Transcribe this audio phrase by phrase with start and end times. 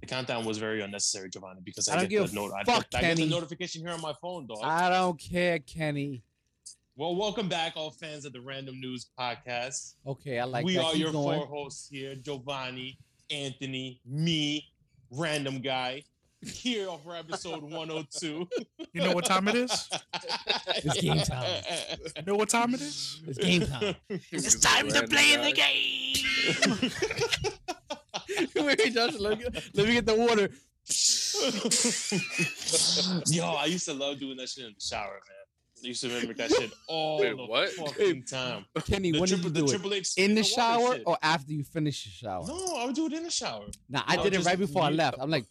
[0.00, 2.52] The countdown was very unnecessary, Giovanni, because I I, don't get give the a note.
[2.54, 4.58] I, fuck, get, I get the notification here on my phone, dog.
[4.62, 6.22] I don't care, Kenny.
[6.96, 9.94] well, welcome back, all fans of the Random News Podcast.
[10.06, 10.84] Okay, I like we that.
[10.84, 11.38] are Keep your going.
[11.40, 12.96] four hosts here: Giovanni,
[13.30, 14.68] Anthony, me,
[15.10, 16.04] random guy.
[16.46, 18.48] Here for episode 102.
[18.92, 19.88] You know what time it is?
[20.84, 21.62] It's game time.
[22.16, 23.20] You know what time it is?
[23.26, 23.96] It's game time.
[24.08, 26.92] It's time to play the game.
[28.56, 30.48] Wait, Josh, let me, let me get the water.
[33.30, 35.84] Yo, I used to love doing that shit in the shower, man.
[35.84, 37.68] I used to remember that shit all Wait, the what?
[37.70, 38.64] fucking time.
[38.84, 39.70] Kenny, The when triple, did you the do it?
[39.70, 41.02] triple H In the water shower shit.
[41.06, 42.46] or after you finish your shower?
[42.48, 43.66] No, I would do it in the shower.
[43.88, 45.18] Nah, I No, did it right before I left.
[45.20, 45.44] I'm like,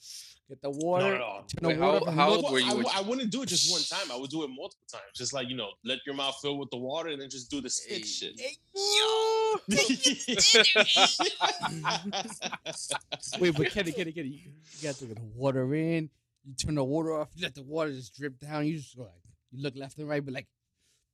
[0.50, 1.06] get the water.
[1.06, 1.44] No, no, no.
[1.62, 3.72] The Wait, water how- how old were you I, when I wouldn't do it just
[3.72, 4.12] one time.
[4.12, 5.04] I would do it multiple times.
[5.16, 7.62] Just like, you know, let your mouth fill with the water and then just do
[7.62, 8.04] the stick Hey.
[8.04, 8.40] shit.
[8.40, 9.58] Hey, yo!
[13.40, 16.10] Wait, but Kenny, Kenny, Kenny, you, you got to get the water in.
[16.46, 17.30] You turn the water off.
[17.36, 18.66] You let the water just drip down.
[18.66, 19.12] You just go like,
[19.52, 20.48] you look left and right, but like,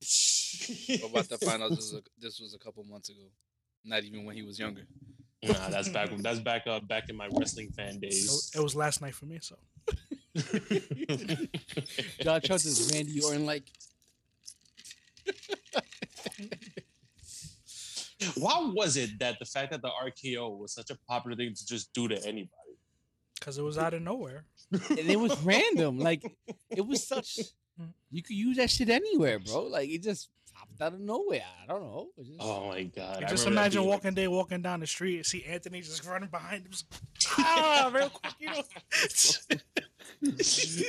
[0.89, 3.31] We're about to find out this was, a, this was a couple months ago.
[3.83, 4.83] Not even when he was younger.
[5.43, 6.09] Nah, that's back.
[6.17, 6.87] That's back up.
[6.87, 8.51] Back in my wrestling fan It, days.
[8.55, 9.55] it was last night for me, so
[12.21, 13.63] John Trust is Randy Orton like.
[18.35, 21.65] Why was it that the fact that the RKO was such a popular thing to
[21.65, 22.49] just do to anybody?
[23.43, 24.45] because it was out of nowhere.
[24.71, 25.99] and it was random.
[25.99, 26.23] Like
[26.69, 27.39] it was such.
[27.81, 27.89] Mm.
[28.09, 29.63] You could use that shit anywhere, bro.
[29.63, 30.29] Like it just
[30.69, 31.43] popped out of nowhere.
[31.63, 32.09] I don't know.
[32.17, 33.21] Just- Oh my god!
[33.21, 35.81] You I just imagine being like- walking day, walking down the street, and see Anthony
[35.81, 36.71] just running behind him.
[37.39, 38.61] ah, real quick, you know.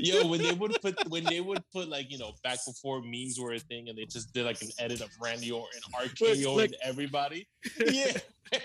[0.00, 3.38] Yo, when they would put when they would put like you know back before memes
[3.40, 6.66] were a thing, and they just did like an edit of Randy Orton RKO Look.
[6.66, 7.46] and everybody.
[7.84, 8.12] Yeah,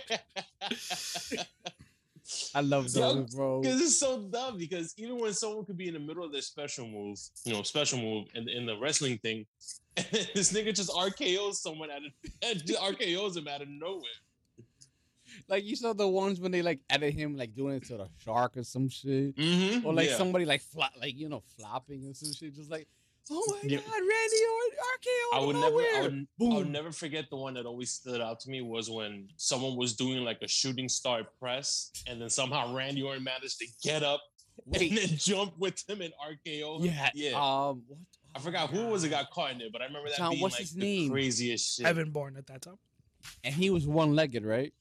[2.54, 3.62] I love those, bro.
[3.62, 4.58] because it's so dumb.
[4.58, 7.64] Because even when someone could be in the middle of their special move, you know,
[7.64, 9.46] special move, and in the wrestling thing,
[9.96, 12.12] this nigga just RKOs someone out of
[12.98, 14.04] RKOs him out of nowhere.
[15.48, 18.08] Like you saw the ones when they like edit him like doing it to the
[18.24, 19.86] shark or some shit, Mm-hmm.
[19.86, 22.56] or like somebody like flop, like you know flopping and some shit.
[22.56, 22.88] Just like,
[23.32, 23.78] oh my Yeah.
[23.78, 25.34] god, Randy Orton RKO.
[25.34, 26.02] I out of would never, I nowhere.
[26.02, 29.28] would, I would never forget the one that always stood out to me was when
[29.38, 33.68] someone was doing like a shooting star press, and then somehow Randy Orton managed to
[33.84, 34.22] get up
[34.66, 34.90] Wait.
[34.90, 36.84] and then jump with him in RKO.
[36.86, 37.30] Yeah, yeah.
[37.36, 38.00] Um, what?
[38.36, 40.42] I forgot who was it got caught in it, but I remember that John, being
[40.42, 41.10] what's like his the name?
[41.12, 41.86] craziest shit.
[41.86, 42.78] Evan Bourne at that time.
[43.44, 44.72] And he was one legged, right?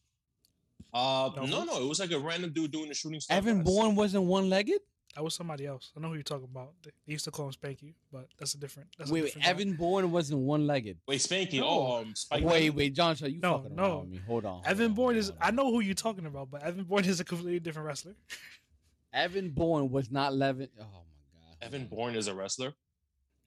[0.93, 3.37] Uh, No, no, no, it was like a random dude doing the shooting star.
[3.37, 3.67] Evan press.
[3.67, 4.81] Bourne wasn't one legged.
[5.19, 5.91] That was somebody else.
[5.97, 6.75] I know who you're talking about.
[6.85, 8.91] They they used to call him Spanky, but that's a different.
[8.97, 9.51] That's a Wait, wait, different guy.
[9.51, 10.99] Evan Bourne wasn't one legged.
[11.09, 11.59] Wait, Spanky.
[11.59, 11.67] No.
[11.69, 12.45] Oh, um, Spike.
[12.45, 12.71] Wait, Lee?
[12.71, 13.83] wait, John, Shaw, you No, fucking no.
[13.83, 14.21] around with me.
[14.29, 14.53] Hold on.
[14.53, 15.31] hold Evan on, Bourne hold is.
[15.31, 15.37] on.
[15.41, 18.15] I know who you're talking about, but Evan Bourne is a completely different wrestler.
[19.13, 20.69] Evan Bourne was not Levin.
[20.79, 21.57] Oh my god.
[21.63, 22.75] Evan Bourne is a wrestler.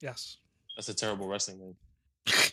[0.02, 0.36] Yes.
[0.76, 1.76] That's a terrible wrestling name.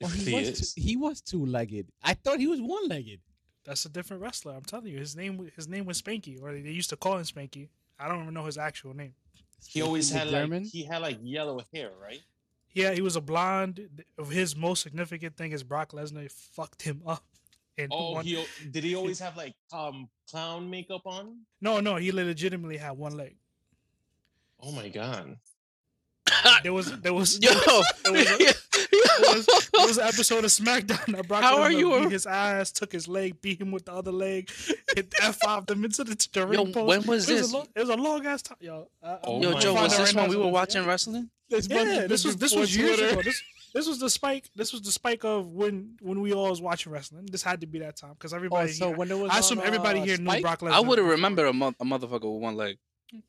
[0.00, 0.72] If he, he was is.
[0.74, 1.86] two, he was two legged.
[2.02, 3.20] I thought he was one legged.
[3.64, 4.52] That's a different wrestler.
[4.54, 7.24] I'm telling you, his name his name was Spanky, or they used to call him
[7.24, 7.68] Spanky.
[7.98, 9.14] I don't even know his actual name.
[9.66, 12.20] He always had like he had like yellow hair, right?
[12.72, 14.04] Yeah, he was a blonde.
[14.30, 17.24] His most significant thing is Brock Lesnar fucked him up.
[17.78, 21.38] And Oh, one, he did he always have like um clown makeup on?
[21.60, 23.36] no, no, he legitimately had one leg.
[24.60, 25.38] Oh my god.
[26.62, 30.50] There was there was Yo, there was, a, there was, there was an episode of
[30.50, 33.60] SmackDown that Brock How are Lesnar you a- beat his ass, took his leg, beat
[33.60, 34.50] him with the other leg,
[34.94, 36.86] hit F five them into the, the Yo, post.
[36.86, 37.42] when was it this?
[37.42, 38.88] Was a long, it was a long ass time, yo.
[39.02, 41.30] I, Oh Yo, Joe, was this right when we were we can- watching wrestling?
[41.50, 43.20] This must Yeah, have this was this was years ago.
[43.22, 43.42] This
[43.74, 44.48] this was the spike.
[44.56, 47.26] This was the spike of when when we all was watching wrestling.
[47.30, 48.72] This had to be that time because Oh, everybody.
[48.72, 50.42] so here, when it was I assume on, everybody uh, here knew Spike?
[50.42, 50.70] Brock Lesnar.
[50.72, 51.10] I would have before.
[51.16, 52.78] remembered a, mo- a motherfucker with one leg.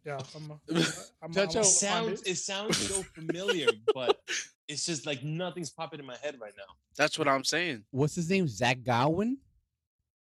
[0.05, 0.51] Yeah, I'm.
[0.51, 0.59] A,
[1.23, 4.19] I'm, Jojo- I'm, It sounds it sounds so familiar, but
[4.67, 6.73] it's just like nothing's popping in my head right now.
[6.97, 7.83] That's what I'm saying.
[7.91, 8.47] What's his name?
[8.47, 9.37] Zach Gowen.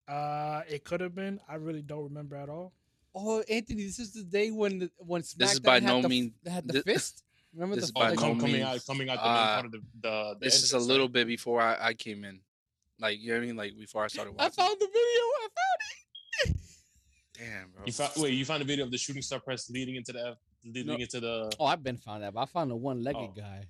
[0.07, 1.41] Uh, it could have been.
[1.49, 2.73] I really don't remember at all.
[3.15, 6.03] Oh, Anthony, this is the day when the when SmackDown This is by had no
[6.03, 7.23] the, mean- had the thi- fist.
[7.55, 9.55] Remember this the is Oh, by no coming means, out coming out the main uh,
[9.55, 10.35] part of the the.
[10.35, 11.13] the This is a little right?
[11.13, 12.41] bit before I, I came in.
[13.01, 13.57] Like, you know what I mean?
[13.57, 14.47] Like, before I started Watching.
[14.47, 15.01] I found the video.
[15.01, 15.74] I found it.
[17.45, 17.83] Damn, bro.
[17.87, 20.37] You found wait, you found a video of the shooting star press leading into the
[20.65, 20.95] leading No.
[20.95, 21.53] into the.
[21.61, 23.33] Oh, I've been found that, but I found the one-legged Oh.
[23.37, 23.65] guy.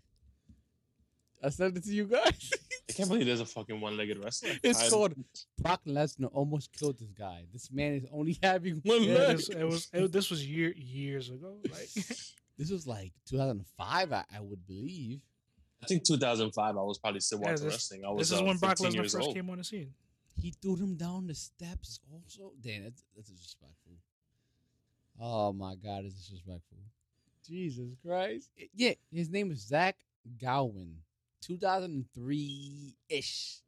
[1.43, 2.51] I sent it to you guys.
[2.89, 4.51] I can't believe there's a fucking one-legged wrestler.
[4.63, 5.15] it's I- called
[5.59, 7.45] Brock Lesnar almost killed this guy.
[7.53, 9.37] This man is only having one Yeah, leg.
[9.39, 9.89] this, it was.
[9.93, 11.57] It, this was year years ago.
[11.71, 11.89] Like
[12.57, 15.21] This was like 2005, I, I would believe.
[15.83, 16.77] I think 2005.
[16.77, 18.05] I was probably still Yeah, watching this- wrestling.
[18.07, 19.35] I was this is uh, when Brock Lesnar first old.
[19.35, 19.93] came on the scene.
[20.37, 22.53] He threw him down the steps also.
[22.61, 23.95] Damn, that's, that's disrespectful.
[25.21, 26.79] Oh my God, it's disrespectful.
[27.47, 28.51] Jesus Christ.
[28.75, 29.97] Yeah, his name is Zach
[30.41, 30.97] Gowen.
[31.43, 33.61] 2003 ish.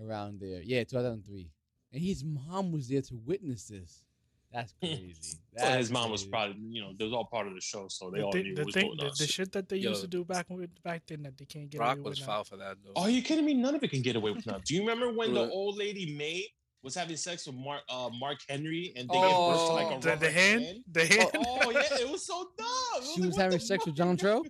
[0.00, 0.60] Around there.
[0.62, 1.50] Yeah, 2003.
[1.92, 4.04] And his mom was there to witness this.
[4.52, 5.14] That's crazy.
[5.58, 6.30] Well, his mom was crazy.
[6.30, 8.54] probably, you know, they was all part of the show, so they The, all knew
[8.54, 9.12] the what was thing, going the, on.
[9.18, 9.88] the shit that they Yo.
[9.90, 12.26] used to do back when, back then that they can't get Brock away was with
[12.26, 12.42] foul now.
[12.44, 12.92] for that, though.
[13.02, 13.54] Are you kidding me?
[13.54, 14.60] None of it can get away with now.
[14.64, 16.46] Do you remember when the old lady Mae
[16.84, 19.96] was having sex with Mark uh, Mark Henry and they Oh, gave birth to like
[19.96, 21.30] a The, rubber the hand, the hand.
[21.34, 22.68] Oh yeah, it was so dumb.
[23.02, 23.96] It She like, was having the sex with?
[23.96, 24.44] John Tro?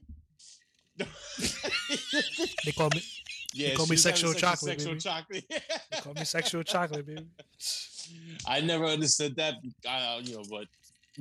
[2.64, 3.02] They call me,
[3.54, 5.00] yeah, call me sexual chocolate, Sexual baby.
[5.00, 5.44] chocolate.
[5.90, 7.24] they call me sexual chocolate, baby.
[8.46, 9.55] I never understood that.
[9.88, 10.66] Uh, you know, but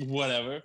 [0.08, 0.62] whatever.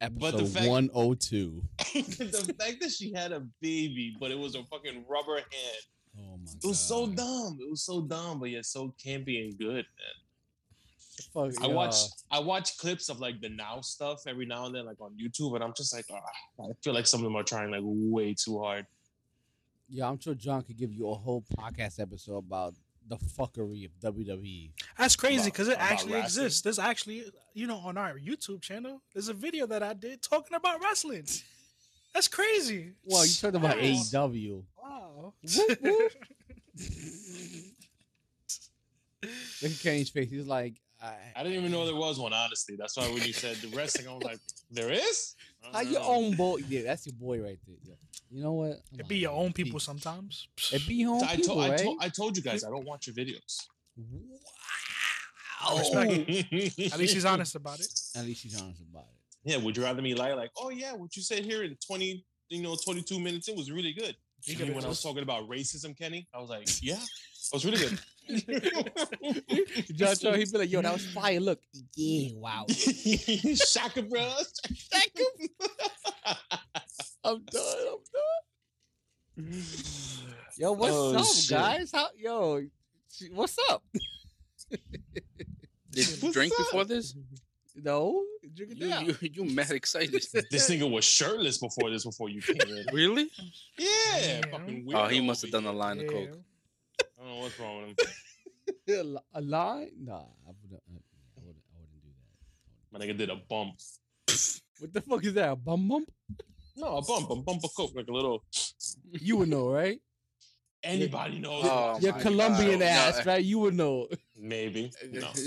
[0.00, 1.62] Episode the fact- 102.
[1.94, 5.84] the fact that she had a baby, but it was a fucking rubber hand.
[6.18, 6.56] Oh my god.
[6.62, 7.58] It was so dumb.
[7.60, 10.14] It was so dumb, but yet so campy and good, man.
[11.32, 11.74] Fuck, I yeah.
[11.74, 11.96] watch
[12.30, 15.54] I watch clips of like the now stuff every now and then, like on YouTube,
[15.54, 18.34] and I'm just like, ah, I feel like some of them are trying like way
[18.34, 18.86] too hard.
[19.88, 22.74] Yeah, I'm sure John could give you a whole podcast episode about
[23.08, 24.14] the fuckery of.
[24.14, 24.70] WWE.
[24.98, 26.44] That's crazy because it actually wrestling?
[26.46, 26.60] exists.
[26.62, 27.24] There's actually,
[27.54, 31.26] you know, on our YouTube channel, there's a video that I did talking about wrestling.
[32.12, 32.92] That's crazy.
[33.04, 33.82] Well, you talked about Wow.
[33.82, 34.62] AEW.
[34.84, 35.32] Wow.
[35.56, 36.12] Whoop, whoop.
[39.62, 40.30] Look at Kenny's face.
[40.30, 42.76] He's like, I, I didn't even know there was one, honestly.
[42.76, 44.38] That's why when you said the wrestling, I was like,
[44.70, 45.34] there is?
[45.72, 46.58] How your Uh, own boy?
[46.68, 47.76] Yeah, that's your boy right there.
[47.82, 47.94] Yeah.
[48.30, 48.80] You know what?
[48.92, 49.40] I'm It be out, your man.
[49.46, 49.84] own people Peace.
[49.84, 50.48] sometimes.
[50.72, 51.78] It be your own I, people, told, I, right?
[51.80, 53.58] told, I told you guys I don't watch your videos.
[53.96, 55.78] Wow.
[55.78, 56.10] respect
[56.92, 57.88] At least he's honest about it.
[58.16, 59.50] At least he's honest about it.
[59.50, 62.24] Yeah, would you rather me lie like, oh yeah, what you said here in 20,
[62.48, 64.16] you know, 22 minutes, it was really good.
[64.46, 67.78] You when I was talking about racism, Kenny, I was like, yeah, it was really
[67.78, 67.98] good.
[69.96, 71.40] John Cho, he'd be like, yo, that was fire.
[71.40, 71.60] Look.
[71.94, 72.66] Yeah, wow.
[72.68, 74.20] Shaka, bro.
[77.24, 77.86] I'm done.
[77.88, 77.98] I'm
[79.46, 79.62] done.
[80.58, 81.50] Yo, what's Oh, up, shit.
[81.50, 81.90] guys?
[81.92, 82.62] How yo?
[83.32, 83.82] What's up?
[84.70, 84.80] Did
[86.08, 86.58] you What's drink up?
[86.58, 87.14] before this?
[87.76, 88.22] No,
[88.54, 89.04] drink it You, down.
[89.06, 90.12] you, you mad excited.
[90.50, 92.86] This nigga was shirtless before this, before you came in.
[92.92, 93.28] really?
[93.78, 93.88] Yeah,
[94.20, 94.40] Yeah.
[94.50, 95.78] fucking Oh, he must have done a here.
[95.78, 96.28] line of coke.
[97.00, 98.06] I don't know what's wrong with him.
[99.00, 99.88] a, li- a lie?
[99.98, 100.82] Nah, I wouldn't.
[100.88, 101.62] Uh, I, I wouldn't.
[101.74, 102.98] I wouldn't do that.
[102.98, 103.74] My nigga did a bump.
[104.78, 105.50] What the fuck is that?
[105.50, 106.12] A bum bump?
[106.76, 108.44] No, a bump, a bump of coke, like a little.
[109.10, 110.00] You would know, right?
[110.82, 111.64] Anybody knows?
[111.66, 112.86] Oh, Your Colombian God.
[112.88, 113.44] ass, No, right?
[113.44, 114.06] You would know.
[114.36, 114.92] Maybe.
[115.10, 115.28] No.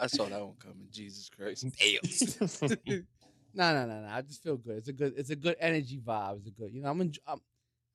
[0.00, 0.88] I saw that one coming.
[0.90, 1.66] Jesus Christ.
[3.52, 4.08] No, no, no, no.
[4.08, 4.76] I just feel good.
[4.76, 5.14] It's a good.
[5.16, 6.38] It's a good energy vibe.
[6.38, 6.72] It's a good.
[6.72, 7.00] You know, I'm.
[7.00, 7.40] Enjo- I'm,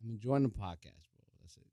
[0.03, 1.24] I'm enjoying the podcast, bro.
[1.41, 1.63] That's it.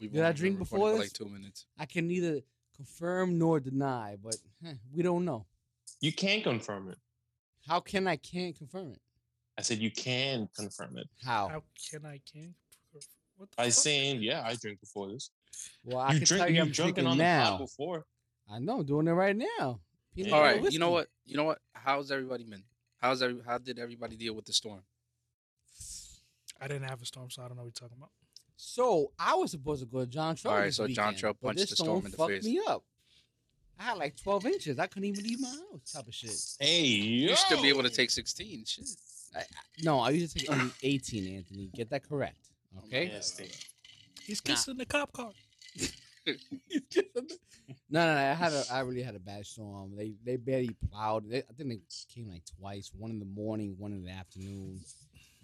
[0.00, 0.98] We've Did I drink before this?
[0.98, 1.66] like two minutes.
[1.78, 2.40] I can neither
[2.74, 5.46] confirm nor deny, but heh, we don't know.
[6.00, 6.98] you can confirm it.
[7.68, 9.00] How can I can't confirm it?
[9.56, 11.46] I said you can confirm it How?
[11.48, 12.52] How can I can?
[13.36, 13.72] What the by fuck?
[13.74, 15.30] saying, yeah, I drink before this.
[15.84, 17.50] Well, I you can drink, tell you, you I'm drinking drinking on the now.
[17.50, 18.06] pod before.
[18.50, 19.80] I know, doing it right now.
[20.14, 20.34] Peanut Yeah.
[20.34, 20.72] All butter right.
[20.72, 21.08] You know what?
[21.24, 21.58] You know what?
[21.72, 22.62] How's everybody been?
[22.98, 23.40] How's every?
[23.44, 24.82] How did everybody deal with the storm?
[26.60, 28.10] I didn't have a storm, so I don't know what you're talking about.
[28.56, 30.52] So I was supposed to go to John Trout.
[30.52, 32.16] All right, this so John weekend, Trout but punched this the storm storm in the
[32.16, 32.44] fucked face.
[32.44, 32.84] me up.
[33.78, 34.78] I had like 12 inches.
[34.78, 35.92] I couldn't even leave my house.
[35.92, 36.30] Type of shit.
[36.60, 37.22] Hey, yo.
[37.22, 38.64] You should still be able to take 16.
[38.64, 38.86] Shit.
[39.82, 41.70] No, I used to take only 18, Anthony.
[41.74, 42.38] Get that correct.
[42.76, 43.08] Oh okay.
[43.08, 43.50] Nasty.
[44.22, 45.32] He's kissing the cop car.
[47.90, 48.20] no, no, no.
[48.20, 49.92] I had a, I really had a bad storm.
[49.96, 51.28] They they barely plowed.
[51.28, 51.80] They, I think they
[52.12, 52.90] came like twice.
[52.96, 54.80] One in the morning, one in the afternoon.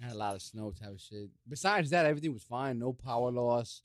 [0.00, 1.28] I had a lot of snow type of shit.
[1.48, 2.78] Besides that, everything was fine.
[2.78, 3.82] No power loss.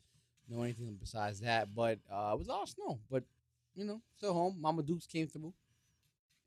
[0.47, 1.73] No anything besides that.
[1.75, 2.99] But uh, it was all snow.
[3.09, 3.23] But
[3.75, 4.57] you know, still home.
[4.59, 5.53] Mama Dukes came through,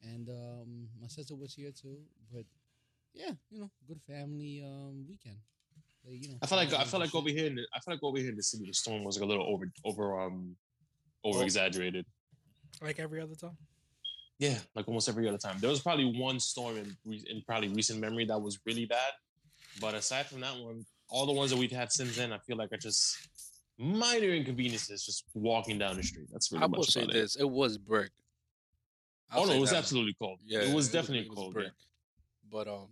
[0.02, 1.98] and um, my sister was here too.
[2.32, 2.44] But
[3.14, 5.38] yeah, you know, good family um weekend.
[6.06, 8.02] You know, I feel like I feel like over here, in the, I feel like
[8.02, 10.56] over here in the city, the storm was like a little over over um
[11.34, 12.04] over exaggerated.
[12.82, 13.56] Like every other time.
[14.38, 15.56] Yeah, like almost every other time.
[15.60, 19.12] There was probably one storm in, re- in probably recent memory that was really bad,
[19.80, 22.56] but aside from that one, all the ones that we've had since then, I feel
[22.56, 23.16] like are just
[23.78, 26.28] minor inconveniences just walking down the street.
[26.30, 27.20] That's really I much will say about it.
[27.20, 28.10] this: it was brick.
[29.30, 29.78] I'll Oh no, it was that.
[29.78, 30.38] absolutely cold.
[30.44, 31.54] Yeah, it was definitely it was cold.
[31.54, 31.72] brick.
[32.50, 32.88] But um,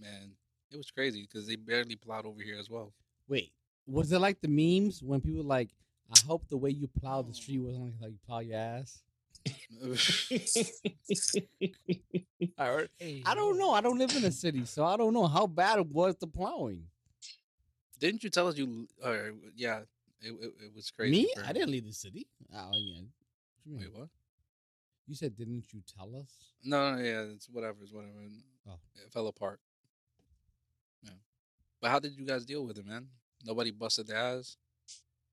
[0.00, 0.32] man,
[0.70, 2.92] it was crazy because they barely plowed over here as well.
[3.28, 3.52] Wait,
[3.86, 5.70] was it like the memes when people like,
[6.10, 7.66] I hope the way you plow the street oh.
[7.66, 9.02] wasn't like how you plow your ass?
[12.58, 13.72] I, heard, Hey, I don't know.
[13.72, 16.26] I don't live in a city, so I don't know how bad it was the
[16.26, 16.84] plowing.
[17.98, 18.88] Didn't you tell us you?
[19.04, 19.80] Or yeah,
[20.20, 21.12] it, it, it was crazy.
[21.12, 21.32] Me?
[21.44, 22.26] I didn't leave the city.
[22.54, 23.00] Oh yeah.
[23.64, 23.78] What you?
[23.78, 24.08] Wait, what?
[25.06, 26.30] You said didn't you tell us?
[26.64, 28.12] No, no, yeah, it's whatever, it's whatever.
[28.68, 28.78] Oh.
[28.96, 29.60] It fell apart.
[31.02, 31.10] Yeah,
[31.80, 33.06] but how did you guys deal with it, man?
[33.44, 34.56] Nobody busted their ass.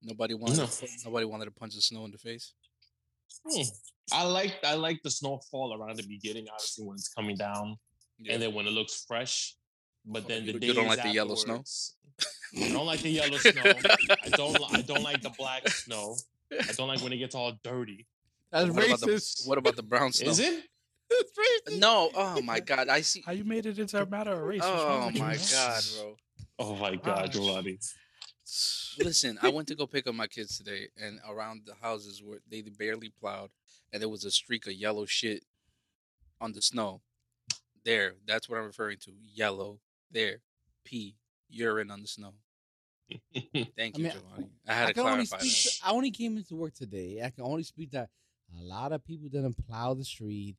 [0.04, 0.58] Nobody wanted.
[0.58, 0.66] No.
[0.66, 2.54] To, nobody wanted to punch the snow in the face.
[3.50, 3.62] Hmm.
[4.12, 7.78] I like I like the snowfall around the beginning, obviously when it's coming down,
[8.20, 8.34] Yeah.
[8.34, 9.56] and then when it looks fresh.
[10.06, 11.64] But Oh, then you- the you don't like the yellow snow?
[12.62, 13.62] I don't like the yellow snow.
[13.64, 14.74] I don't.
[14.76, 16.16] I don't like the black snow.
[16.52, 18.06] I don't like when it gets all dirty.
[18.52, 19.48] That's what about the racist.
[19.48, 20.30] what about the brown snow?
[20.30, 20.64] Is it?
[21.10, 21.32] That's
[21.72, 21.80] racist.
[21.80, 22.12] No.
[22.14, 22.90] Oh my God.
[22.90, 23.24] I see.
[23.26, 24.62] How you made it into a matter of race?
[24.64, 25.38] Oh my?
[25.52, 26.16] God, bro.
[26.60, 27.80] Oh my God, Giovanni.
[29.00, 32.40] Listen, I went to go pick up my kids today, and around the houses where
[32.50, 33.50] they barely plowed,
[33.92, 35.44] and there was a streak of yellow shit
[36.42, 37.02] on the snow.
[37.86, 39.12] There, that's what I'm referring to.
[39.34, 39.80] Yellow.
[40.12, 40.40] There.
[40.84, 41.16] Pee.
[41.50, 42.34] Urine on the snow.
[43.34, 44.50] Thank I you, mean, Giovanni.
[44.68, 45.64] I had I to only clarify speak.
[45.64, 45.86] that.
[45.86, 47.22] To, I only came into work today.
[47.24, 48.10] I can only speak that
[48.60, 50.56] a lot of people didn't plow the street,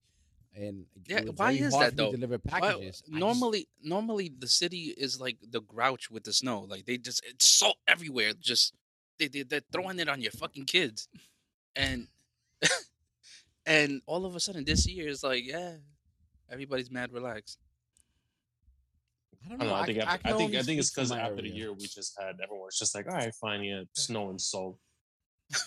[0.56, 2.12] and Yeah, why is that, for me though?
[2.12, 2.80] Deliver Why- packages.
[2.82, 6.60] I just- normally, normally the city is like the grouch with the snow.
[6.60, 8.32] Like they just it's salt everywhere.
[8.38, 8.74] Just
[9.18, 11.08] they, they they're throwing it on your fucking kids,
[11.76, 12.08] and
[13.66, 15.74] and all of a sudden this year is like yeah,
[16.50, 17.58] everybody's mad relaxed.
[19.44, 19.70] I don't I know.
[19.70, 19.82] don't know.
[19.82, 21.86] I think can- after, I, can think I think it's because after the year we
[21.86, 24.78] just had everyone's just like, all right, fine, yeah, snow and salt.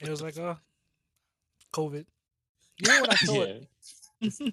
[0.00, 0.56] It was like, uh,
[1.72, 2.04] COVID.
[2.78, 3.48] You know what I thought?
[3.48, 3.54] Yeah.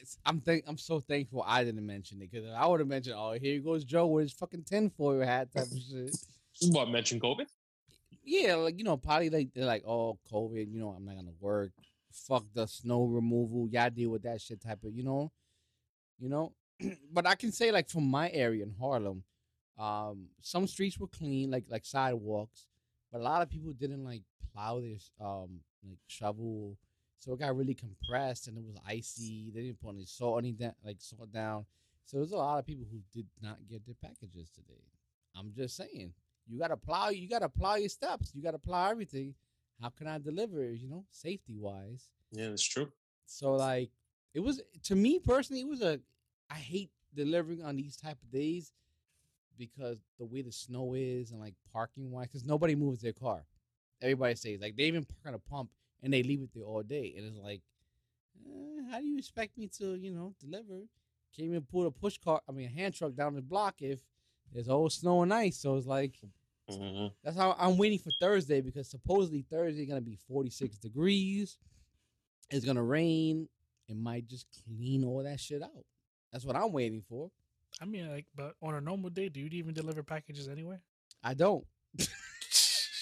[0.00, 3.16] It's- I'm thank I'm so thankful I didn't mention it because I would have mentioned,
[3.18, 6.14] oh, here goes Joe with his fucking tinfoil hat type of shit.
[6.74, 7.46] What mention COVID?
[8.24, 11.32] Yeah, like you know, probably like they're like, oh, COVID, you know, I'm not gonna
[11.40, 11.70] work.
[12.12, 13.68] Fuck the snow removal.
[13.70, 15.30] Y'all deal with that shit type of, you know,
[16.18, 16.52] you know.
[17.12, 19.22] but I can say like from my area in Harlem,
[19.78, 22.66] um, some streets were clean, like like sidewalks,
[23.10, 26.76] but a lot of people didn't like plow their um like shovel,
[27.18, 29.50] so it got really compressed and it was icy.
[29.54, 31.66] They didn't put any salt any da- like salt down,
[32.04, 34.82] so there's a lot of people who did not get their packages today.
[35.36, 36.12] I'm just saying,
[36.48, 37.10] you gotta plow.
[37.10, 38.32] You gotta plow your steps.
[38.34, 39.34] You gotta plow everything.
[39.80, 40.72] How can I deliver?
[40.72, 42.08] You know, safety wise.
[42.32, 42.88] Yeah, that's true.
[43.26, 43.90] So like,
[44.34, 45.60] it was to me personally.
[45.60, 46.00] It was a.
[46.50, 48.72] I hate delivering on these type of days
[49.58, 53.44] because the way the snow is and like parking wise, because nobody moves their car.
[54.00, 55.70] Everybody stays like they even park on a pump
[56.02, 57.62] and they leave it there all day, and it's like,
[58.46, 60.86] eh, how do you expect me to you know deliver?
[61.36, 64.00] Can't even pull a push cart, I mean, a hand truck down the block if
[64.52, 65.58] there's all snow and ice.
[65.58, 66.14] So it's like.
[66.68, 71.58] hmm That's how I'm waiting for Thursday because supposedly Thursday gonna be 46 degrees.
[72.50, 73.48] It's gonna rain.
[73.88, 75.84] It might just clean all that shit out.
[76.32, 77.30] That's what I'm waiting for.
[77.80, 80.78] I mean, like, but on a normal day, do you even deliver packages anyway?
[81.22, 81.64] I don't.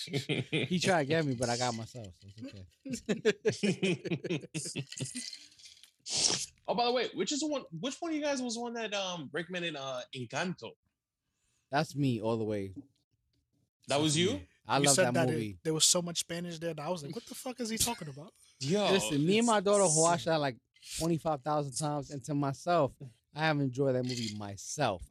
[0.50, 4.42] He tried to get me, but I got myself, so it's okay.
[6.68, 7.62] oh, by the way, which is the one?
[7.80, 10.70] Which one of you guys was the one that um recommended uh Encanto?
[11.70, 12.72] That's me all the way.
[13.88, 14.40] That was you?
[14.68, 15.58] I you love said that, that, it- movie.
[15.62, 17.78] there was so much Spanish there that I was like, what the fuck is he
[17.78, 18.32] talking about?
[18.60, 20.56] Yo, Listen, me and my daughter who watched that like
[20.98, 22.92] 25,000 times, and to myself,
[23.34, 25.02] I have enjoyed that movie myself.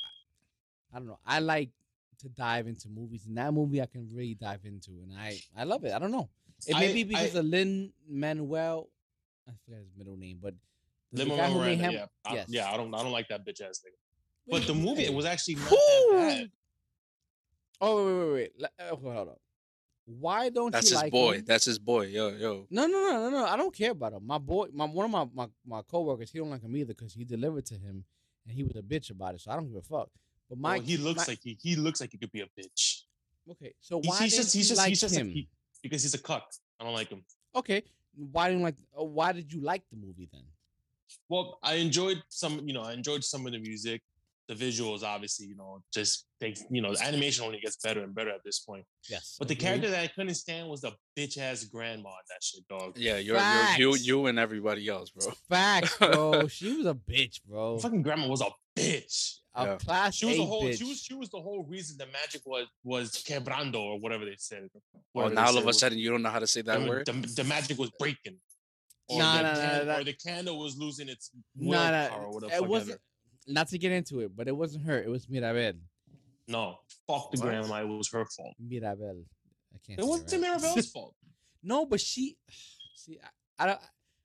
[0.94, 1.20] I don't know.
[1.26, 1.70] I like
[2.20, 5.64] to dive into movies, and that movie I can really dive into, and I I
[5.64, 5.94] love it.
[5.94, 6.30] I don't know.
[6.68, 8.90] It may I- be because I- of Lin Manuel.
[9.48, 10.56] I forget his middle name, but
[11.12, 12.46] Lin Manuel Miranda, yeah, I, yes.
[12.50, 12.72] yeah.
[12.72, 13.94] I don't, I don't like that bitch ass nigga.
[14.48, 16.52] Wait, But the movie it was actually not that bad.
[17.82, 18.70] Oh wait, wait, wait, wait.
[18.80, 19.36] Uh, Hold on.
[20.08, 21.36] Why don't That's you his like boy.
[21.38, 21.46] him?
[21.48, 22.06] That's his boy.
[22.08, 22.68] Yo, yo.
[22.70, 23.46] No, no, no, no, no.
[23.46, 24.26] I don't care about him.
[24.26, 27.14] My boy, my one of my my, my coworkers, he don't like him either because
[27.14, 28.04] he delivered to him
[28.46, 29.42] and he was a bitch about it.
[29.42, 30.10] So I don't give a fuck.
[30.50, 32.48] But my Well, he looks my- like he, he looks like he could be a
[32.60, 33.02] bitch.
[33.52, 33.74] okay.
[33.82, 35.30] So He's, why he's didn't just he's just like he's just a- him?
[35.30, 35.50] he-
[35.84, 36.46] because he's a cuck.
[36.80, 37.24] I don't like him.
[37.56, 37.84] okay.
[38.18, 38.76] Why didn't you like?
[39.00, 40.44] Uh, why did you like the movie then?
[41.30, 44.02] Well, I enjoyed some, you know, I enjoyed some of the music,
[44.48, 48.16] the visuals, obviously, you know, just they, you know, the animation only gets better and
[48.16, 48.86] better at this point.
[49.10, 49.36] Yes.
[49.38, 52.94] But the character that I couldn't stand was the bitch ass grandma that shit, dog.
[52.98, 53.38] Yeah, you're,
[53.78, 55.32] you're you you and everybody else, bro.
[55.50, 56.48] Facts, bro.
[56.48, 57.80] she was a bitch, bro.
[57.80, 58.50] Fucking grandma was a
[58.80, 59.40] bitch.
[59.58, 59.76] A Yeah.
[59.78, 60.64] class She was A the whole.
[60.64, 60.78] bitch.
[60.78, 61.00] She was.
[61.02, 64.70] She was the whole reason the magic was was quebrando or whatever they said.
[64.74, 64.82] Well,
[65.14, 66.82] Whatever they now all said of a sudden you don't know how to say that
[66.82, 67.06] the, word.
[67.06, 68.38] The, the magic was breaking.
[69.08, 72.10] Or, Nah, the nah, nah, can- that- or the candle was losing its Nah, willpower
[72.10, 72.56] nah, or whatever.
[72.56, 73.02] it wasn't.
[73.48, 75.02] Not to get into it, but it wasn't her.
[75.02, 75.80] It was Mirabel.
[76.48, 77.42] No, fuck the What?
[77.48, 77.82] grandma.
[77.82, 78.56] It was her fault.
[78.60, 79.24] Mirabel.
[79.74, 80.00] I can't.
[80.00, 80.42] It wasn't right.
[80.42, 81.16] Mirabel's fault.
[81.64, 82.38] No, but she.
[82.96, 83.80] See, I, I don't.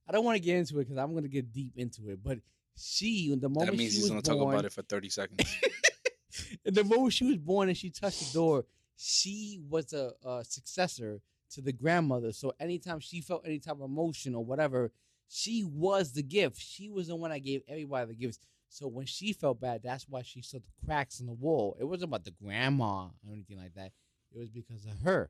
[0.09, 2.19] I don't want to get into it because I'm gonna get deep into it.
[2.23, 2.39] But
[2.77, 5.09] she, the moment That means she he's was gonna born, talk about it for 30
[5.11, 5.57] seconds.
[6.65, 8.65] and the moment she was born and she touched the door,
[8.97, 11.21] she was a, a successor
[11.53, 12.33] to the grandmother.
[12.33, 14.93] So anytime she felt any type of emotion or whatever,
[15.29, 16.59] she was the gift.
[16.61, 18.39] She was the one that gave everybody the gifts.
[18.69, 21.77] So when she felt bad, that's why she saw the cracks in the wall.
[21.81, 23.93] It wasn't about the grandma or anything like that.
[24.33, 25.29] It was because of her.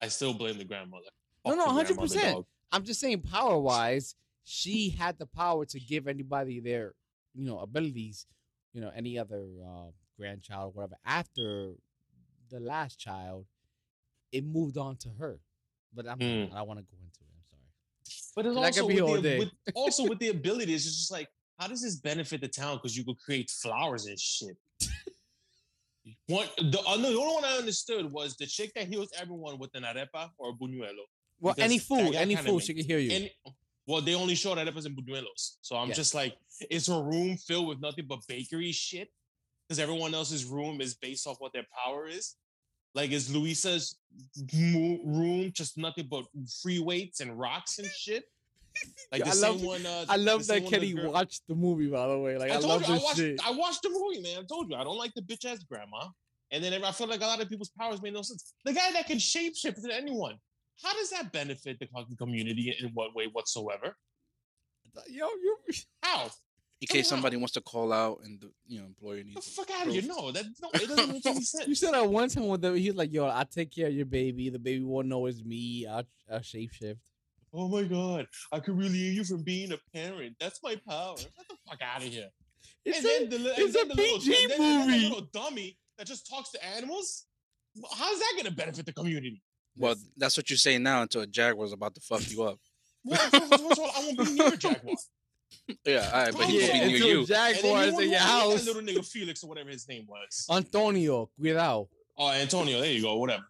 [0.00, 1.06] I still blame the grandmother.
[1.44, 2.44] No, Fuck no, the grandmother, 100%.
[2.72, 6.94] I'm just saying, power wise, she had the power to give anybody their,
[7.34, 8.26] you know, abilities,
[8.72, 10.96] you know, any other uh, grandchild or whatever.
[11.04, 11.72] After
[12.50, 13.46] the last child,
[14.32, 15.38] it moved on to her.
[15.94, 16.52] But I'm, Mm.
[16.52, 17.32] I don't want to go into it.
[17.34, 18.32] I'm sorry.
[18.36, 21.28] But it's also with the, with, also with the ability, it's just like,
[21.58, 22.76] how does this benefit the town?
[22.76, 24.56] Because you could create flowers and shit.
[26.26, 29.74] What the, uh, the only one I understood was the chick that heals everyone with
[29.74, 31.04] an arepa or a buñuelo.
[31.40, 33.12] Well, any food, any food, she can hear you.
[33.12, 33.30] And
[33.90, 35.56] well, they only show showed arepas in buñuelos.
[35.62, 35.96] So I'm Yes.
[35.96, 36.36] just like,
[36.70, 39.08] is her room filled with nothing but bakery shit?
[39.68, 42.36] Because everyone else's room is based off what their power is.
[42.94, 43.96] Like, is Luisa's
[44.52, 46.24] room just nothing but
[46.62, 48.24] free weights and rocks and shit?
[49.12, 49.84] Like I the love- one.
[49.84, 52.38] Uh, I love that Kenny girl- watched the movie, by the way.
[52.38, 53.40] Like, I, I, love you, I this watched, shit.
[53.44, 54.38] I watched the movie, man.
[54.38, 56.06] I told you, I don't like the bitch ass grandma.
[56.52, 58.54] And then I feel like a lot of people's powers made no sense.
[58.64, 60.36] The guy that can shapeshift into anyone,
[60.82, 63.96] how does that benefit the fucking community in what way whatsoever?
[65.08, 65.56] Yo, you.
[66.02, 66.30] How?
[66.80, 67.16] In case Wow.
[67.16, 69.94] somebody wants to call out and the you know employer needs the fuck out of
[69.94, 70.00] you.
[70.02, 70.16] proof.
[70.16, 71.68] No, that no, it doesn't make any sense.
[71.68, 73.92] You said that one time with the, he was like, "Yo, I take care of
[73.94, 74.48] your baby.
[74.48, 75.86] The baby won't know it's me.
[75.86, 76.96] I'll, I'll shapeshift."
[77.52, 80.36] oh my god, I could relieve you from being a parent.
[80.40, 81.16] That's my power.
[81.16, 82.28] Get the fuck out of here.
[82.84, 84.58] It's and a- then the, li- and it's a then the little, PG and then,
[84.60, 87.26] then the little dummy that just talks to animals.
[87.94, 89.42] How's that gonna benefit the community?
[89.80, 92.58] Well, that's what you're saying now until a jaguar's about to fuck you up.
[93.04, 94.94] Well, first of all, I won't be near a jaguar.
[95.84, 97.18] Yeah, all right, but he yeah, could be near you.
[97.18, 98.64] And Jaguars then in you your house.
[98.64, 100.46] That little nigga Felix or whatever his name was.
[100.50, 101.88] Antonio, cuidado.
[102.16, 102.80] Oh, Antonio.
[102.80, 103.16] There you go.
[103.16, 103.44] Whatever.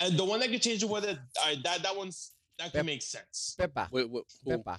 [0.00, 2.80] And the one that can change the weather, all right, that that one's that can
[2.80, 3.56] Pep- make sense.
[3.58, 3.90] Pepa.
[3.90, 4.50] Wait, wait, who?
[4.58, 4.78] Pepa.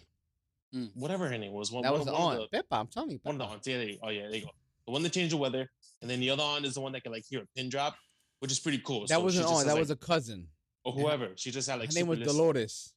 [0.75, 0.91] Mm.
[0.95, 1.71] Whatever her name was.
[1.71, 2.51] One, That one, was the one of aunt.
[2.51, 3.19] Pepa, I'm telling you.
[3.23, 3.51] One of the Pepa.
[3.51, 3.67] aunts.
[3.67, 4.51] Yeah, there you, oh yeah, there you go.
[4.85, 5.69] The one that changed the weather,
[6.01, 7.95] and then the other aunt is the one that can like hear a pin drop,
[8.39, 9.01] which is pretty cool.
[9.01, 9.65] That So wasn't on.
[9.67, 10.47] That was a cousin.
[10.83, 11.29] or whoever.
[11.35, 12.93] She just had like Her name was Dolores.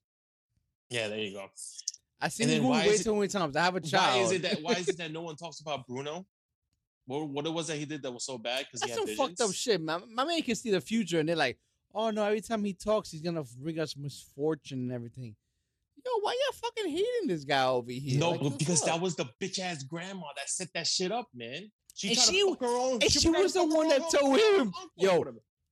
[0.91, 1.47] Yeah, there you go.
[2.21, 3.57] I seen this movie way too many times.
[3.57, 4.23] I have a Why child.
[4.27, 6.27] is it that why is it that no one talks about Bruno?
[7.07, 9.17] What what it was that he did that was so bad because he That's had
[9.17, 10.03] some fucked up shit, man.
[10.15, 11.59] My man can see the future, and they're like,
[11.95, 15.35] "Oh no!" Every time he talks, he's gonna bring us misfortune and everything.
[16.05, 18.19] Yo, why y'all fucking hating this guy over here?
[18.19, 21.71] No, Like, because that was the bitch ass grandma that set that shit up, man.
[22.01, 23.03] She And she- her own.
[23.03, 25.23] and she was the one that told him, yo.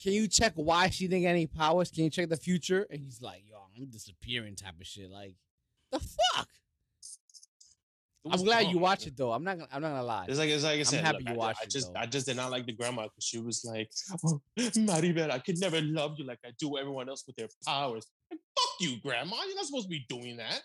[0.03, 1.91] Can you check why she didn't get any powers?
[1.91, 2.87] Can you check the future?
[2.91, 5.11] And he's like, "Yo, I'm disappearing," type of shit.
[5.11, 5.35] Like,
[5.91, 6.49] the fuck.
[8.31, 9.09] I'm glad you watched man.
[9.09, 9.33] it though.
[9.33, 9.57] I'm not.
[9.59, 10.27] Gonna, I'm not gonna lie.
[10.29, 11.03] It's like it's like I said.
[11.03, 11.99] happy look, you I, watched I it, just though.
[12.01, 13.91] I just did not like the grandma because she was like,
[14.25, 18.07] oh, Maribel, I could never love you like I do everyone else with their powers.
[18.31, 19.37] And fuck you, grandma.
[19.47, 20.61] You're not supposed to be doing that.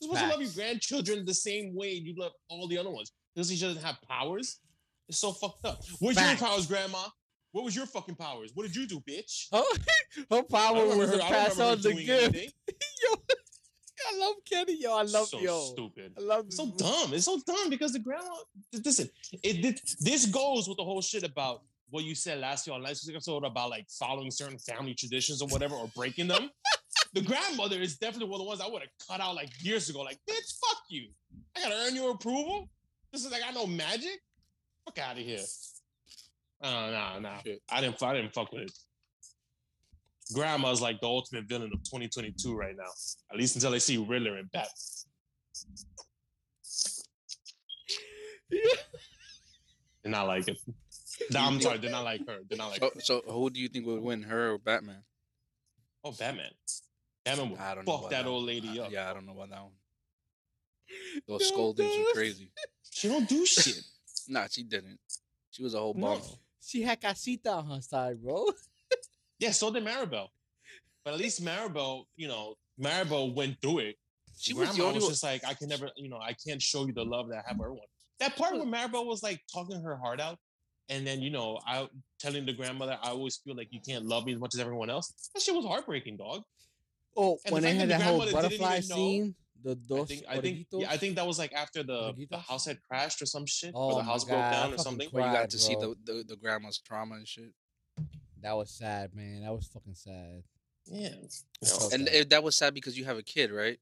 [0.00, 3.12] You're supposed to love your grandchildren the same way you love all the other ones.
[3.34, 4.60] Because he doesn't have powers.
[5.08, 5.84] It's so fucked up.
[5.84, 6.00] Facts.
[6.00, 7.06] your powers, grandma?
[7.52, 8.50] What was your fucking powers?
[8.54, 9.46] What did you do, bitch?
[9.52, 9.76] Her, oh,
[10.30, 12.34] her power was her- to pass on the gift.
[12.66, 13.14] yo,
[14.12, 14.80] I love Kenny.
[14.80, 15.60] Yo, I love so yo.
[15.60, 16.14] stupid.
[16.18, 17.14] I love so dumb.
[17.14, 18.34] It's so dumb because the grandma.
[18.84, 19.08] Listen,
[19.42, 22.82] it, this, this goes with the whole shit about what you said last year on
[22.82, 26.50] last week's episode about like following certain family traditions or whatever or breaking them.
[27.14, 29.88] the grandmother is definitely one of the ones I would have cut out like years
[29.88, 30.00] ago.
[30.00, 31.08] Like, bitch, fuck you.
[31.56, 32.68] I gotta earn your approval.
[33.12, 34.18] This is like I know magic.
[34.86, 35.40] Fuck out of here.
[36.62, 37.28] Oh no, no.
[37.70, 38.72] I didn't I didn't fuck with it.
[40.34, 42.84] Grandma's like the ultimate villain of 2022 right now.
[43.30, 44.68] At least until they see Riddler and Bat.
[48.50, 50.58] Did not like it.
[51.30, 52.38] No, I'm sorry, did not like her.
[52.48, 52.90] Did not like her.
[53.00, 55.02] So, so who do you think would win, her or Batman?
[56.02, 56.50] Oh, Batman.
[57.24, 57.92] Batman would I don't know.
[57.92, 58.34] fuck about that one.
[58.34, 58.92] old lady Uh, up.
[58.92, 59.72] Yeah, I don't know about that one.
[61.28, 62.04] No, Those scoldings no.
[62.04, 62.50] were crazy.
[62.90, 63.80] She don't do shit.
[64.28, 64.98] Nah, she didn't.
[65.50, 66.20] She was a whole No.
[66.66, 68.46] She had casita on her side, bro.
[69.38, 70.28] Yeah, so did Maribel.
[71.04, 73.96] But at least Maribel, you know, Maribel went through it.
[74.38, 76.86] She was the only was just like, I can never, you know, I can't show
[76.86, 77.86] you the love that I have for everyone.
[78.20, 80.38] That part where Maribel was like talking her heart out,
[80.88, 84.24] and then you know, I telling the grandmother, I always feel like you can't love
[84.26, 85.12] me as much as everyone else.
[85.34, 86.42] That shit was heartbreaking, dog.
[87.16, 89.26] Oh, And when the they had that that the whole butterfly scene.
[89.28, 89.34] know-
[89.70, 92.38] scene, the I think, I think, yeah, I think that was like after the, the
[92.38, 94.78] house had crashed or some shit, Oh or the house God, broke I down or
[94.78, 95.08] something.
[95.10, 95.20] cried.
[95.20, 97.52] Where you got to see the, the the grandma's trauma and shit.
[98.42, 99.42] that was sad, man.
[99.42, 100.42] That was fucking sad.
[100.86, 101.08] Yeah,
[101.62, 102.30] I And that.
[102.30, 103.78] that was sad because you have a kid, right?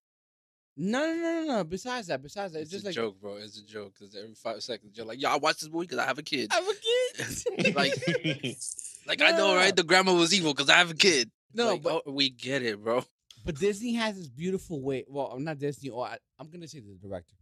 [0.76, 1.64] no, no, no, no, no.
[1.64, 3.36] Besides that, besides that, It's it's just a like joke, bro.
[3.36, 5.98] It's a joke because every five seconds you're like, "Yo, I watch this movie because
[5.98, 7.74] I have a kid." I have a kid.
[7.76, 7.92] like,
[9.06, 9.56] like I know, No.
[9.56, 9.74] right?
[9.74, 11.30] The grandma was evil because I have a kid.
[11.52, 13.04] no, Like, but oh, we get it, bro.
[13.44, 15.04] But Disney has this beautiful way.
[15.08, 17.34] Well, I'm not Disney, or I, I'm gonna say the director.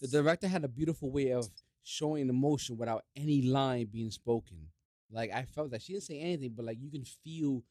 [0.00, 1.48] The director had a beautiful way of
[1.82, 4.68] showing emotion without any line being spoken.
[5.10, 7.62] Like I felt that she didn't say anything, but like you can feel.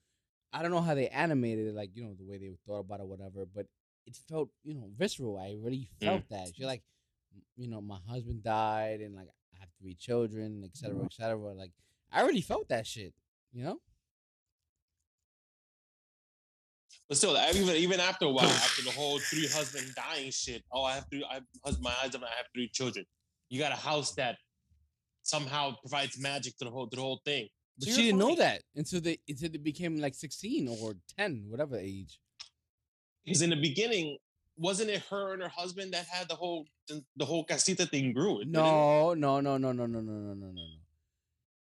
[0.53, 2.99] I don't know how they animated it, like you know the way they thought about
[2.99, 3.45] it, whatever.
[3.53, 3.67] But
[4.05, 5.37] it felt, you know, visceral.
[5.37, 6.05] I really mm.
[6.05, 6.49] felt that.
[6.55, 6.83] She's like,
[7.55, 11.05] you know, my husband died, and like I have three children, et cetera, mm-hmm.
[11.05, 11.53] et cetera.
[11.53, 11.71] Like
[12.11, 13.13] I really felt that shit.
[13.53, 13.79] You know.
[17.07, 20.83] But still, even even after a while, after the whole three husband dying shit, oh,
[20.83, 23.05] I have three, I have husband, my husband, I have three children.
[23.49, 24.37] You got a house that
[25.23, 27.47] somehow provides magic to the whole to the whole thing.
[27.77, 31.45] But So she didn't know that until they until they became like sixteen or ten,
[31.49, 32.19] whatever age.
[33.25, 34.17] Because in the beginning,
[34.57, 38.13] wasn't it her and her husband that had the whole the, the whole casita thing
[38.13, 38.39] grew?
[38.41, 38.53] It didn't?
[38.53, 40.63] No, no, no, no, no, no, no, no, no, no, no.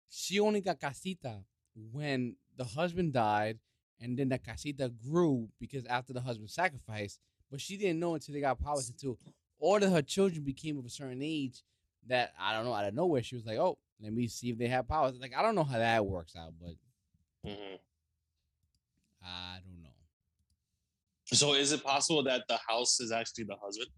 [0.10, 1.44] She only got casita
[1.92, 3.60] when the husband died,
[4.00, 7.20] and then the casita grew because after the husband sacrificed.
[7.50, 9.18] But she didn't know until they got powers until
[9.60, 11.64] all of her children became of a certain age
[12.08, 14.58] that I don't know out of nowhere she was like, oh, let me see if
[14.58, 15.18] they have powers.
[15.20, 16.76] Like I don't know how that works out, but
[17.50, 17.80] Mhm.
[19.24, 19.90] I don't know.
[21.26, 23.90] So is it possible that the house is actually the husband?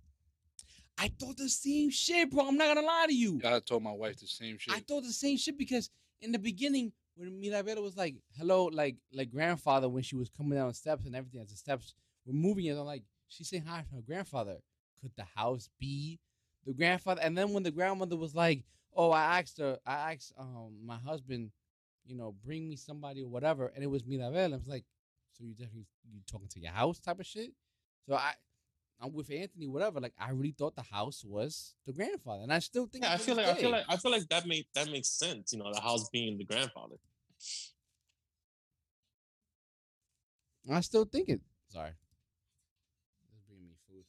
[0.98, 2.48] I thought the same shit, bro.
[2.48, 3.40] I'm not gonna lie to you.
[3.44, 4.74] I told my wife the same shit.
[4.74, 5.90] I thought the same shit because
[6.22, 10.58] in the beginning, when Mirabella was like, "Hello," like like grandfather, when she was coming
[10.58, 11.94] down the steps and everything, as the steps
[12.26, 14.58] were moving, and I'm like, she's saying hi to her grandfather.
[15.02, 16.20] Could the house be
[16.66, 17.22] the grandfather?
[17.22, 20.96] And then when the grandmother was like, "Oh, I asked her, I asked um my
[20.96, 21.52] husband,
[22.06, 24.56] you know, bring me somebody or whatever," and it was Mirabella.
[24.56, 24.86] I was like,
[25.38, 27.52] "So you definitely you talking to your house type of shit?"
[28.08, 28.34] So I.
[29.02, 30.02] I'm with Anthony, whatever.
[30.02, 33.06] Like I really thought the house was the grandfather, and I still think.
[33.06, 35.54] Yeah, I feel like I feel like I feel like that make that makes sense.
[35.54, 36.96] You know, the house being the grandfather.
[40.72, 41.42] I still think it.
[41.70, 41.92] Sorry.
[43.32, 44.06] Just bringing me food.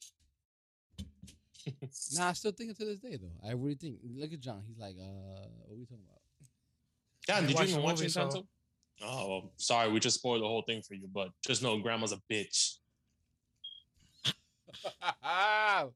[2.19, 3.49] nah, I still think it to this day though.
[3.49, 3.97] I really think.
[4.17, 4.63] Look at John.
[4.67, 6.21] He's like, uh, what are we talking about?
[7.27, 8.33] John, did you even watch movie, Encanto?
[8.33, 8.47] so-
[9.03, 11.09] Oh, well, sorry, we just spoiled the whole thing for you.
[11.11, 12.77] But just know, Grandma's a bitch.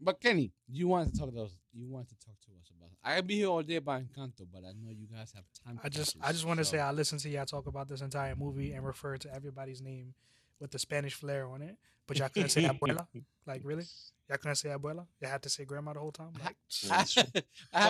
[0.00, 1.50] but Kenny, you wanted to talk to us.
[1.74, 2.63] You wanted to talk to us about.
[3.04, 5.78] I could be here all day by Encanto, but I know you guys have time.
[5.84, 8.00] I just I just want to so- say I listened to y'all talk about this
[8.00, 10.14] entire movie and refer to everybody's name
[10.60, 11.76] with the Spanish flair on it.
[12.06, 13.06] But y'all couldn't say abuela.
[13.46, 13.84] Like really?
[14.28, 15.06] Y'all couldn't say abuela?
[15.20, 16.32] You had to say grandma the whole time?
[16.42, 16.56] Like,
[16.88, 17.22] That's true.
[17.34, 17.40] I,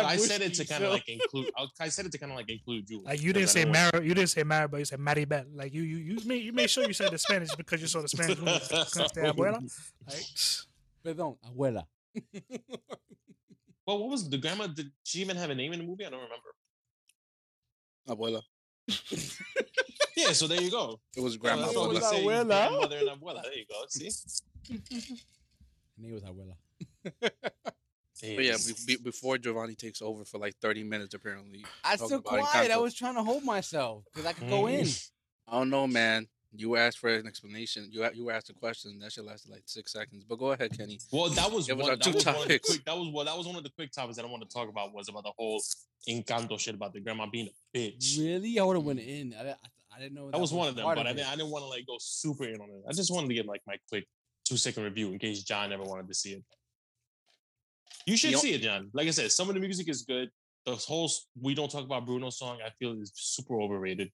[0.02, 1.50] But I said it to kind of like include.
[1.56, 3.02] I I said it to kind of like include you.
[3.04, 5.46] like you didn't say I know Mar you didn't say Mar, but you said Maribel.
[5.54, 8.02] Like you you you made you made sure you said the Spanish because you saw
[8.02, 8.50] the Spanish movie.
[8.52, 9.60] You couldn't say abuela.
[10.08, 10.26] Like
[11.04, 11.84] Perdón, abuela.
[13.86, 14.66] Well, what was the grandma?
[14.66, 16.06] Did she even have a name in the movie?
[16.06, 16.54] I don't remember.
[18.08, 18.42] Abuela.
[20.16, 21.00] Yeah, so there you go.
[21.16, 21.62] It was grandma.
[21.62, 22.00] that's what we Abuela.
[22.00, 22.10] Abuela.
[22.10, 22.46] say, Abuela.
[22.46, 23.42] grandmother and abuela.
[23.42, 23.84] There you go.
[23.88, 24.10] See.
[24.70, 26.54] Her name was abuela.
[28.20, 31.64] But yeah, be, be, before Giovanni takes over for like 30 minutes, apparently.
[31.82, 32.70] I still about quiet.
[32.70, 34.84] I was trying to hold myself because I could go mm-hmm.
[34.84, 34.88] in.
[35.48, 36.28] I don't know, man.
[36.56, 37.88] You asked for an explanation.
[37.90, 38.98] You you were asked a question.
[39.00, 40.24] That should lasted like six seconds.
[40.28, 40.98] But go ahead, Kenny.
[41.12, 41.90] Well, that was It was one.
[41.90, 42.68] our that two was one of the topics.
[42.68, 42.84] quick.
[42.84, 43.24] That was well.
[43.24, 44.94] That was one of the quick topics that I wanted to talk about.
[44.94, 45.60] Was about the whole
[46.08, 48.18] Encanto shit about the grandma being a bitch.
[48.18, 49.32] Really, I would have went mm-hmm.
[49.32, 49.34] in.
[49.34, 49.54] I, I,
[49.96, 51.64] I didn't know That was one of them, part but I didn't, I didn't want
[51.64, 52.84] to like go super in on it.
[52.88, 54.06] I just wanted to get like my quick
[54.44, 56.44] two second review in case John never wanted to see it.
[58.06, 58.90] You should You see it, John.
[58.92, 60.30] Like I said, some of the music is good.
[60.66, 64.10] The whole "We Don't Talk About Bruno" song, I feel, is super overrated.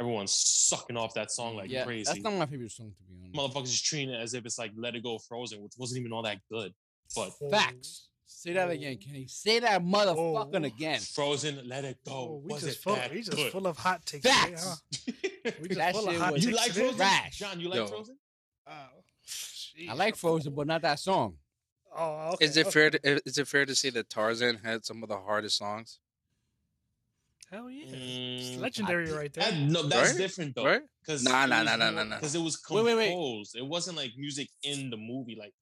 [0.00, 2.04] Everyone's sucking off that song like yeah, crazy.
[2.04, 3.54] that's not my favorite song to be honest.
[3.54, 6.12] Motherfuckers just treating it as if it's like "Let It Go" Frozen, which wasn't even
[6.12, 6.72] all that good.
[7.14, 8.08] But Facts.
[8.26, 9.26] Say that again, Kenny.
[9.28, 10.64] Say that motherfucking Oh.
[10.64, 10.98] again.
[11.00, 12.94] Frozen, "Let It Go" Oh, we was just it full.
[12.96, 13.52] that We just good?
[13.52, 14.22] full of hot takes.
[14.24, 14.82] today, Facts.
[15.06, 15.12] huh?
[15.60, 16.72] We just That full of hot was- you takes like.
[16.72, 16.96] Frozen?
[16.96, 17.38] Trash.
[17.38, 17.86] John, you like Yo.
[17.86, 18.18] Frozen?
[18.66, 18.86] Oh,
[19.88, 21.36] I like Frozen, but not that song.
[21.96, 22.44] Oh, okay.
[22.46, 22.70] Is it okay.
[22.72, 22.90] fair?
[22.90, 26.00] To, is it fair to say that Tarzan had some of the hardest songs?
[27.54, 27.84] Hell yeah.
[27.86, 29.44] It's Mm, legendary I- right there.
[29.50, 30.18] that- no, that's Right?
[30.18, 30.64] different though.
[30.64, 30.82] Right?
[31.00, 32.16] Because Nah, nah, nah, nah, nah, nah.
[32.16, 32.86] Because it was composed.
[32.86, 33.46] wait, wait.
[33.54, 35.54] It wasn't like music in the movie, like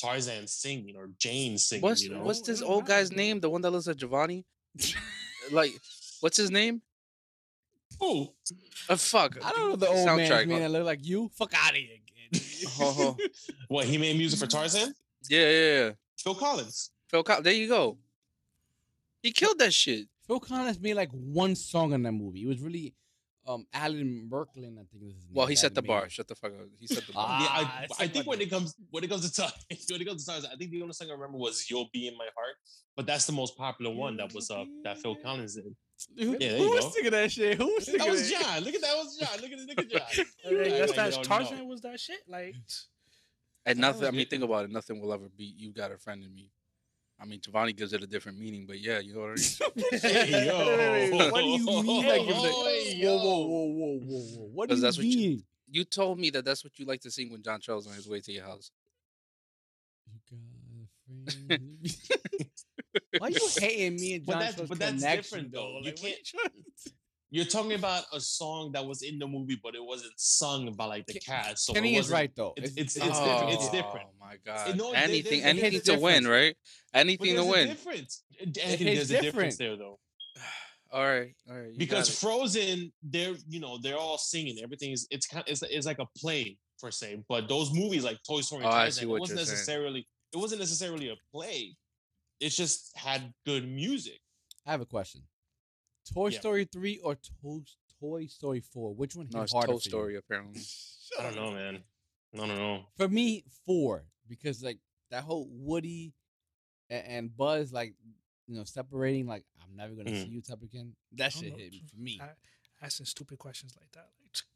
[0.00, 1.82] Tarzan singing or Jane singing.
[1.82, 3.40] What's you know, what's Oh, this old guy's name?
[3.40, 4.46] The one that looks like Giovanni?
[5.52, 5.72] like,
[6.20, 6.80] what's his name?
[8.02, 8.28] Ooh,
[8.88, 9.36] Uh, fuck.
[9.44, 10.48] I don't know the old man's Soundtrack.
[10.48, 11.28] man that look like you.
[11.34, 12.42] Fuck out of here, kid.
[12.80, 13.16] Oh,
[13.68, 14.94] what he made music for Tarzan?
[15.28, 15.90] yeah, yeah, yeah.
[16.18, 16.90] Phil Collins.
[17.10, 17.98] Phil Col- There you go.
[19.22, 20.08] He killed that shit.
[20.26, 22.42] Phil Collins made like one song in that movie.
[22.42, 22.94] It was really
[23.46, 25.34] um Alan Merklin, I think is his name.
[25.34, 26.06] Well, he set the bar.
[26.06, 26.12] it.
[26.12, 26.66] Shut the fuck up.
[26.80, 27.26] He set the bar.
[27.28, 29.58] Ah, yeah, I, it's I think when it comes when it comes to Tarzan,
[29.90, 32.08] when it comes to Tarzan, I think the only song I remember was "You'll Be
[32.08, 32.56] in My Heart,"
[32.96, 35.76] but that's the most popular one that was uh that Phil Collins did.
[36.18, 36.90] Who, Yeah, who was go.
[36.90, 37.56] singing that shit?
[37.58, 38.30] Who was singing That was?
[38.30, 38.64] John.
[38.64, 39.40] Look at that was John.
[39.42, 40.24] Look at look at John.
[40.46, 42.18] Okay, that's like that Tarzan was that shit.
[42.26, 42.54] Like,
[43.66, 44.06] And nothing.
[44.06, 44.70] I mean, think about it.
[44.70, 46.50] Nothing will ever beat "You Got a Friend in Me."
[47.20, 50.00] I mean, Giovanni gives it a different meaning, but yeah, you know what I mean.
[50.02, 51.30] Hey, yo.
[51.30, 52.06] What do you mean?
[52.06, 53.16] Like, give it a- yo.
[53.16, 54.48] whoa, whoa, whoa, whoa, whoa, whoa!
[54.52, 57.00] What do 'Cause you that's what you- You told me that that's what you like
[57.02, 58.70] to sing when John Charles on his way to your house.
[60.06, 61.90] You got a friend in me.
[63.18, 65.78] Why you hating me and But John that's- but that's different, though.
[65.78, 66.92] You Like, what can't- trying to-
[67.34, 70.84] You're talking about a song that was in the movie, but it wasn't sung by
[70.84, 71.64] like the Ke- cast.
[71.66, 72.52] So it Kenny is right though.
[72.56, 73.50] it's- It's, it's- it's different.
[73.54, 74.76] It's Oh, my god!
[74.76, 76.56] no, there- anything, there's- anything to a win, right?
[76.94, 77.66] Anything to there's a win.
[77.68, 78.22] difference.
[78.40, 79.98] Anthony, it's there's a difference there though.
[80.92, 81.76] All right, all right.
[81.76, 82.08] because.
[82.20, 84.60] Frozen, they're you know they're all singing.
[84.62, 87.24] Everything is it's kind it's, it's like a play per se.
[87.28, 89.56] But those movies like Toy Story, Oh, I Tarzan, it wasn't you're saying.
[89.56, 91.74] necessarily it wasn't necessarily a play.
[92.38, 94.20] It just had good music.
[94.66, 95.22] I have a question.
[96.12, 96.40] Toy Yeah.
[96.40, 97.64] Story three or to-
[98.00, 98.94] Toy Story four?
[98.94, 99.90] Which one hit no, it's harder Toy for you?
[99.90, 100.60] Story apparently.
[101.18, 101.82] I don't know, man.
[102.34, 102.86] I don't know.
[102.96, 104.78] For me, four because like
[105.10, 106.12] that whole Woody
[106.90, 107.94] and, and Buzz like
[108.46, 110.22] you know separating like I'm never gonna Mm.
[110.24, 110.94] see you type again.
[111.12, 111.58] That shit know.
[111.58, 112.20] hit me for me.
[112.20, 112.34] I-
[112.84, 114.10] asking stupid questions like that.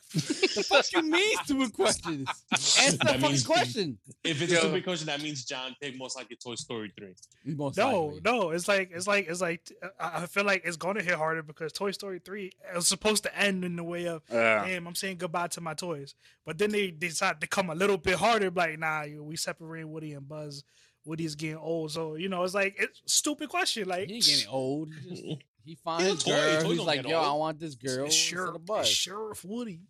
[0.14, 2.26] the fuck you mean stupid questions?
[2.50, 3.98] Answer the That fucking question.
[4.24, 4.56] If it's Yo.
[4.58, 7.14] a stupid question, that means John picked most likely Toy Story three.
[7.44, 8.20] Most No, likely.
[8.24, 11.42] no, it's like it's like it's like I I feel like it's gonna hit harder
[11.42, 14.64] because Toy Story three is supposed to end in the way of Yeah.
[14.66, 16.14] damn, I'm saying goodbye to my toys,
[16.46, 20.14] but then they decide to come a little bit harder, like nah, we separate Woody
[20.14, 20.64] and Buzz.
[21.04, 23.86] Woody's getting old, so you know it's like it's stupid question.
[23.88, 24.88] Like He ain't getting old.
[25.68, 26.40] He finds He's a a toy.
[26.52, 26.62] girl.
[26.62, 28.06] Toys He's like, get yo, I want this girl.
[28.06, 28.88] it's Sheriff, of Buzz.
[28.88, 29.80] Sheriff Woody.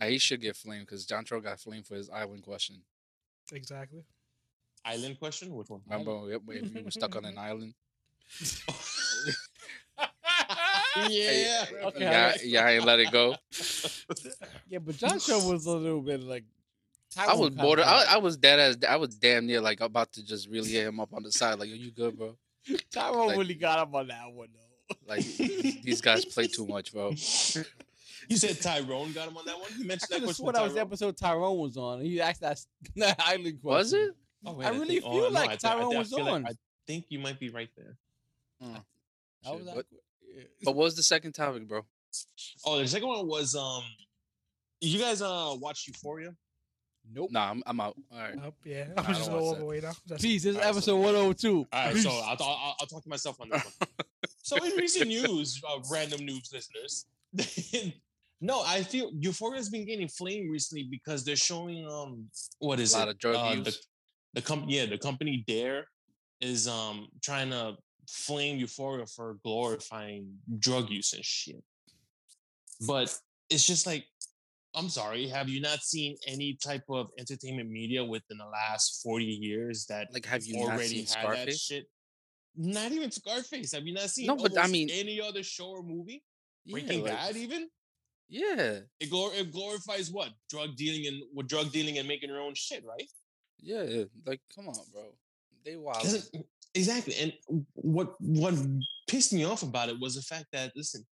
[0.00, 2.76] Nah, he should get flamed because John Tro got flamed for his island question.
[3.52, 4.04] Exactly.
[4.84, 5.52] Island question?
[5.54, 5.80] Which one?
[5.88, 7.74] Remember when we were stuck on an island?
[11.08, 11.64] yeah.
[11.84, 13.34] Okay, yeah, I- yeah, I ain't let it go.
[14.68, 16.44] Yeah, but John Show was a little bit like.
[17.16, 17.80] I Tyrone was kinda bored.
[17.80, 20.86] I, I was dead as I was damn near like about to just really hit
[20.86, 21.58] him up on the side.
[21.60, 22.36] Like, are you good, bro?
[22.92, 24.96] Tyrone like- really got him on that one though.
[25.06, 27.12] Like these guys play too much, bro.
[28.26, 29.68] You said Tyrone got him on that one.
[29.78, 30.34] You mentioned could that have question.
[30.36, 32.00] sworn to that was the episode Tyrone was on.
[32.00, 32.58] He asked that,
[32.96, 33.76] that island question.
[33.76, 34.10] Was it?
[34.46, 36.24] Oh, I wait, really think- feel like I thi- I Tyrone thi- I was feel
[36.24, 36.46] like- on.
[36.46, 36.52] I
[36.86, 37.98] think you might be right there.
[38.62, 38.70] That
[39.44, 39.86] was Shit, that but-
[40.34, 40.42] Yeah.
[40.64, 41.84] But what was the second topic, bro?
[42.64, 43.82] Oh, the second one was um.
[44.80, 46.34] You guys uh watch Euphoria?
[47.12, 47.30] Nope.
[47.32, 47.96] Nah, I'm, I'm out.
[48.12, 48.38] All right.
[48.44, 48.86] Up, yeah.
[48.96, 49.92] I I'm just don't gonna watch walk away now.
[50.06, 50.42] That's Peace.
[50.44, 51.56] This is Alright, so- episode 102.
[51.56, 52.02] All right, Peace.
[52.02, 53.88] so I'll, I'll, I'll talk to myself on this one.
[54.42, 57.06] so in recent news, uh, random news listeners,
[58.40, 62.26] no, I feel Euphoria has been gaining flame recently because they're showing um
[62.58, 63.10] what is A lot it?
[63.12, 63.64] of drug Uh, use.
[63.64, 65.86] The, the company, yeah, the company DARE
[66.40, 67.76] is um trying to
[68.08, 70.26] flame Euphoria for glorifying
[70.58, 71.62] drug use and shit.
[72.86, 73.16] But
[73.50, 74.04] it's just like,
[74.74, 79.24] I'm sorry, have you not seen any type of entertainment media within the last 40
[79.24, 81.86] years that Like, have you not already seen had that shit?
[82.56, 83.72] Not even Scarface.
[83.72, 86.22] Have you not seen No, but I mean- any other show or movie?
[86.64, 87.68] Yeah, Breaking like- Bad, even
[88.28, 92.40] Yeah, it, glor- it glorifies what drug dealing and what drug dealing and making your
[92.40, 93.08] own shit, right?
[93.60, 94.04] yeah.
[94.26, 95.04] Like, come on, bro.
[95.64, 96.06] They wild.
[96.74, 97.14] Exactly.
[97.16, 97.32] And
[97.74, 98.54] what what
[99.08, 101.06] pissed me off about it was the fact that listen,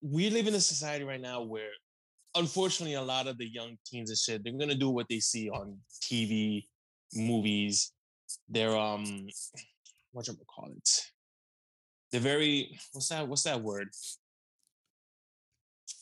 [0.00, 1.70] we live in a society right now where
[2.34, 5.48] unfortunately a lot of the young teens and shit, they're gonna do what they see
[5.50, 6.64] on TV,
[7.14, 7.92] movies.
[8.48, 9.28] They're um
[10.12, 10.90] what you call it?
[12.12, 13.88] They're very what's that what's that word?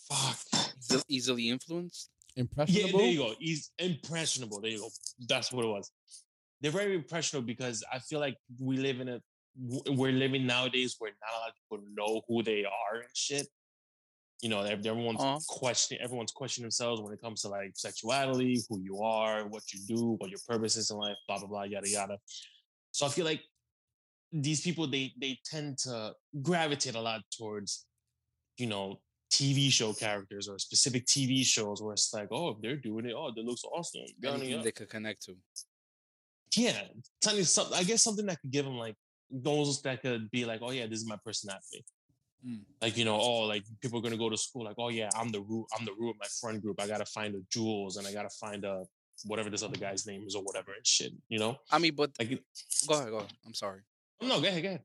[0.08, 0.38] Fuck.
[0.78, 2.10] Easily, easily influenced.
[2.36, 2.98] Yeah, Impressionable.
[2.98, 3.34] there you go.
[3.38, 4.60] He's impressionable.
[4.60, 4.88] There you go.
[5.28, 5.90] That's what it was.
[6.60, 9.20] They're very impressionable because I feel like we live in a
[9.90, 13.46] we're living nowadays where not a lot of people know who they are and shit.
[14.42, 15.38] You know, everyone's Uh-huh.
[15.48, 19.80] questioning everyone's questioning themselves when it comes to like sexuality, who you are, what you
[19.86, 22.18] do, what your purpose is in life, blah blah blah, yada yada.
[22.92, 23.42] So I feel like
[24.32, 27.86] these people they they tend to gravitate a lot towards,
[28.58, 32.76] you know, TV show characters or specific TV shows where it's like, oh, if they're
[32.76, 34.02] doing it, oh, that looks awesome.
[34.22, 35.36] Anything they could connect to.
[36.56, 36.82] Yeah,
[37.42, 37.76] something.
[37.78, 38.96] I guess something that could give them like
[39.42, 41.84] goals that could be like, oh yeah, this is my personality.
[42.44, 42.60] Mm.
[42.82, 45.30] Like you know, oh like people are gonna go to school like, oh yeah, I'm
[45.30, 46.80] the Rue, I'm the Rue of my friend group.
[46.80, 48.84] I gotta find a Jules and I gotta find a
[49.24, 51.12] whatever this other guy's name is or whatever and shit.
[51.28, 52.28] You know, I mean, but like
[52.88, 53.32] go ahead, go ahead.
[53.46, 53.80] I'm sorry.
[54.20, 54.82] no, go ahead, go ahead.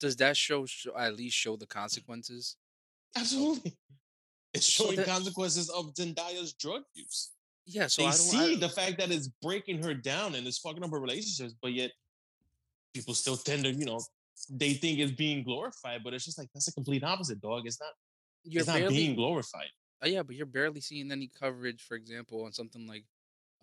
[0.00, 2.56] Does that show, show at least show the consequences?
[3.16, 3.76] Absolutely,
[4.52, 7.30] it's So showing that- consequences of Zendaya's drug use.
[7.64, 7.86] Yeah.
[7.86, 10.98] So they see the fact that it's breaking her down and it's fucking up her
[11.00, 11.92] relationships, but yet
[12.92, 14.00] people still tend to, you know,
[14.50, 17.66] they think it's being glorified, but it's just like that's a complete opposite, dog.
[17.66, 17.90] It's not.
[18.44, 19.68] you're it's not being glorified.
[20.02, 23.04] Uh, yeah, but you're barely seeing any coverage, for example, on something like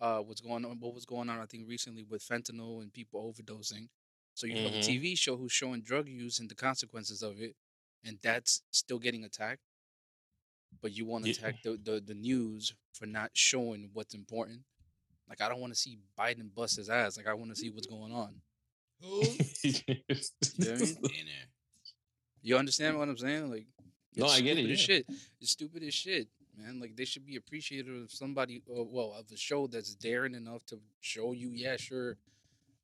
[0.00, 3.20] uh what's going on what was going on I think recently with fentanyl and people
[3.32, 3.88] overdosing.
[4.34, 4.80] So you have a Mhm.
[4.80, 7.54] TV show who's showing drug use and the consequences of it,
[8.04, 9.60] and that's still getting attacked.
[10.80, 11.36] But you want to Yeah.
[11.38, 14.62] attack the, the the news for not showing what's important.
[15.28, 17.16] Like I don't want to see Biden bust his ass.
[17.16, 18.42] Like I want to see what's going on.
[19.62, 19.72] You
[20.58, 20.96] know I mean?
[22.42, 23.50] You understand what I'm saying?
[23.50, 23.66] Like,
[24.16, 24.86] No, I get it, stupid as yeah.
[24.96, 25.06] shit.
[25.40, 26.80] It's stupid as shit, man.
[26.80, 30.64] Like they should be appreciative of somebody, uh, well, of a show that's daring enough
[30.66, 31.50] to show you.
[31.52, 32.16] Yeah, sure,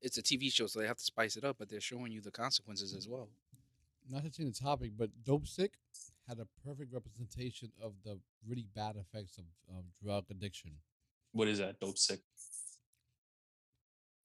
[0.01, 2.21] it's a TV show, so they have to spice it up, but they're showing you
[2.21, 3.29] the consequences as well.
[4.09, 5.71] Not to change the topic, but Dopesick
[6.29, 9.45] had a perfect representation of the really bad effects of,
[9.77, 10.73] of drug addiction.
[11.33, 11.81] what is that?
[11.81, 12.21] Dopesick.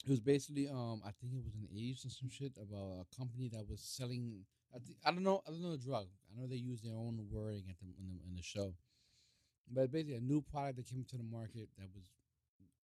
[0.06, 3.16] It was basically, um, I think it was the eighties or some shit about a
[3.16, 4.46] company that was selling.
[4.74, 5.44] I, thi- I don't know.
[5.48, 6.08] I don't know the drug.
[6.28, 8.74] I know they use their own wording at the in the, in the show,
[9.70, 12.06] but basically a new product that came to the market that was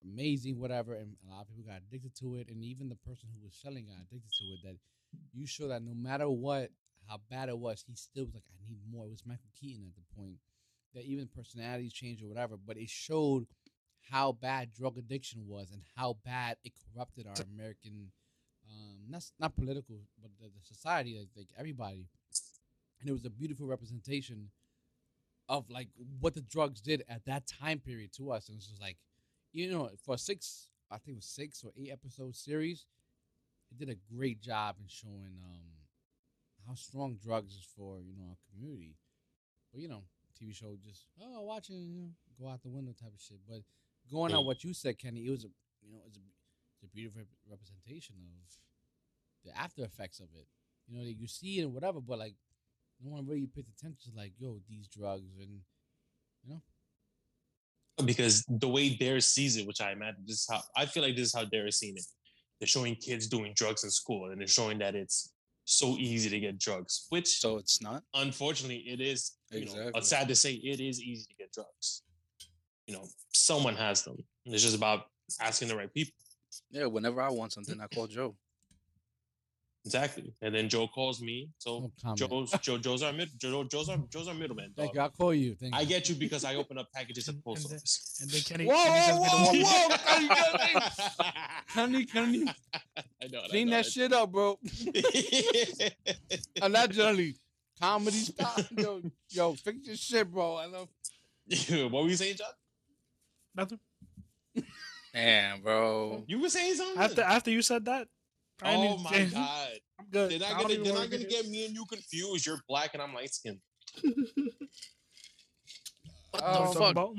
[0.04, 3.30] amazing, whatever, and a lot of people got addicted to it, and even the person
[3.34, 4.60] who was selling got addicted to it.
[4.64, 4.78] That
[5.34, 6.72] you show that no matter what,
[7.08, 9.06] how bad it was, he still was like, I need more.
[9.06, 10.38] It was Michael Keaton at the point
[10.96, 13.46] that even personalities changed or whatever, but it showed
[14.10, 18.12] how bad drug addiction was and how bad it corrupted our American,
[18.70, 22.08] um, not not political, but the, the society, like, like everybody.
[23.00, 24.50] And it was a beautiful representation
[25.48, 25.90] of like
[26.20, 28.48] what the drugs did at that time period to us.
[28.48, 28.98] And it's just like,
[29.52, 32.86] you know, for six, I think it was six or eight episode series,
[33.72, 35.62] it did a great job in showing um
[36.68, 38.96] how strong drugs is for you know our community.
[39.72, 40.04] But you know,
[40.42, 43.40] TV show just oh watching you know go out the window type of shit.
[43.48, 43.62] But
[44.12, 45.50] going on what you said, Kenny, it was a
[45.82, 50.48] you know it's a it's a beautiful representation of the after effects of it.
[50.88, 52.36] You know, that you see it and whatever, but like
[53.04, 55.60] no one really pays attention to like yo these drugs and
[56.44, 56.62] you know.
[58.06, 61.16] Because the way DARE sees it, which I imagine this is how I feel like
[61.16, 62.06] this is how DARE is seeing it.
[62.60, 65.32] They're showing kids doing drugs in school and they're showing that it's
[65.66, 68.04] so easy to get drugs, which So it's not.
[68.14, 70.02] unfortunately it is you know, Exactly.
[70.04, 72.04] sad to say it is easy to get drugs.
[72.88, 74.18] You know, someone has them.
[74.46, 75.06] It's just about
[75.42, 76.14] asking the right people.
[76.72, 78.36] Yeah, whenever I want something, I call Joe.
[79.86, 80.34] Exactly.
[80.42, 81.50] And then Joe calls me.
[81.60, 82.18] So no comment.
[82.18, 84.74] Joe's Joe, Joe's our mid Joe, Joe's our Joe's our middleman.
[84.76, 85.00] Thank you.
[85.02, 85.54] I'll call you.
[85.54, 85.88] Thank I you.
[85.88, 88.20] get you because I open up packages at the And- post and then- office.
[88.22, 91.24] And then Kenny, Whoa, Kenny whoa, whoa, whoa.
[91.74, 92.48] Kenny, Kenny,
[93.22, 93.42] I know.
[93.44, 94.58] I clean know, that shit up, bro.
[94.66, 95.96] shit.
[96.62, 97.36] I'm not generally
[97.80, 98.66] comedy style.
[98.76, 100.56] Yo, yo, fix your shit, bro.
[100.56, 100.88] I love.
[101.92, 102.48] what were you saying, John?
[103.56, 103.80] Nothing.
[105.14, 106.24] Damn, bro.
[106.28, 107.02] You were saying something.
[107.02, 108.08] After after you said that,
[108.62, 109.70] I oh need- my god!
[110.00, 110.32] I'm good.
[110.32, 112.46] They're I not don't gonna they're not gonna get get me and you confused.
[112.46, 113.60] You're black and I'm light skinned.
[116.32, 116.92] What Um, the Talk fuck?
[116.92, 117.16] about.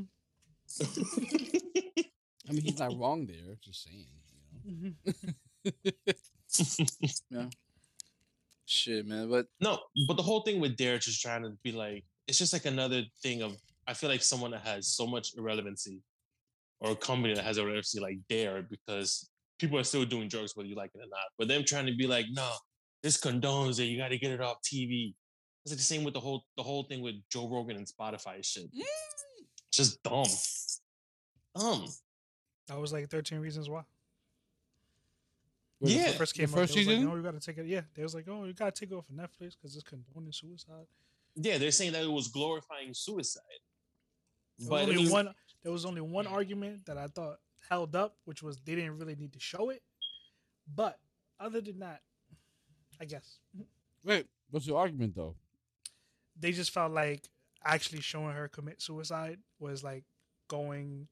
[2.49, 3.57] I mean, he's not wrong there.
[3.65, 4.07] Just saying.
[4.67, 4.95] You
[5.65, 7.41] know.
[7.41, 7.49] Yeah.
[8.67, 9.31] Shit, man.
[9.31, 12.53] But no, but the whole thing with DARE just trying to be like, it's just
[12.53, 13.57] like another thing of.
[13.89, 16.01] I feel like someone that has so much irrelevancy,
[16.81, 20.55] or a company that has a irrelevancy like DARE, because people are still doing drugs
[20.55, 21.27] whether you like it or not.
[21.39, 22.51] But them trying to be like, no,
[23.03, 23.85] this condones it.
[23.85, 25.15] You got to get it off TV.
[25.65, 28.45] It's like the same with the whole the whole thing with Joe Rogan and Spotify
[28.45, 28.73] shit.
[28.73, 28.83] Mm.
[29.73, 30.27] Just dumb.
[31.57, 31.87] Dumb.
[32.69, 33.83] That was like 13 Reasons Why.
[35.79, 36.13] When Yeah.
[36.13, 37.09] The first came out, first they was like, season.
[37.09, 37.67] no, you gotta take it.
[37.67, 40.33] Yeah, they was like, oh, you gotta take it off of Netflix because it's condoning
[40.33, 40.87] suicide.
[41.35, 43.43] Yeah, they're saying that it was glorifying suicide.
[44.69, 45.35] But I only mean, one.
[45.67, 49.17] There was only one argument that I thought held up, which was they didn't really
[49.17, 49.83] need to show it.
[50.73, 50.97] But
[51.41, 52.03] other than that,
[53.01, 53.41] I guess
[54.05, 55.35] Wait, what's your argument though?
[56.39, 57.29] they just felt like
[57.65, 60.05] actually showing her commit suicide was like
[60.47, 61.09] going,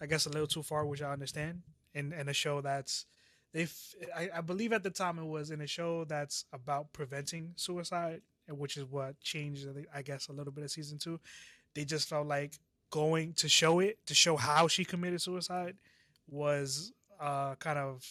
[0.00, 1.62] I guess, a little too far, which I understand.
[1.94, 3.06] In in a show that's
[3.52, 6.92] they, f- I, I believe at the time it was in a show that's about
[6.92, 11.20] preventing suicide, which is what changed, I guess, a little bit of season two.
[11.76, 12.58] They just felt like
[12.92, 15.74] going to show it to show how she committed suicide
[16.28, 18.06] was uh kind of,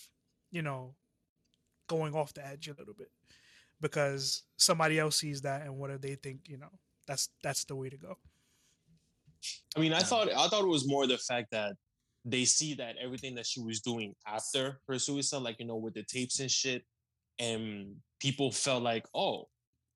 [0.52, 0.94] you know,
[1.88, 3.12] going off the edge a little bit
[3.80, 6.70] because somebody else sees that and what do they think you know
[7.08, 8.18] that's that's the way to go
[9.76, 11.74] I mean, I thought I thought it was more the fact that
[12.26, 15.94] they see that everything that she was doing after her suicide, like you know, with
[15.94, 16.84] the tapes and shit,
[17.40, 19.48] and people felt like, oh,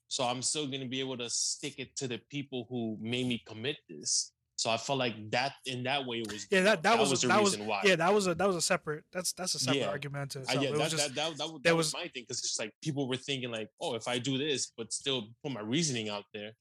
[0.07, 3.43] so I'm still gonna be able to stick it to the people who made me
[3.45, 4.31] commit this.
[4.65, 7.27] So I felt like that in that way it was yeah that that, was, the
[7.27, 7.81] that was reason why.
[7.83, 9.89] yeah that was a that was a separate that's that's a separate Yeah.
[9.89, 11.93] argument to I, yeah, it was that, just that, that, that, was- that was, was-
[11.93, 14.91] my thing because it's like people were thinking like, oh, if I do this, but
[14.91, 16.53] still put my reasoning out there,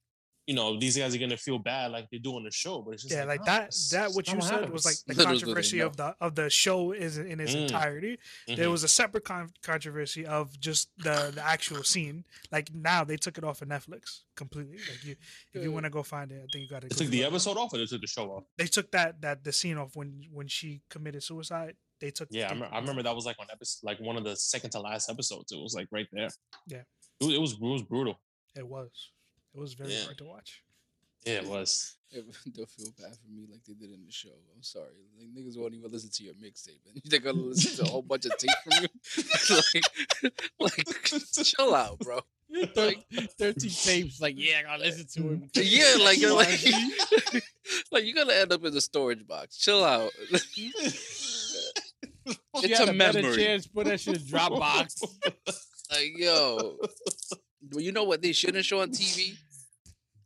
[0.46, 2.82] you know, these guys are gonna feel bad like they do on the show.
[2.82, 5.14] But it's just yeah like, like that that's- that what you said was like the
[5.14, 5.86] Little do they controversy know.
[5.86, 7.62] of the of the show is in its Mm.
[7.62, 8.70] entirety there Mhm.
[8.70, 13.38] was a separate con- controversy of just the the actual scene like now they took
[13.38, 15.16] it off of netflix completely like you
[15.54, 17.24] if you want to go find it i think you got to They took the
[17.24, 18.44] episode off, or they took the show off.
[18.58, 22.48] they took that that the scene off when when she committed suicide they took Yeah,
[22.48, 24.80] I, remember, I remember that was like on episode, like one of the second to
[24.80, 25.52] last episodes.
[25.52, 26.28] It was like right there.
[26.66, 26.82] Yeah.
[27.20, 28.20] it was it was, it was brutal.
[28.56, 28.90] it was
[29.54, 30.04] it was very Yeah.
[30.04, 30.62] hard to watch
[31.24, 31.96] Yeah, it was.
[32.14, 34.28] Don't feel bad for me like they did in the show.
[34.54, 35.02] I'm sorry.
[35.18, 38.02] Like niggas won't even listen to your mixtape, and they're gonna listen to a whole
[38.02, 38.88] bunch of tape from you.
[40.60, 42.20] like, like, chill out, bro.
[42.76, 43.04] Like
[43.36, 44.20] thirteen tapes.
[44.20, 45.50] Like yeah, I gotta listen to him.
[45.56, 46.60] Yeah, like you're like,
[47.32, 47.44] Like,
[47.90, 49.56] like you're gonna end up in the storage box.
[49.56, 50.12] Chill out.
[50.52, 50.70] she
[52.26, 53.36] It's had a better memory.
[53.36, 55.02] chance put that shit in Dropbox.
[55.90, 56.76] Like, yo,
[57.72, 59.36] well, you know what they shouldn't show on TV?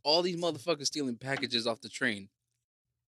[0.02, 2.28] All these motherfuckers stealing packages off the train.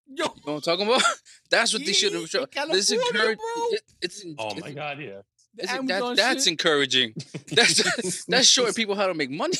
[0.06, 1.02] Yo, You know what I'm talking about?
[1.50, 2.42] That's what they should Yeah, have shown.
[2.42, 3.38] in This California, encourage.
[3.38, 3.64] bro.
[3.70, 5.20] it- it's en- Oh it's- my god, yeah.
[5.54, 6.50] the it's that, that's shit.
[6.52, 7.14] encouraging.
[7.52, 9.56] That's that's showing people how to make money.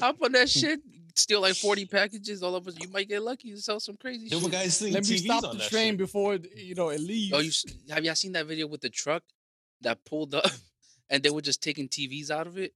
[0.00, 0.80] Hop on that shit.
[1.14, 2.42] Steal like 40 packages.
[2.42, 4.52] All of us, you might get lucky to sell some crazy There were shit.
[4.52, 5.98] guys thinking Let me stop the train shit.
[5.98, 7.32] before you know it leaves.
[7.34, 7.50] Oh, you
[7.94, 9.22] have y'all seen that video with the truck
[9.80, 10.46] that pulled up
[11.10, 12.74] and they were just taking TVs out of it?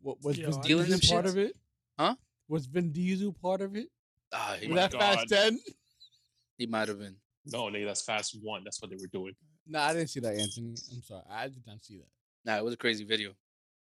[0.00, 1.28] What, was Yo, Vin I them part shits?
[1.28, 1.56] of it?
[1.98, 2.14] Huh?
[2.48, 3.88] Was Vin Diesel part of it?
[4.32, 5.58] Ah, he, my Was that Fast Ten?
[6.56, 7.16] he might have been.
[7.46, 8.62] No, nigga, that's fast one.
[8.64, 9.34] That's what they were doing.
[9.66, 10.74] No, I didn't see that, Anthony.
[10.92, 12.08] I'm sorry, I did not see that.
[12.44, 13.32] Nah, it was a crazy video.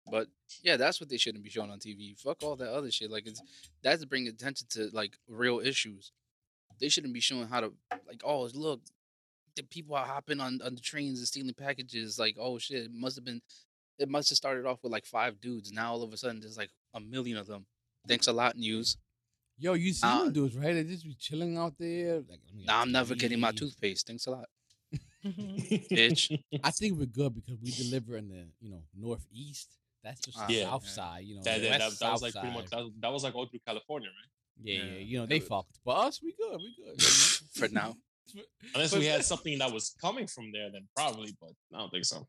[0.09, 0.27] But
[0.61, 2.19] yeah, that's what they shouldn't be showing on TV.
[2.19, 3.09] Fuck all that other shit.
[3.09, 3.41] Like it's
[3.81, 6.11] that's bringing attention to like real issues.
[6.81, 7.71] They shouldn't be showing how to
[8.07, 8.81] like, oh look,
[9.55, 12.19] the people are hopping on, on the trains and stealing packages.
[12.19, 13.41] Like, oh shit, it must have been
[13.99, 15.71] it must have started off with like five dudes.
[15.71, 17.65] Now all of a sudden there's like a million of them.
[18.07, 18.97] Thanks a lot, news.
[19.57, 20.23] Yo, you see Nah.
[20.23, 20.73] them dudes, right?
[20.73, 22.15] They just be chilling out there.
[22.15, 24.07] Like, let me Nah, I'm never getting my toothpaste.
[24.07, 24.45] Thanks a lot.
[25.25, 26.37] Bitch.
[26.63, 29.77] I think we're good because we deliver in the you know northeast.
[30.03, 30.63] That's just Ah, the Yeah.
[30.69, 31.43] south side, you know.
[31.43, 33.61] That, the that, that, that was like pretty much that, that was like all through
[33.65, 34.29] California, right?
[34.61, 34.97] Yeah, yeah, Yeah.
[34.99, 37.01] you know they was- fucked, but us we good, we good.
[37.01, 37.95] For now.
[38.75, 42.05] Unless we had something that was coming from there, then probably, but I don't think
[42.05, 42.27] so.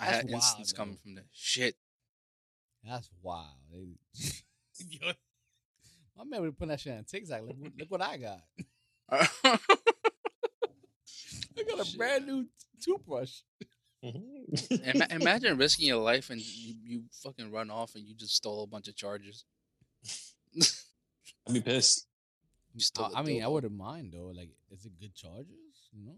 [0.00, 0.76] I That's had wild, instance though.
[0.78, 1.24] coming from there.
[1.32, 1.76] Shit.
[2.82, 3.46] That's wild.
[3.72, 3.98] They-
[5.00, 5.12] Yo,
[6.16, 7.42] my man would put that shit on TikTok.
[7.42, 8.40] Look, what- look what I got.
[11.58, 11.98] I got a Shit.
[11.98, 12.48] brand new t-
[12.82, 13.40] toothbrush.
[14.04, 14.74] Mm-hmm.
[14.96, 18.62] Ima- imagine risking your life and you, you fucking run off and you just stole
[18.62, 19.44] a bunch of chargers.
[21.46, 22.06] I'd be pissed.
[22.72, 23.06] You stole.
[23.14, 24.32] I, a I mean, I wouldn't mind though.
[24.34, 25.50] Like, is it good charges?
[25.92, 26.16] You know?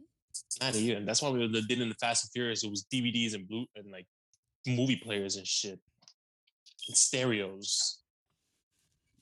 [0.60, 1.04] Not even.
[1.04, 2.64] That's why we did in the Fast and Furious.
[2.64, 4.06] It was DVDs and blue and like
[4.66, 5.78] movie players and shit,
[6.88, 8.00] and stereos.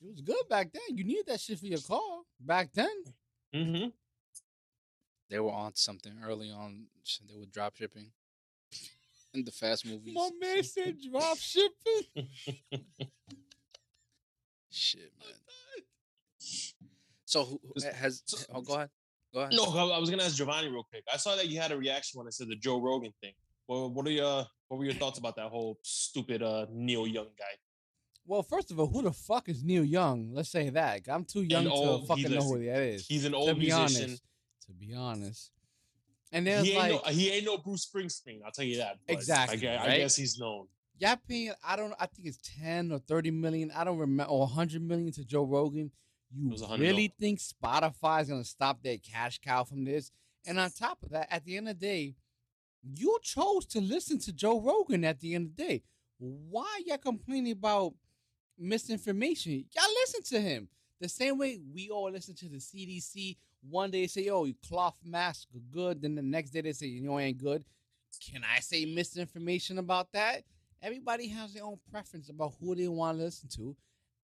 [0.01, 0.97] It was good back then.
[0.97, 3.03] You needed that shit for your car back then.
[3.53, 3.89] Mm-hmm.
[5.29, 6.85] They were on something early on.
[7.29, 8.11] They were drop shipping
[9.33, 10.15] in the fast movies.
[10.15, 12.27] My man said drop shipping.
[14.73, 15.35] Shit, man.
[17.25, 18.23] So who who- has?
[18.53, 18.89] Oh, go ahead.
[19.33, 19.53] Go ahead.
[19.53, 21.03] No, I I was gonna ask Giovanni real quick.
[21.11, 23.33] I saw that you had a reaction when I said the Joe Rogan thing.
[23.67, 27.27] Well, what are your what were your thoughts about that whole stupid uh Neil Young
[27.37, 27.45] guy?
[28.27, 30.31] Well, first of all, who the fuck is Neil Young?
[30.33, 31.01] Let's say that.
[31.09, 33.07] I'm too young old- to fucking he know who that is.
[33.07, 34.03] He's an To old be musician.
[34.03, 34.23] honest.
[34.67, 35.51] To be honest.
[36.31, 38.39] And then He ain't, like, no, he ain't no Bruce Springsteen.
[38.45, 38.99] I'll tell you that.
[39.05, 40.67] but Exactly, I guess, I guess he's known.
[40.99, 43.71] y'all paying, I don't I think it's 10 or 30 million.
[43.71, 45.91] I don't remember, or 100 million to Joe Rogan.
[46.35, 50.11] You really think Spotify is going to stop their cash cow from this?
[50.45, 52.15] And on top of that, at the end of the day,
[52.83, 55.83] you chose to listen to Joe Rogan at the end of the day.
[56.19, 57.93] Why y'all complaining about
[58.57, 59.65] misinformation?
[59.75, 60.67] Y'all listen to him.
[60.99, 63.37] The same way we all listen to the CDC.
[63.69, 66.01] One day they say, oh, your cloth masks are good.
[66.01, 67.63] Then the next day they say, you know, ain't good.
[68.31, 70.43] Can I say misinformation about that?
[70.81, 73.75] Everybody has their own preference about who they want to listen to.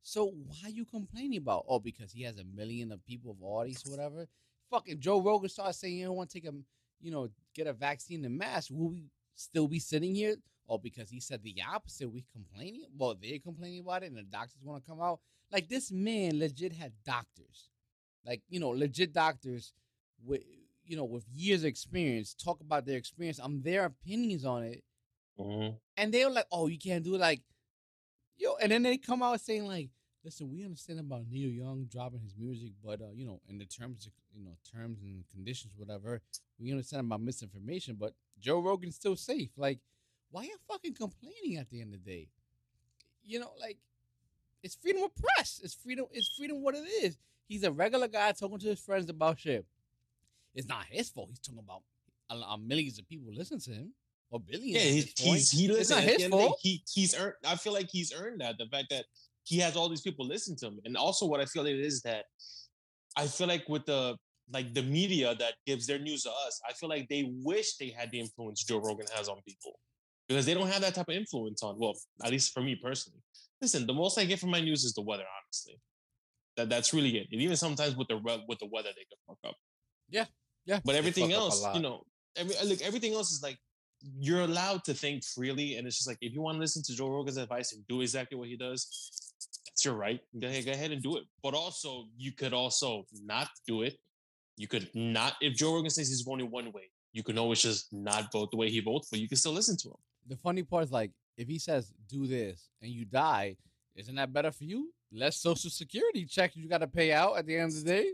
[0.08, 1.66] So why you complaining about?
[1.68, 4.26] Oh, because he has a million of people of audience or whatever.
[4.72, 6.54] Fucking Joe Rogan starts saying you don't want to take a,
[7.02, 8.70] you know, get a vaccine and mask.
[8.72, 9.04] Will we
[9.36, 10.38] still be sitting here?
[10.70, 12.86] Oh, because he said the opposite, we complaining?
[12.98, 15.20] Well, they're complaining about it, and the doctors want to come out.
[15.52, 17.70] Like this man legit had doctors,
[18.26, 19.74] like you know, legit doctors
[20.24, 20.42] with
[20.86, 24.86] you know with years of experience talk about their experience on their opinions on it,
[25.38, 25.78] Mhm.
[25.98, 27.42] and they were like, "Oh, you can't do it." Like,
[28.38, 29.90] yo, and then they come out saying like,
[30.28, 33.64] "Listen, we understand about Neil Young dropping his music, but uh, you know, in the
[33.66, 36.22] terms, of, you know, terms and conditions, whatever,
[36.60, 39.52] we understand about misinformation, but Joe Rogan's still safe.
[39.56, 39.80] Like,
[40.30, 42.28] why are you fucking complaining at the end of the day?
[43.24, 43.78] You know, like,
[44.64, 45.62] it's freedom of press.
[45.64, 46.08] It's freedom.
[46.12, 46.62] It's freedom.
[46.62, 47.18] What it is.
[47.48, 49.66] He's a regular guy talking to his friends about shit.
[50.54, 51.30] It's not his fault.
[51.30, 51.84] He's talking about
[52.60, 53.94] millions of people listen to him
[54.30, 54.76] or billions.
[54.76, 56.60] Yeah, he's, he's he It's not his the day, fault.
[56.62, 57.36] He he's earned.
[57.46, 58.58] I feel like he's earned that.
[58.58, 59.06] The fact that
[59.48, 62.02] he has all these people listen to him, and also what I feel it is
[62.02, 62.26] that
[63.16, 64.18] I feel like with the
[64.52, 67.90] like the media that gives their news to us, I feel like they wish they
[67.90, 69.80] had the influence Joe Rogan has on people
[70.28, 71.78] because they don't have that type of influence on.
[71.78, 73.22] Well, at least for me personally.
[73.62, 75.24] Listen, the most I get from my news is the weather.
[75.42, 75.80] Honestly,
[76.58, 77.28] that that's really it.
[77.32, 78.18] And even sometimes with the
[78.48, 79.56] with the weather, they can fuck up.
[80.10, 80.26] Yeah,
[80.66, 80.82] yeah.
[80.84, 82.04] But everything fuck up a else, you know,
[82.36, 83.58] every look, everything else is like
[84.20, 86.96] you're allowed to think freely, and it's just like if you want to listen to
[86.96, 89.27] Joe Rogan's advice and do exactly what he does,
[89.68, 90.20] that's your right.
[90.40, 91.24] Go ahead, go ahead and do it.
[91.44, 93.98] But also, you could also not do it.
[94.58, 97.92] You could not if Joe Rogan says he's voting one way, you can always just
[97.94, 99.98] not vote the way he votes, but you can still listen to him.
[100.28, 103.56] the funny part is like if he says do this and you die,
[103.96, 104.92] isn't that better for you?
[105.12, 108.08] Less social security checks you got to pay out at the end of the day.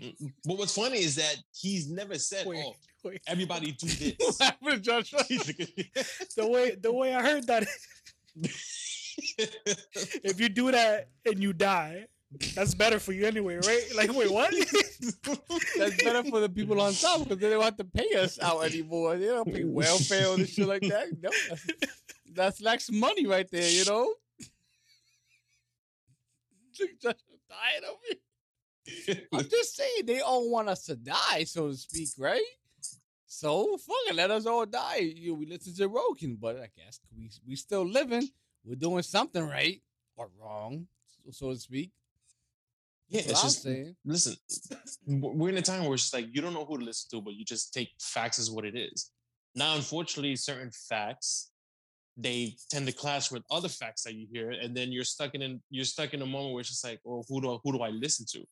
[0.00, 2.74] Mm, But what's funny is that he's never said, Wait, "Oh,
[3.04, 3.20] wait.
[3.26, 3.86] everybody do
[4.18, 4.82] what this." happened?
[6.36, 7.66] The way the way I heard that,
[9.18, 12.06] if you do that and you die,
[12.54, 13.84] that's better for you anyway, right?
[13.96, 14.52] Like, wait, what?
[15.78, 18.64] That's better for the people on top because they don't have to pay us out
[18.64, 19.16] anymore.
[19.16, 21.06] They don't pay welfare and shit like that.
[21.22, 21.66] No, that's,
[22.32, 24.12] that's lax money right there, you know.
[27.02, 28.18] Dying over
[29.06, 29.22] here.
[29.32, 32.42] I'm just saying they all want us to die, so to speak, right?
[33.26, 35.12] So fuck it, let us all die.
[35.14, 38.28] You know, we listen to Rogan, but I guess we we still living.
[38.66, 39.80] We're doing something right
[40.16, 41.92] or wrong, so, so to speak.
[43.08, 43.96] Yeah, That's it's just mm, saying.
[44.04, 44.36] listen.
[45.06, 47.22] We're in a time where it's just like you don't know who to listen to,
[47.22, 49.12] but you just take facts as what it is.
[49.54, 51.50] Now, unfortunately, certain facts
[52.16, 55.60] they tend to clash with other facts that you hear, and then you're stuck in
[55.70, 57.82] you're stuck in a moment where it's just like, well, who do I, who do
[57.82, 58.44] I listen to?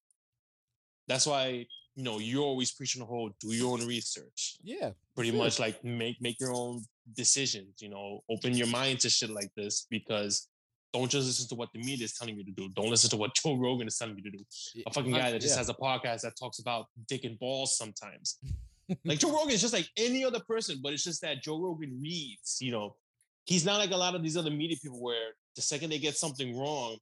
[1.09, 1.67] That's why
[1.97, 4.57] you know you're always preaching the whole do your own research.
[4.63, 5.39] Yeah, Pretty Sure.
[5.39, 6.83] much like make make your own
[7.15, 7.81] decisions.
[7.81, 10.49] You know, open your mind to shit like this because
[10.93, 12.69] don't just listen to what the media is telling you to do.
[12.71, 14.45] Don't listen to what Joe Rogan is telling you to do
[14.87, 15.59] a fucking guy that just Yeah.
[15.59, 18.39] has a podcast that talks about dick and balls sometimes.
[19.05, 21.99] like Joe Rogan is just like any other person, but it's just that Joe Rogan
[22.01, 22.97] reads, you know,
[23.45, 26.17] he's not like a lot of these other media people where the second they get
[26.17, 26.97] something wrong,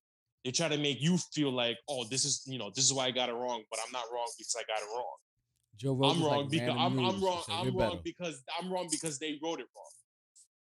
[0.44, 3.06] they try to make you feel like, oh, this is, you know, this is why
[3.06, 5.16] I got it wrong, but I'm not wrong because I got it wrong.
[5.76, 7.42] Joe I'm wrong like because I'm, I'm wrong.
[7.46, 8.00] so I'm wrong better.
[8.04, 9.86] because I'm wrong because they wrote it wrong.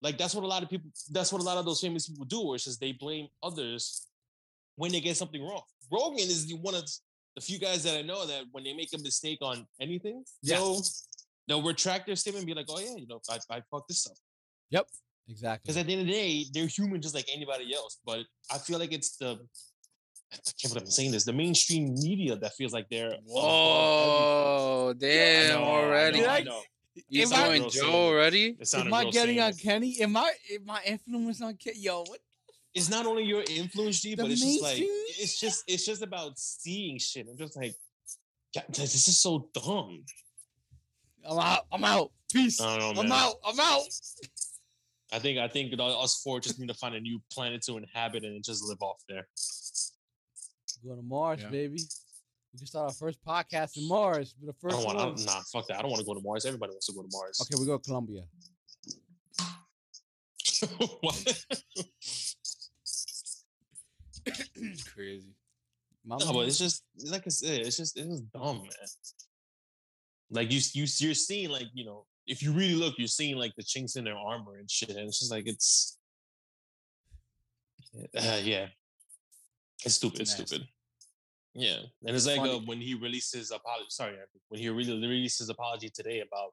[0.01, 0.89] Like that's what a lot of people.
[1.11, 2.41] That's what a lot of those famous people do.
[2.41, 4.07] Where is they blame others
[4.75, 5.61] when they get something wrong.
[5.91, 6.83] Rogan is the one of
[7.35, 10.55] the few guys that I know that when they make a mistake on anything, Yeah.
[10.57, 10.81] they'll
[11.47, 14.07] they'll retract their statement and be like, "Oh yeah, you know, I, I fucked this
[14.07, 14.17] up."
[14.71, 14.87] Yep,
[15.29, 15.61] exactly.
[15.63, 17.99] Because at the end of the day, they're human just like anybody else.
[18.05, 18.21] But
[18.53, 19.39] I feel like it's the
[20.33, 21.23] I can't believe I'm saying this.
[21.25, 25.09] The mainstream media that feels like they're above Whoa, everything.
[25.09, 25.59] I damn!
[25.59, 26.61] know, I already, know, I know.
[27.09, 28.57] you Am I- Joe already?
[28.73, 29.63] Am I real getting on sane.
[29.63, 30.01] Kenny?
[30.01, 31.79] Am I am my influence on Kenny?
[31.79, 32.19] Yo, what?
[32.73, 35.85] It's not only your influence, G, The but it's just like mainstream it's just it's
[35.85, 37.27] just about seeing shit.
[37.29, 37.73] I'm just like,
[38.53, 40.03] God, this is so dumb.
[41.27, 41.65] I'm out.
[41.71, 42.11] I'm out.
[42.31, 42.59] Peace.
[42.59, 43.35] I don't know, I'm out.
[43.45, 43.83] I'm out.
[45.13, 48.23] I think I think us four just need to find a new planet to inhabit
[48.23, 49.27] and just live off there.
[50.85, 51.49] Go to Mars, Yeah.
[51.49, 51.79] baby.
[52.53, 54.33] We can start our first podcast in Mars.
[54.33, 54.97] Be the I first don't want.
[54.99, 55.77] I don't, nah, fuck that.
[55.77, 56.45] I don't want to go to Mars.
[56.45, 57.39] Everybody wants to go to Mars.
[57.41, 58.23] Okay, we go to Colombia.
[61.01, 61.45] What?
[64.93, 65.35] Crazy.
[66.05, 67.61] My no, but it's just like I said.
[67.61, 68.69] It's just it's just dumb, man.
[70.29, 73.53] Like you, you, you're seeing like you know, if you really look, you're seeing like
[73.55, 75.97] the chinks in their armor and shit, and it's just like it's,
[78.17, 78.67] uh, yeah,
[79.83, 80.21] it's stupid.
[80.21, 80.67] It's stupid.
[81.53, 83.87] Yeah, and it's like uh, when he releases apology.
[83.89, 84.15] Sorry,
[84.49, 86.51] when he really releases apology today about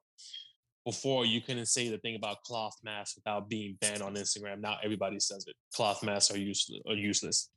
[0.85, 4.59] before you couldn't say the thing about cloth masks without being banned on Instagram.
[4.59, 5.55] Now everybody says it.
[5.75, 6.81] Cloth masks are useless.
[6.87, 7.49] Are useless.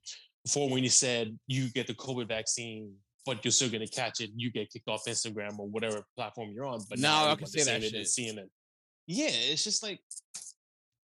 [0.44, 2.92] Before when he said you get the COVID vaccine,
[3.26, 6.64] but you're still gonna catch it, you get kicked off Instagram or whatever platform you're
[6.64, 6.80] on.
[6.88, 8.36] But Now I can everybody's say that saying it and shit.
[8.36, 8.48] CNN.
[9.08, 10.00] Yeah, it's just like,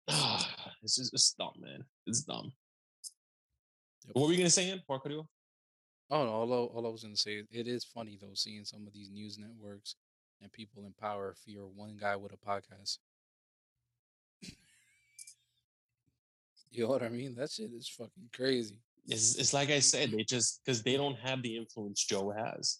[0.08, 0.48] ah,
[0.82, 1.84] it's just it's dumb, man.
[2.06, 2.52] It's dumb.
[4.06, 4.14] Yep.
[4.16, 5.26] What were you gonna say, in Porco?
[6.12, 8.86] Oh, no, all, I- all I was gonna say, it is funny though, seeing some
[8.86, 9.96] of these news networks
[10.42, 12.98] and people in power fear one guy with a podcast.
[16.70, 17.34] you know what I mean?
[17.34, 18.78] That shit is fucking crazy.
[19.06, 22.78] It's, it's like I said, they just because they don't have the influence Joe has.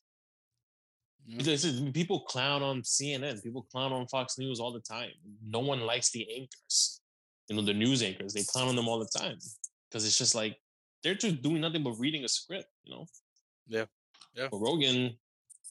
[1.27, 1.39] Yeah.
[1.39, 5.11] Because it's- people clown on CNN, people clown on Fox News all the time.
[5.47, 7.01] No one likes the anchors,
[7.49, 8.33] you know, the news anchors.
[8.33, 9.39] They clown on them all the time
[9.89, 10.57] because it's just like
[11.03, 13.07] they're just doing nothing but reading a script, you know.
[13.67, 13.85] Yeah.
[14.35, 14.49] Yeah.
[14.51, 15.17] But Rogan,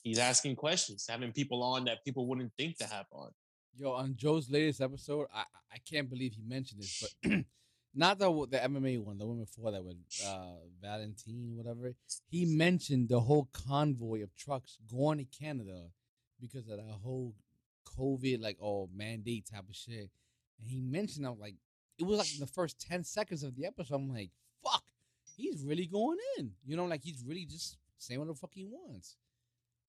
[0.04, 3.32] he's asking questions, having people on that people wouldn't think to have on.
[3.76, 7.32] Yo, on Joe's latest episode, I I can't believe he mentioned this, but
[7.94, 11.94] not the the MMA one, the one before that with uh Valentine, whatever.
[12.30, 15.88] He mentioned the whole convoy of trucks going to Canada
[16.40, 17.36] because of that whole
[17.98, 20.10] COVID like oh mandate type of shit.
[20.60, 21.56] And he mentioned I was like
[21.98, 23.96] it was like in the first 10 seconds of the episode.
[23.96, 24.32] I'm like,
[24.64, 24.84] fuck,
[25.36, 26.52] he's really going in.
[26.66, 29.18] You know, like he's really just saying what the fuck he wants.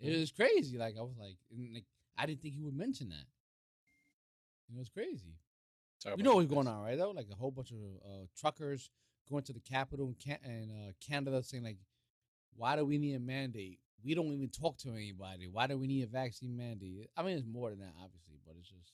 [0.00, 0.78] It was crazy.
[0.78, 1.84] Like I was like, and, like
[2.16, 3.26] I didn't think he would mention that.
[4.68, 5.34] You know, it's crazy.
[6.16, 6.96] You know what's going on, right?
[6.96, 8.90] Though, like a whole bunch of uh, truckers
[9.28, 11.76] going to the capital in, Can- in uh, Canada, saying like,
[12.56, 13.78] "Why do we need a mandate?
[14.02, 15.46] We don't even talk to anybody.
[15.46, 18.56] Why do we need a vaccine mandate?" I mean, it's more than that, obviously, but
[18.58, 18.92] it's just,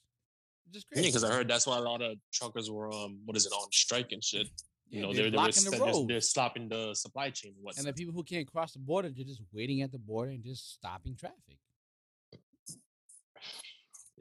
[0.72, 1.08] just Yeah, crazy.
[1.08, 3.70] because I heard that's why a lot of truckers were um, what is it, on
[3.72, 4.48] strike and shit.
[4.88, 6.08] You know, they're they're they're, blocking the they're, they're, road.
[6.08, 7.78] they're stopping the supply chain and whatnot.
[7.78, 10.44] and the people who can't cross the border, they're just waiting at the border and
[10.44, 11.58] just stopping traffic.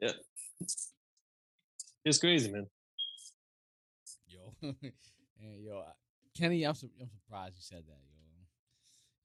[0.00, 0.12] Yeah.
[2.04, 2.66] It's crazy, man.
[4.66, 4.74] Yo,
[5.42, 5.84] and yo,
[6.36, 8.00] Kenny, I'm su- I'm surprised you said that,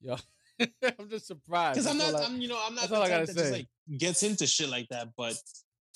[0.03, 0.17] yo.
[0.59, 0.65] Yo,
[0.99, 1.75] I'm just surprised.
[1.79, 3.25] Because I'm not, all I- I'm, you know, I'm not that's the I type gotta
[3.27, 3.51] just say.
[3.51, 3.67] like
[3.97, 5.09] gets into shit like that.
[5.17, 5.35] But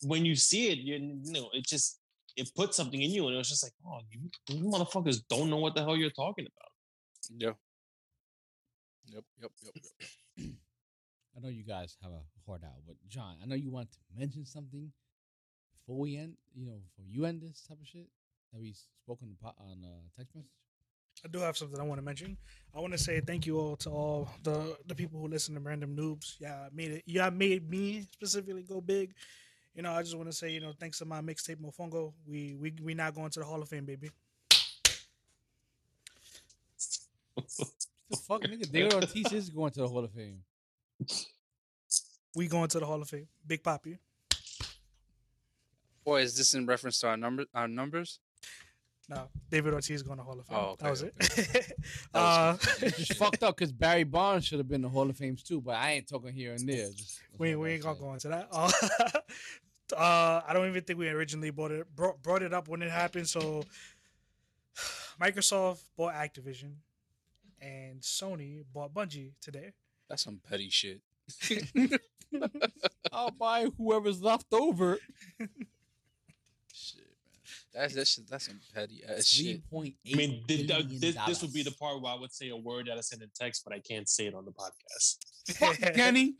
[0.03, 1.99] when you see it, you, you know, it just
[2.35, 5.49] it puts something in you, and it was just like, oh, you, you motherfuckers don't
[5.49, 6.71] know what the hell you're talking about.
[7.37, 7.53] Yeah.
[9.13, 9.73] Yep, yep, yep,
[10.37, 10.49] yep.
[11.37, 13.97] I know you guys have a heart out, but John, I know you want to
[14.17, 14.91] mention something
[15.79, 16.35] before we end.
[16.55, 18.07] You know, before you end this type of shit
[18.55, 20.49] that we spoken on the po- on uh, text message.
[21.23, 22.37] I do have something I want to mention.
[22.75, 25.61] I want to say thank you all to all the the people who listen to
[25.61, 26.35] Random Noobs.
[26.39, 27.03] Yeah, I made it.
[27.05, 29.13] Yeah, made me specifically go big.
[29.75, 32.55] You know, I just want to say, you know, thanks to my mixtape Mofongo, we
[32.55, 34.09] we we now going to the Hall of Fame, baby.
[37.35, 40.43] The fuck, nigga, David Ortiz is going to the Hall of Fame.
[42.35, 43.27] We going to the Hall of Fame.
[43.45, 43.97] Big Papi.
[46.05, 48.19] Boy, is this in reference to our number our numbers?
[49.07, 50.57] No, David Ortiz going to Hall of Fame.
[50.57, 51.73] Oh, that was okay, it.
[52.13, 54.89] That uh, was It's just fucked up because Barry Bonds should have been in the
[54.89, 56.89] Hall of Fame too, but I ain't talking here and there.
[56.91, 58.47] Just, we, we ain't gonna go into that.
[58.51, 58.71] Uh,
[59.95, 62.89] uh, I don't even think we originally brought it brought, brought it up when it
[62.89, 63.27] happened.
[63.27, 63.63] So
[65.21, 66.73] Microsoft bought Activision,
[67.61, 69.73] and Sony bought Bungie today.
[70.09, 71.01] That's some petty shit.
[73.11, 74.97] I'll buy whoever's left over.
[77.75, 77.95] Shit, man.
[77.95, 79.61] That's that's that's some petty ass shit.
[79.71, 82.55] I mean, th- th- this, this would be the part where I would say a
[82.57, 85.17] word that I send in text, but I can't say it on the podcast.
[85.57, 86.35] Fuck Kenny.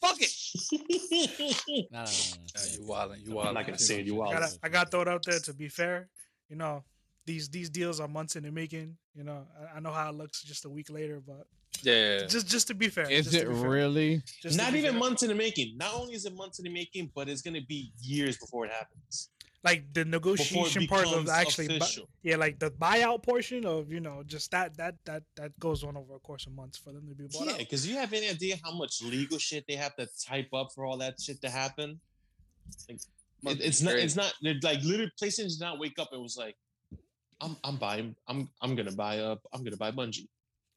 [0.00, 0.32] Fuck it.
[0.72, 1.88] it.
[1.92, 2.08] No, no, no, no.
[2.08, 3.46] Yeah, Yeah, you wildin', you no, wildin'.
[3.48, 5.38] I'm not gonna say it, you I gotta, I got to throw it out there
[5.38, 6.08] to be fair.
[6.48, 6.82] You know,
[7.26, 8.96] these these deals are months in the making.
[9.14, 11.46] You know, I, I know how it looks just a week later, but
[11.82, 12.26] Yeah, yeah, yeah.
[12.26, 14.22] just just to be fair, Is it fair, really?
[14.42, 14.98] just Not even fair.
[15.00, 15.76] months in the making.
[15.78, 18.72] Not only is it months in the making, but it's gonna be years before it
[18.72, 19.28] happens.
[19.64, 21.84] Like the negotiation part of actually, bu-
[22.22, 25.96] yeah, like the buyout portion of you know just that that that that goes on
[25.96, 28.28] over a course of months for them to be bought Yeah, because you have any
[28.28, 31.50] idea how much legal shit they have to type up for all that shit to
[31.50, 32.00] happen?
[33.42, 33.94] Must It, it's not.
[33.94, 34.34] It's not.
[34.42, 35.12] They're like literally.
[35.20, 36.56] PlayStation did not wake up and was like,
[37.40, 37.56] "I'm.
[37.64, 38.16] I'm buying.
[38.26, 38.48] I'm.
[38.60, 40.28] I'm gonna buy up i'm gonna buy Bungie."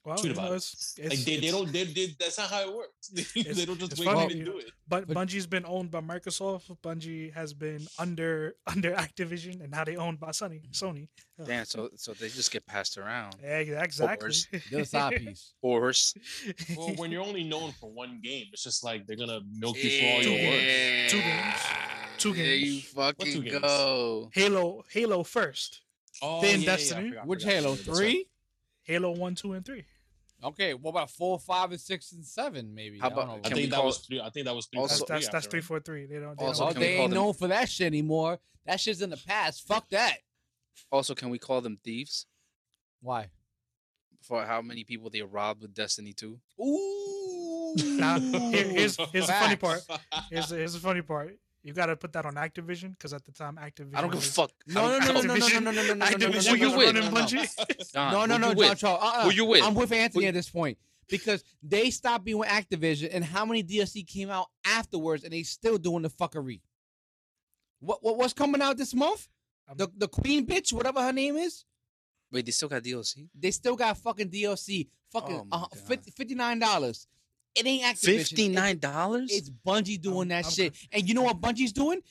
[0.05, 0.55] Well, Tweet you know, about it.
[0.57, 1.71] it's, Like they, they don't.
[1.73, 3.07] They, they, that's not how it works.
[3.33, 4.69] they don't just wait funny, up and you do it.
[4.87, 6.77] But But- Bungie's been owned by Microsoft.
[6.83, 10.61] Bungie has been under under Activision, and now they owned by Sony.
[10.61, 10.85] Mm-hmm.
[10.85, 11.07] Sony.
[11.43, 13.35] Damn, so so they just get passed around.
[13.41, 14.17] Yeah, exactly.
[14.17, 14.47] course.
[14.71, 15.53] They're side piece.
[15.61, 16.13] Horse.
[16.77, 19.89] Well, when you're only known for one game, it's just like they're gonna milk you
[19.89, 20.61] for all your work.
[20.61, 21.07] Yeah.
[21.07, 21.55] Two games.
[22.19, 22.47] Two games.
[22.47, 22.83] There you games.
[22.85, 23.59] fucking two games?
[23.61, 24.29] go.
[24.33, 25.81] Halo, Halo first.
[26.21, 27.09] Oh, Then yeah, yeah, Destiny.
[27.09, 27.53] forgot- Which forgot.
[27.55, 27.69] Halo?
[27.71, 27.97] Yeah, that's right.
[27.97, 28.27] Three?
[28.83, 29.83] Halo one, two, and three.
[30.45, 32.73] Okay, what about four, five, and six, and seven?
[32.75, 32.99] Maybe.
[32.99, 33.49] How I don't about- know.
[33.49, 34.21] I think that was three.
[34.21, 34.79] I think that was three.
[34.79, 35.65] Also- That's four, that's that's after, three right?
[35.65, 36.05] four three.
[36.05, 36.29] They don't.
[36.31, 38.39] Oh, they Also, Oh, don't can they ain't known for that shit anymore.
[38.65, 39.67] That shit's in the past.
[39.67, 40.17] Fuck that.
[40.91, 42.25] Also, can we call them thieves
[43.01, 43.29] Why?
[44.21, 46.39] for how many people they robbed with Destiny 2?
[46.61, 47.75] Ooh.
[47.77, 49.81] Now, here- here's here's the funny part.
[50.29, 51.37] Here's here's the funny part.
[51.65, 53.95] You got to put that on Activision because at the time Activision.
[53.95, 54.51] I don't give a fuck.
[54.67, 55.93] No, no, I no, no, don't- no, no, no, no, no, no, no, no, no,
[55.95, 56.93] no, Activision no, Who you no, with?
[56.93, 57.25] no, running no, no.
[57.25, 57.95] Bungie.
[57.95, 58.77] No, no, who no, you John with?
[58.77, 59.03] Charles.
[59.03, 59.23] Uh-uh.
[59.23, 59.63] Who you with?
[59.63, 60.77] I'm with Anthony at this point
[61.09, 65.41] because they stopped being with Activision, and how many DLC came out afterwards, and they
[65.41, 66.61] still doing the fuckery.
[67.79, 69.27] What, what what's coming out this month?
[69.67, 71.65] Um, The the Queen bitch, whatever her name is,
[72.31, 73.27] Wait, they still got DLC?
[73.33, 75.99] they still got fucking DLC, fucking Oh uh, God.
[76.15, 77.07] fifty nine dollars.
[77.55, 78.17] It ain't Activision.
[78.17, 79.31] Fifty nine dollars?
[79.31, 80.73] It's Bungie doing I'm- that I'm shit.
[80.91, 82.01] And you know what Bungie's doing?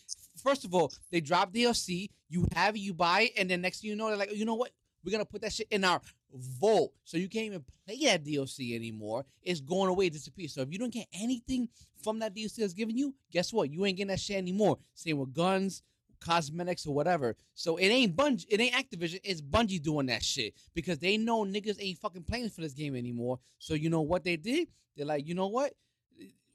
[0.42, 2.10] First of all, they drop DLC.
[2.28, 4.44] You have it, you buy it, and then next thing you know, they're like, you
[4.44, 4.70] know what?
[5.04, 6.00] We're gonna put that shit in our
[6.32, 9.24] vault, so you can't even play that DLC anymore.
[9.42, 10.48] It's going away, disappear.
[10.48, 11.68] So if you don't get anything
[12.02, 13.70] from that DLC that's giving you, guess what?
[13.70, 14.78] You ain't getting that shit anymore.
[14.94, 15.82] Same with guns,
[16.24, 17.36] cosmetics, or whatever.
[17.54, 19.20] So it ain't Bungie, it ain't Activision.
[19.22, 22.96] It's Bungie doing that shit because they know niggas ain't fucking playing for this game
[22.96, 23.38] anymore.
[23.58, 24.68] So you know what they did?
[24.96, 25.72] They're like, you know what?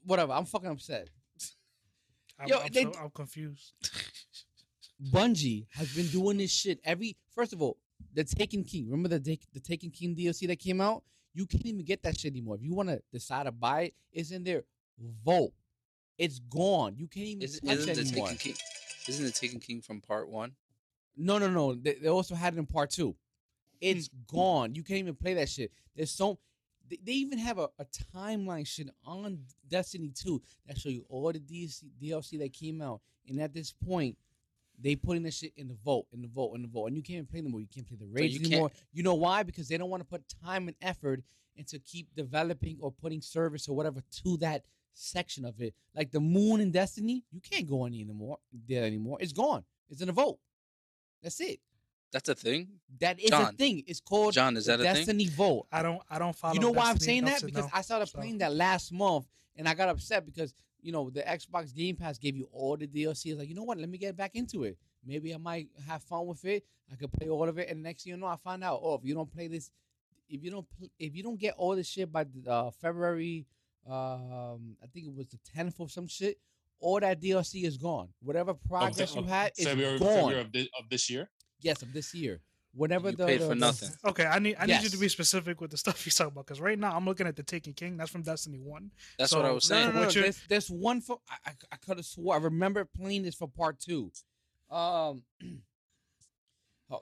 [0.04, 0.32] Whatever.
[0.32, 1.08] I'm fucking upset.
[2.38, 3.72] I'm, Yo, I'm, they- so, I'm confused.
[5.12, 7.16] Bungie has been doing this shit every.
[7.34, 7.76] First of all,
[8.14, 8.86] the Taken King.
[8.90, 11.04] Remember the Take- the Taken King DLC that came out?
[11.32, 12.56] You can't even get that shit anymore.
[12.56, 14.64] If you want to decide to buy it, it's in there.
[15.24, 15.52] Vote.
[16.18, 16.96] It's gone.
[16.98, 18.28] You can't even Isn't, touch isn't it the anymore.
[18.28, 18.54] Taken King?
[19.08, 20.52] Isn't the Taken King from part one?
[21.16, 21.74] No, no, no.
[21.74, 23.08] They, they also had it in part two.
[23.10, 23.14] Hmm.
[23.80, 24.74] It's gone.
[24.74, 25.72] You can't even play that shit.
[25.96, 26.38] There's so
[26.88, 29.38] they, they even have a, a timeline shit on
[29.68, 33.00] Destiny 2 that show you all the DLC, DLC that came out.
[33.28, 34.16] And at this point,
[34.82, 36.86] they putting that shit in the vote, in the vote, in the vote.
[36.86, 37.60] And you can't even play them more.
[37.60, 38.70] You can't play the raids you can't- anymore.
[38.92, 39.42] You know why?
[39.42, 41.22] Because they don't want to put time and effort
[41.56, 44.64] into keep developing or putting service or whatever to that
[44.94, 45.74] section of it.
[45.94, 48.38] Like the moon in Destiny, you can't go any anymore
[48.68, 49.18] there anymore.
[49.20, 49.64] It's gone.
[49.88, 50.38] It's in a vote.
[51.22, 51.60] That's it.
[52.12, 52.68] That's a thing.
[52.98, 53.84] That is a thing.
[53.86, 54.94] It's called John, is the that a thing?
[54.94, 55.66] Destiny Vault.
[55.70, 56.54] I don't I don't follow.
[56.54, 57.44] You know why I'm saying that?
[57.44, 58.18] Because know, I started so.
[58.18, 59.26] playing that last month
[59.56, 62.86] and I got upset because, you know, the Xbox Game Pass gave you all the
[62.86, 63.28] DLC.
[63.28, 63.78] I was like, you know what?
[63.78, 64.76] Let me get back into it.
[65.06, 66.64] Maybe I might have fun with it.
[66.92, 67.68] I could play all of it.
[67.68, 69.70] And next thing you know, I find out, oh, if you don't play this,
[70.28, 70.66] if you don't
[70.98, 73.46] if you don't get all this shit by uh, February,
[73.86, 76.38] um, I think it was the 10th or some shit,
[76.80, 78.08] all that DLC is gone.
[78.22, 80.08] Whatever progress you had is February, gone.
[80.08, 81.28] February of, this, of this year.
[81.60, 82.40] Yes, of this year.
[82.72, 83.88] Whatever You the, paid the- for the- nothing.
[84.04, 86.46] Okay, I need I need you to be specific with the stuff you're talking about
[86.46, 87.96] because right now I'm looking at the Taken King.
[87.96, 88.92] That's from Destiny One.
[89.18, 89.88] That's what I was saying.
[89.88, 90.00] no, no.
[90.02, 92.34] What you're- There's, there's one for I, I, I could have swore.
[92.34, 94.12] I remember playing this for part two.
[94.70, 95.24] Um.
[96.90, 96.96] uh,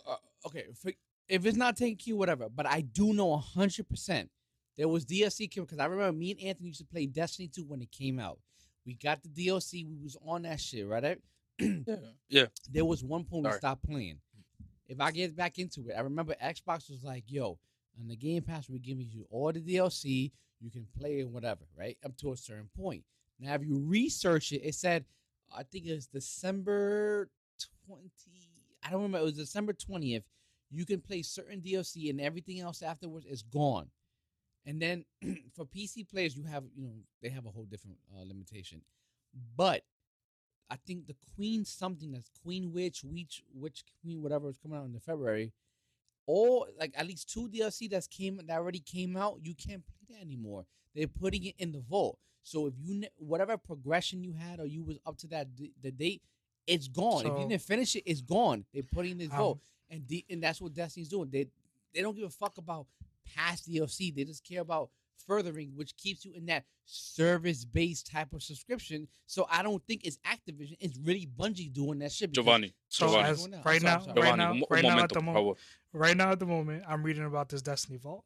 [0.46, 0.92] okay, for,
[1.28, 2.48] if it's not taking Q, whatever.
[2.48, 4.30] But I do know hundred percent
[4.78, 7.82] there was DLC because I remember me and Anthony used to play Destiny two when
[7.82, 8.38] it came out.
[8.86, 9.86] We got the DLC.
[9.86, 11.18] We was on that shit, right?
[11.60, 11.96] Yeah.
[12.28, 12.44] Yeah.
[12.70, 14.20] there was one point we stopped playing.
[14.86, 17.58] If I get back into it, I remember Xbox was like, "Yo,
[18.00, 20.30] on the Game Pass, we're giving you all the DLC.
[20.60, 21.98] You can play it, whatever, right?
[22.04, 23.02] Up to a certain point.
[23.40, 25.04] Now, if you research it, it said,
[25.56, 27.28] I think it was December
[27.86, 28.10] twenty.
[28.84, 29.18] I don't remember.
[29.18, 30.22] It was December twentieth.
[30.70, 33.88] You can play certain DLC, and everything else afterwards is gone.
[34.66, 35.04] And then
[35.54, 36.92] for PC players, you have you know
[37.22, 38.82] they have a whole different uh, limitation,
[39.56, 39.82] but
[40.70, 44.84] I think the Queen something that's Queen Witch, Witch, Witch Queen, whatever is coming out
[44.84, 45.52] in February.
[46.26, 50.16] All like at least two DLC that's came that already came out, you can't play
[50.16, 50.66] that anymore.
[50.94, 52.18] They're putting it in the vault.
[52.42, 55.90] So if you whatever progression you had or you was up to that d- the
[55.90, 56.20] date,
[56.66, 57.24] it's gone.
[57.26, 58.66] if you didn't finish it, it's gone.
[58.74, 61.30] They're putting it in the Um, vault, and and that's what Destiny's doing.
[61.30, 61.46] They
[61.94, 62.86] they don't give a fuck about
[63.36, 64.14] past DLC.
[64.14, 64.90] They just care about
[65.26, 69.08] furthering, which keeps you in that service based type of subscription.
[69.26, 70.76] So I don't think it's Activision.
[70.80, 72.32] It's really Bungie doing that shit.
[72.32, 72.74] Giovanni.
[72.88, 73.28] So Giovanni.
[73.28, 75.58] as right I'm sorry, now, right now, un, un right now at the moment,
[75.92, 78.24] right now at the moment, I'm reading about this Destiny Vault.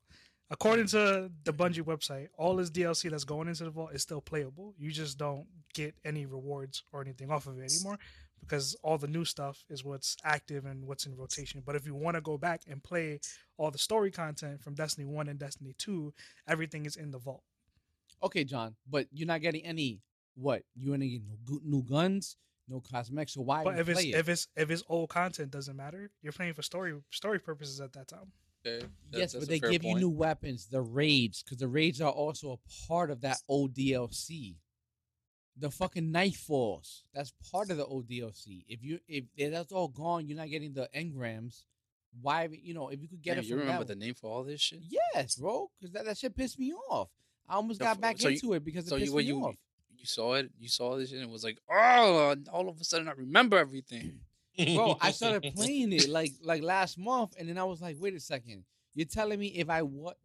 [0.51, 4.21] According to the Bungie website, all this DLC that's going into the vault is still
[4.21, 4.75] playable.
[4.77, 7.99] You just don't get any rewards or anything off of it anymore.
[8.43, 11.63] Because all the new stuff is what's active and what's in rotation.
[11.65, 13.21] But if you want to go back and play
[13.57, 16.13] all the story content from Destiny 1 and Destiny 2,
[16.49, 17.43] everything is in the vault.
[18.23, 20.01] Okay, John, but you're not getting any
[20.35, 20.63] what?
[20.77, 22.37] You ain't getting no gu- new guns,
[22.69, 23.35] no cosmetics.
[23.35, 24.15] So why But even if it's play it?
[24.19, 26.11] if it's if it's old content doesn't matter.
[26.23, 28.33] You're playing for story story purposes at that time.
[28.65, 32.01] Okay, that- yes, but they fair give you new weapons, the raids, because the raids
[32.01, 34.55] are also a part of that old DLC.
[35.57, 38.65] The fucking Nightfalls, that's part of the old DLC.
[38.69, 41.65] If you if that's all gone, you're not getting the engrams.
[42.21, 44.31] Why, you know, if you could get Damn, it you remember that the name for
[44.31, 44.81] all this shit?
[45.15, 47.09] Yes, bro, because that, that shit pissed me off.
[47.49, 49.25] I almost So got back so you- into it because it So you pissed when
[49.25, 49.57] me you off.
[49.99, 52.85] you saw it, you saw this shit, and it was like, oh, all of a
[52.85, 54.21] sudden I remember everything.
[54.75, 58.13] bro i started playing it like like last month and then i was like wait
[58.15, 58.63] a second
[58.95, 60.19] you're telling me if i what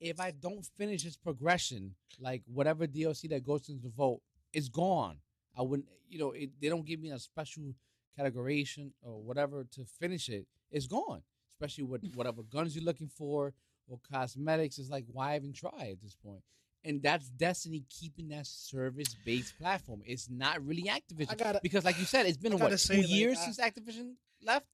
[0.00, 4.20] if i don't finish this progression like whatever dlc that goes into the vote
[4.54, 5.18] is gone.
[5.56, 7.74] I wouldn't you know it, they don't give me a special
[8.18, 10.46] categorization or whatever to finish it.
[10.70, 11.22] It's gone
[11.54, 12.16] especially with mm.
[12.16, 13.52] whatever guns you're looking for
[13.88, 14.78] or cosmetics.
[14.78, 16.42] It's like why even try at this point?
[16.86, 20.02] And that's Destiny keeping that service-based platform.
[20.04, 23.08] It's not really Activision I gotta because, like you said, it's been what two like,
[23.08, 24.66] years I- since Activision left.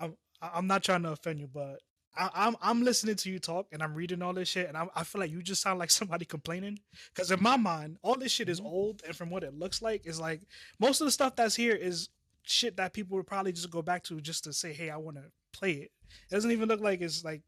[0.00, 1.80] I'm I'm not trying to offend you, but
[2.16, 4.86] I, I'm I'm listening to you talk and I'm reading all this shit, and I,
[4.94, 6.78] I feel like you just sound like somebody complaining.
[7.14, 8.68] Because in my mind, all this shit is mm-hmm.
[8.68, 10.42] old, and from what it looks like, is like
[10.78, 12.08] most of the stuff that's here is
[12.42, 15.16] shit that people would probably just go back to just to say, hey, I want
[15.16, 15.92] to play it.
[16.30, 17.42] It doesn't even look like it's like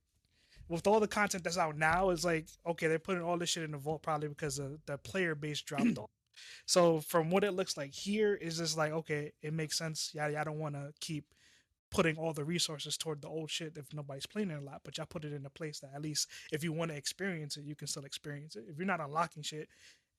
[0.68, 2.10] with all the content that's out now.
[2.10, 4.98] It's like okay, they're putting all this shit in the vault probably because the the
[4.98, 6.10] player base dropped off.
[6.66, 10.12] So from what it looks like here is just like okay, it makes sense.
[10.14, 11.24] Yeah, I don't want to keep
[11.90, 14.96] putting all the resources toward the old shit if nobody's playing it a lot, but
[14.96, 17.64] y'all put it in a place that at least if you want to experience it,
[17.64, 18.64] you can still experience it.
[18.68, 19.68] If you're not unlocking shit,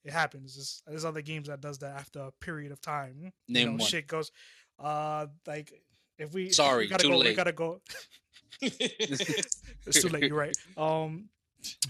[0.04, 0.54] it happens.
[0.54, 3.14] There's, there's other games that does that after a period of time.
[3.18, 3.80] You Name know, one.
[3.80, 4.30] shit goes
[4.78, 5.72] uh like
[6.18, 7.80] if we Sorry, we gotta too go, we gotta go.
[8.60, 10.56] it's too late, you're right.
[10.76, 11.28] Um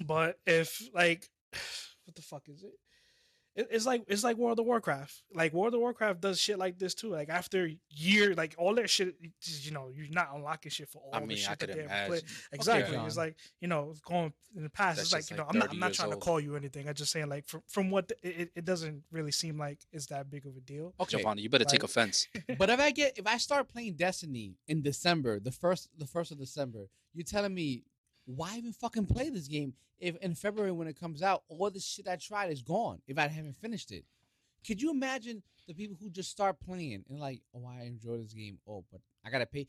[0.05, 1.29] but if like
[2.05, 2.75] what the fuck is it?
[3.55, 5.23] It- It's like it's like World of Warcraft.
[5.35, 7.11] Like World of Warcraft does shit like this too.
[7.11, 9.15] Like after year, like all that shit,
[9.63, 12.07] you know, you're not unlocking shit for all I the shit I that they ever
[12.09, 12.23] played.
[12.53, 12.95] Exactly.
[12.97, 13.07] John.
[13.07, 14.97] it's like you know, going in the past.
[14.97, 16.41] That's it's like just you like know, I'm not I'm not years trying to call
[16.41, 16.89] you anything.
[16.89, 20.07] I'm just saying like from from what the, it, it doesn't really seem like it's
[20.07, 20.95] that big of a deal.
[21.01, 22.27] Okay, Giovanni, you better take offense.
[22.59, 26.33] but if I get if I start playing Destiny in December, the first the first
[26.33, 27.85] of December, you're telling me
[28.27, 31.81] why even fucking play this game if in February when it comes out, all the
[31.81, 34.05] shit I tried is gone if I haven't finished it.
[34.67, 38.33] Could you imagine the people who just start playing and like, oh, I enjoy this
[38.33, 39.69] game, oh, but I gotta pay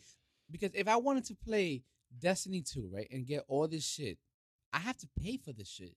[0.51, 1.83] because if I wanted to play
[2.19, 4.17] Destiny 2, right, and get all this shit,
[4.71, 5.95] I have to pay for this shit.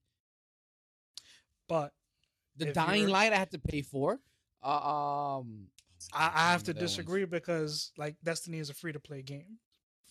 [1.68, 1.92] But
[2.56, 4.20] The Dying Light I have to pay for.
[4.62, 5.68] Uh, um,
[6.12, 6.90] I, I have to Name of the other ones.
[6.90, 9.58] disagree because like Destiny is a free to play game,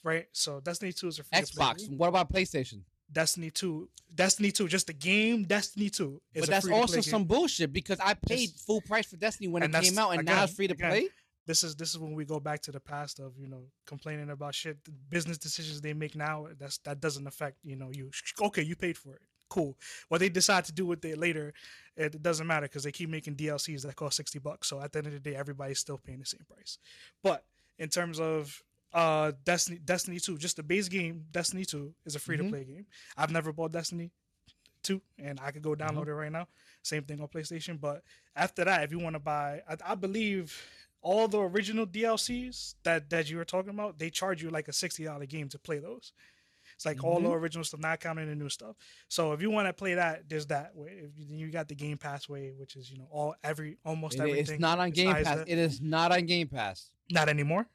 [0.06, 0.28] right?
[0.32, 1.90] So Destiny Two is a free Xbox.
[1.98, 2.82] What about PlayStation?
[3.12, 7.04] Destiny Two, Destiny Two, just the game Destiny Two is But that's also game.
[7.04, 10.26] some bullshit because I paid Just- full price for Destiny when it came out, and
[10.26, 11.10] now it's free to again, play.
[11.46, 14.30] this is this is when we go back to the past of you know complaining
[14.30, 18.10] about shit the business decisions they make now that's that doesn't affect you know you
[18.42, 19.78] okay you paid for it cool
[20.10, 21.54] what they decide to do with it later
[21.96, 24.98] it doesn't matter because they keep making dlcs that cost 60 bucks so at the
[24.98, 26.80] end of the day everybody's still paying the same price
[27.22, 27.46] but
[27.78, 28.64] in terms of
[28.96, 32.52] uh destiny destiny 2 just the base game destiny 2 is a free to mm-hmm.
[32.52, 32.86] play game
[33.18, 34.10] i've never bought destiny
[34.84, 35.92] 2 and i could go uh-huh.
[35.92, 36.48] download it right now
[36.82, 38.02] same thing on playstation but
[38.36, 40.58] after that if you want to buy I, I believe
[41.06, 44.74] all the original DLCs that that you were talking about, they charge you like a
[44.74, 46.12] sixty dollar game to play those.
[46.76, 47.38] It's like all the mm-hmm.
[47.38, 48.76] original stuff, not counting the new stuff.
[49.08, 51.04] So if you want to play that, there's that way.
[51.04, 54.16] If you, you got the Game Pass way, which is you know all every almost
[54.16, 54.56] It- everything.
[54.56, 55.44] it's not on Game Pass.
[55.46, 56.90] It is not on Game Pass.
[57.12, 57.68] not anymore.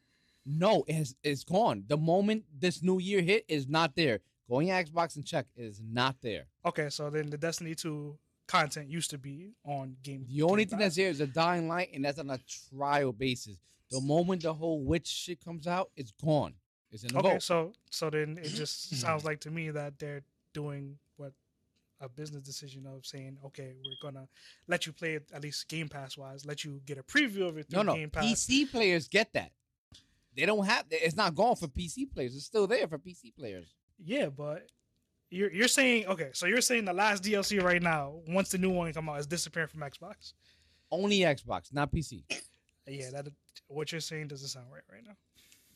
[0.58, 1.84] No, it has, it's gone.
[1.86, 4.20] The moment this new year hit, is not there.
[4.48, 6.46] Going to Xbox and check, is not there.
[6.66, 10.26] Okay, so then the Destiny two content used to be on Game.
[10.28, 12.40] The only Game thing that's there is a Dying Light, and that's on a
[12.76, 13.56] trial basis.
[13.90, 16.54] The moment the whole witch shit comes out, it's gone.
[16.90, 20.22] It's in the Okay, so so then it just sounds like to me that they're
[20.52, 21.32] doing what
[22.00, 24.26] a business decision of saying, okay, we're gonna
[24.66, 27.56] let you play it at least Game Pass wise, let you get a preview of
[27.58, 27.94] it No, through no.
[27.94, 28.24] Game Pass.
[28.24, 29.52] PC players get that.
[30.36, 30.84] They don't have.
[30.90, 32.34] It's not gone for PC players.
[32.36, 33.74] It's still there for PC players.
[33.98, 34.66] Yeah, but
[35.30, 38.70] you're you're saying okay, so you're saying the last DLC right now, once the new
[38.70, 40.32] one come out, is disappearing from Xbox.
[40.90, 42.22] Only Xbox, not PC.
[42.86, 43.28] Yeah, that
[43.68, 45.14] what you're saying doesn't sound right right now.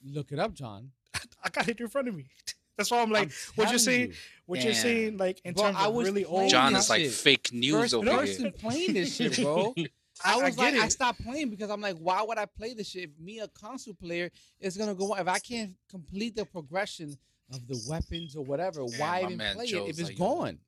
[0.05, 0.91] Look it up, John.
[1.45, 2.27] I got it in front of me.
[2.77, 4.15] That's why I'm like, I'm what you're saying, you.
[4.47, 6.51] what you're saying, like in Bro, terms I of was really playing old.
[6.51, 7.13] John is like shit.
[7.13, 8.53] fake news First over person here.
[8.53, 9.75] playing this shit, bro.
[10.23, 12.47] I I, I was get like, I stopped playing because I'm like, why would I
[12.47, 13.05] play this shit?
[13.05, 17.17] If me, a console player, is gonna go if I can't complete the progression
[17.53, 18.85] of the weapons or whatever.
[18.89, 20.59] Yeah, why even play it if it's like, gone?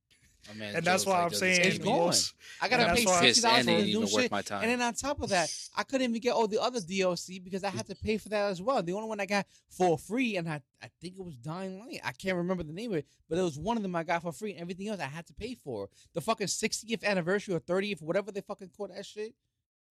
[0.49, 1.99] My man and that's Joe's why like, I'm saying It's game gone.
[2.07, 4.31] most- I gotta pay that's sixty pissed dollars and for it the new worth shit.
[4.31, 4.63] my time.
[4.63, 7.65] And then on top of that, I couldn't even get all the other DLC because
[7.65, 8.83] I had to pay for that as well.
[8.83, 12.01] The only one I got for free, and I, I think it was Dying Light.
[12.05, 14.23] I can't remember the name of it, but it was one of them I got
[14.23, 14.53] for free.
[14.53, 15.89] And everything else I had to pay for.
[16.15, 19.35] The fucking 60th anniversary or 30th, whatever they fucking call that shit.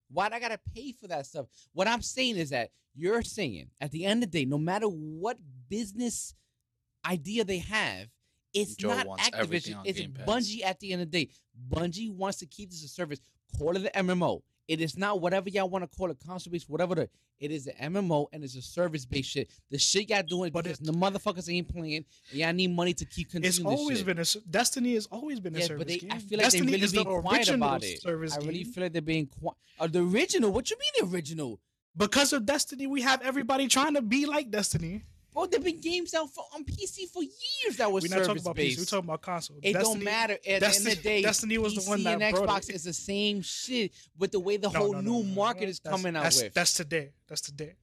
[0.10, 1.47] Why'd I gotta pay for that stuff?
[1.74, 4.86] What I'm saying is that you're saying at the end of the day, no matter
[4.88, 5.38] what
[5.68, 6.34] business
[7.06, 8.08] idea they have,
[8.56, 9.82] it's Joe not wants Activision.
[9.86, 11.32] It's Game Bungie at the end of the day.
[11.70, 13.20] Bungie wants to keep this a service.
[13.58, 14.41] Call it the MMO.
[14.68, 16.95] It is not whatever y'all want to call it, console based, whatever.
[16.95, 19.49] The, it is an MMO and it's a service based shit.
[19.70, 22.06] The shit y'all doing But because it- the motherfuckers ain't playing.
[22.32, 24.06] And y'all need money to keep continuing It's this always shit.
[24.08, 26.12] been a Destiny has always been a Yeah, service but they, game.
[26.12, 28.01] I feel like Destiny they really is the being quiet original about it.
[28.01, 28.74] service I really game.
[28.74, 29.58] feel like they're being quiet.
[29.80, 30.51] Uh, the original?
[30.51, 31.60] What you mean the original?
[31.97, 35.03] because of Destiny, we have everybody trying to be like Destiny.
[35.36, 38.41] Bro, there've been games out for, on PC for years that was We're not talking
[38.41, 38.77] about PC.
[38.79, 39.57] We're talking about console.
[39.61, 40.33] It Destiny, don't matter.
[40.36, 42.69] At the end Destiny- of the day, Destiny was the PC one that and Xbox
[42.69, 42.75] it.
[42.75, 45.79] is the same shit with the way the No, whole no, no, new market is
[45.81, 46.53] That's- coming out that's, with.
[46.53, 47.09] That's today.
[47.27, 47.73] That's today.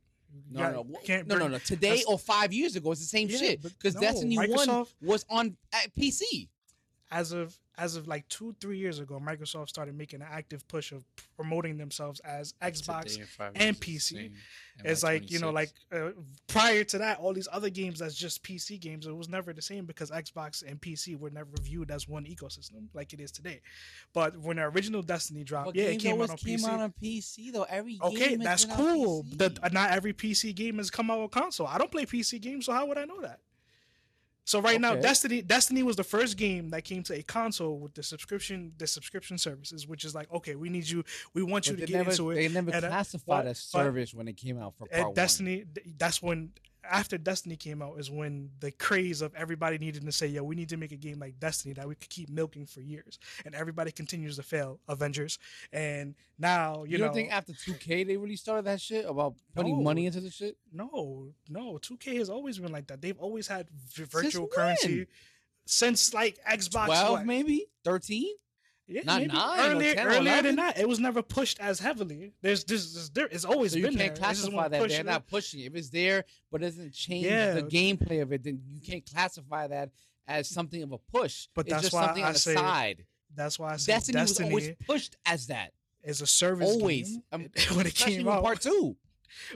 [0.50, 1.58] No, got- no, no, no, no, no.
[1.58, 5.54] Today or five years ago, it's the same Yeah, shit because Destiny One was on
[5.74, 6.48] at PC.
[7.12, 10.92] As of as of like two three years ago, Microsoft started making an active push
[10.92, 11.04] of
[11.36, 13.18] promoting themselves as Xbox.
[13.54, 14.32] And years is the PC.
[14.84, 16.10] It's by like you know, like uh,
[16.48, 19.06] prior to that, all these other games that's just PC games.
[19.06, 22.86] It was never the same because Xbox and PC were never viewed as one ecosystem
[22.94, 23.60] like it is today.
[24.14, 26.68] But when the original Destiny dropped, But yeah, it came always out on came PC.
[26.68, 27.66] out on PC though.
[27.68, 29.26] Every okay, game has that's been on cool.
[29.36, 31.66] The, not every PC game has come out on console.
[31.66, 33.40] I don't play PC games, so how would I know that?
[34.52, 37.94] So right now, Destiny Destiny was the first game that came to a console with
[37.94, 41.74] the subscription the subscription services, which is like, okay, we need you, we want you
[41.74, 42.34] to get never, into it.
[42.34, 45.14] they never uh, classified but- as but- service when it came out for and one.
[45.14, 45.64] Destiny,
[45.96, 46.50] that's when
[46.84, 50.54] after Destiny came out is when the craze of everybody needed to say, "Yo, we
[50.54, 53.54] need to make a game like Destiny that we could keep milking for years," and
[53.54, 54.80] everybody continues to fail.
[54.88, 55.38] Avengers,
[55.72, 59.34] and now you, You, know, don't think after 2K they really started that shit about
[59.54, 60.56] putting money into the shit?
[60.72, 63.00] no, no, 2K has always been like that.
[63.00, 65.06] They've always had v- virtual currency
[65.64, 66.86] since like Xbox.
[66.86, 67.26] 12 what?
[67.26, 67.66] maybe?
[67.84, 68.34] 13?
[68.88, 70.78] Yeah, Not nine earlier, 10 or earlier than that.
[70.78, 72.32] It was never pushed as heavily.
[72.42, 73.26] There's this, this there.
[73.26, 74.16] It's always So you been can't there.
[74.24, 74.88] Classify that.
[74.88, 75.06] They're it.
[75.06, 75.66] not pushing it.
[75.66, 77.54] If it's there but it doesn't change Yeah.
[77.54, 79.90] the gameplay of it, then you can't classify that
[80.26, 81.46] as something of a push.
[81.54, 83.06] But it's that's just why something I on the say side.
[83.34, 85.72] That's why I said Destiny, Destiny, was always pushed as that.
[86.04, 87.10] As a service Always.
[87.10, 87.22] game.
[87.30, 88.96] Um, when it came out, part two.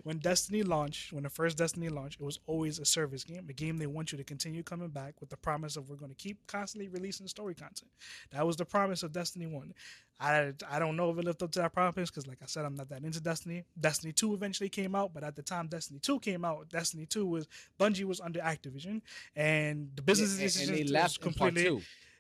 [0.05, 3.53] When Destiny launched, when the first Destiny launched, it was always a service game, a
[3.53, 6.17] game they want you to continue coming back with the promise of we're going to
[6.17, 7.91] keep constantly releasing story content.
[8.31, 9.75] That was the promise of Destiny One.
[10.19, 12.65] I I don't know if it lived up to that promise because, like I said,
[12.65, 13.65] I'm not that into Destiny.
[13.79, 17.27] Destiny Two eventually came out, but at the time Destiny Two came out, Destiny Two
[17.27, 17.47] was
[17.79, 19.03] Bungie was under Activision,
[19.35, 21.63] and the business Yeah, and- and they left completely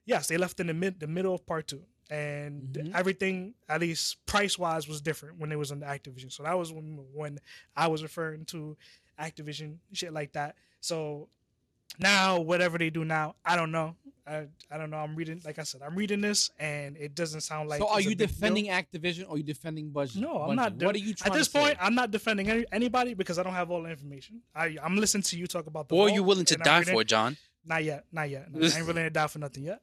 [0.04, 2.94] yes, they left in the mid the middle of part two, and Mhm.
[2.94, 6.30] everything at least price wise was different when it was under Activision.
[6.32, 7.38] So that was when when
[7.76, 8.76] I was referring to
[9.18, 10.56] Activision shit like that.
[10.80, 11.28] So
[11.98, 13.96] now whatever they do now, I don't know.
[14.28, 14.96] I, I don't know.
[14.96, 17.78] I'm reading, like I said, I'm reading this, and it doesn't sound like.
[17.80, 18.26] so are you big deal.
[18.26, 20.16] defending Activision or are you defending Bungie?
[20.16, 20.56] No, I'm Bungie?
[20.56, 20.72] not.
[20.82, 23.52] What are you trying At this point, I'm not defending any, anybody because I don't
[23.54, 24.40] have all the information.
[24.52, 25.94] I, I'm listening to you talk about the.
[25.94, 27.36] What are you willing to die for, John?
[27.64, 28.04] Not yet.
[28.10, 28.52] Not yet.
[28.52, 29.80] No, I ain't willing to die for nothing yet.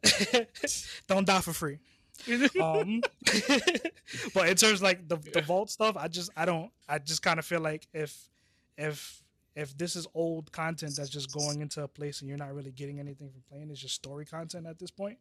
[1.08, 1.80] Don't die for free.
[2.62, 3.02] Um,
[4.34, 6.72] but in terms of, like the the vault stuff, I just I don't.
[6.88, 8.30] I just kind of feel like if
[8.78, 9.22] if
[9.56, 12.72] if this is old content that's just going into a place and you're not really
[12.72, 15.18] getting anything from playing, it's just story content at this point.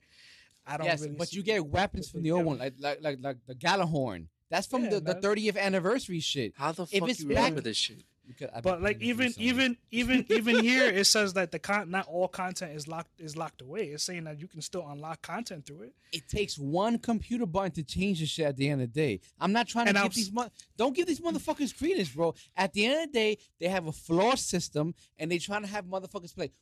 [0.66, 1.16] I don't yes, really.
[1.16, 4.26] but see you get weapons from the old one, like like like, like the Gjallarhorn.
[4.50, 6.52] That's from Yeah, the, the 30th anniversary shit.
[6.56, 8.04] How the If fuck it's you back- remember this shit?
[8.62, 12.72] But like even even even even here, it says that the con not all content
[12.74, 13.86] is locked is locked away.
[13.88, 15.94] It's saying that you can still unlock content through it.
[16.12, 19.20] it takes one computer button to change the shit at the end of the day.
[19.40, 22.34] I'm not trying to And give I'm these mo- don't give these motherfuckers credence, bro.
[22.56, 25.68] At the end of the day, they have a flawed system and they trying to
[25.68, 26.52] have motherfuckers play.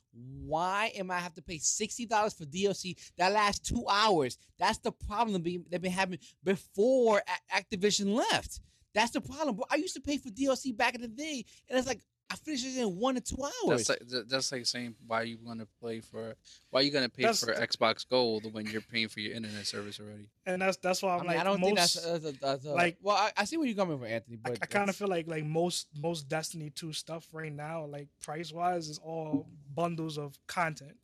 [0.45, 4.37] Why am I have to pay sixty dollars for DLC that lasts two hours?
[4.57, 7.21] That's the problem they've been having before
[7.55, 8.59] Activision left.
[8.93, 9.65] That's the problem, bro.
[9.71, 12.65] I used to pay for DLC back in the day, and it's like I finished
[12.65, 13.85] it in one or two hours.
[13.85, 16.35] That's like that's like saying why you gonna play for
[16.69, 19.99] why you gonna pay That's for Xbox Gold when you're paying for your internet service
[19.99, 20.29] already?
[20.45, 22.39] And that's that's why I, I'm mean, like I don't most, think that's, that's, a,
[22.39, 24.37] that's a, like- Well, I, I see where you're coming from, Anthony.
[24.37, 28.07] But I kind of feel like like most most Destiny 2 stuff right now, like
[28.21, 30.95] price wise, is all bundles of content.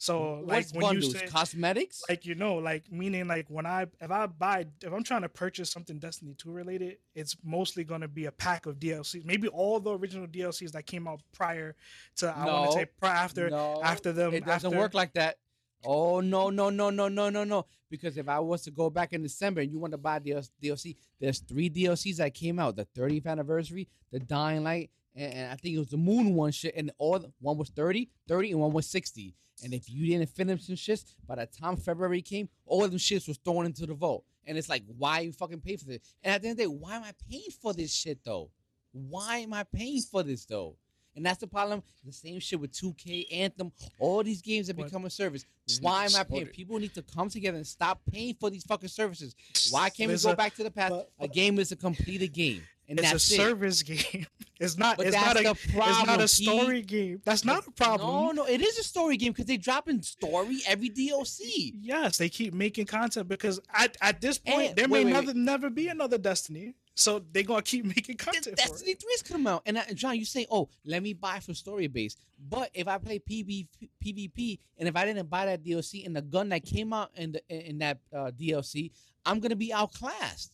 [0.00, 1.12] So like What's when bundles?
[1.12, 2.02] you say Cosmetics?
[2.08, 5.28] like you know like meaning like when I if I buy if I'm trying to
[5.28, 9.26] purchase something Destiny 2 related, it's mostly going to be a pack of DLCs.
[9.26, 11.76] Maybe all the original DLCs that came out prior
[12.16, 15.12] to I want to say pri- after no, after them it doesn't after, work like
[15.12, 15.36] that.
[15.84, 17.66] Oh no no no no no no no!
[17.90, 20.48] Because if I was to go back in December and you want to buy the
[20.62, 25.52] DLC, there's three DLCs that came out: the 30th anniversary, the Dying Light, and, and
[25.52, 26.74] I think it was the Moon one shit.
[26.76, 29.34] And all the- one was 30, 30, and one was 60.
[29.62, 32.98] And if you didn't finish some shits, by the time February came, all of them
[32.98, 34.24] shits was thrown into the vault.
[34.46, 36.00] And it's like, why you fucking pay for this?
[36.22, 38.50] And at the end of the day, why am I paying for this shit though?
[38.92, 40.76] Why am I paying for this though?
[41.16, 41.82] And that's the problem.
[42.04, 45.44] The same shit with 2K, Anthem, all these games that become a service.
[45.80, 46.46] Why am I paying?
[46.46, 49.34] People need to come together and stop paying for these fucking services.
[49.70, 50.94] Why can't we go back to the past?
[51.18, 53.36] a game is a completed game, and it's a that's it.
[53.36, 54.26] service game.
[54.58, 57.22] It's not But it's not a the it's not a story game.
[57.24, 58.36] That's not a problem.
[58.36, 61.72] No, no, it is a story game because they drop in story every DLC.
[61.80, 65.24] Yes, they keep making content because at, at this point And- there wait, may wait,
[65.24, 66.74] never never be another Destiny.
[66.94, 68.92] So they're gonna keep making content for Destiny.
[68.94, 69.62] 3 is coming out.
[69.64, 72.16] And uh, John, you say, oh, let me buy for story base.
[72.38, 73.68] But if I play PV,
[74.04, 77.32] PvP and if I didn't buy that DLC and the gun that came out in,
[77.32, 78.90] the, in that uh, DLC,
[79.24, 80.52] I'm going to be outclassed.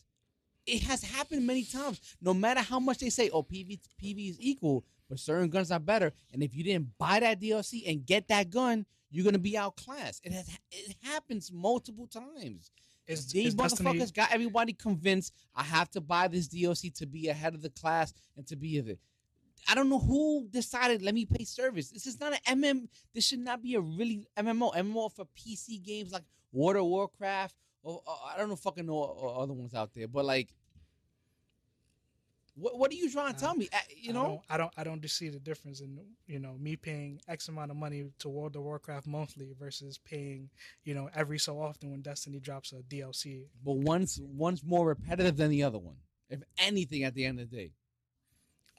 [0.67, 2.01] It has happened many times.
[2.21, 5.79] No matter how much they say, oh, PV, PV is equal, but certain guns are
[5.79, 6.11] better.
[6.33, 9.57] And if you didn't buy that DLC and get that gun, you're going to be
[9.57, 10.25] outclassed.
[10.25, 12.69] It, has, it happens multiple times.
[13.07, 17.05] Is, These is Destiny motherfuckers got everybody convinced I have to buy this DLC to
[17.05, 18.99] be ahead of the class and to be of it.
[19.69, 21.89] I don't know who decided let me pay service.
[21.89, 22.87] This is not an MM.
[23.13, 24.73] This should not be a really MMO.
[24.75, 28.93] MMO for PC games like World of Warcraft or, or I don't know fucking know
[28.95, 30.07] or other ones out there.
[30.07, 30.49] But like,
[32.55, 33.69] what what are you trying to tell me?
[33.71, 36.55] Uh, You I know, don't, I don't I don't see the difference in you know
[36.59, 40.49] me paying X amount of money to World of Warcraft monthly versus paying
[40.83, 43.45] you know every so often when Destiny drops a DLC.
[43.63, 45.97] but one's one's more repetitive than the other one.
[46.29, 47.71] If anything, at the end of the day,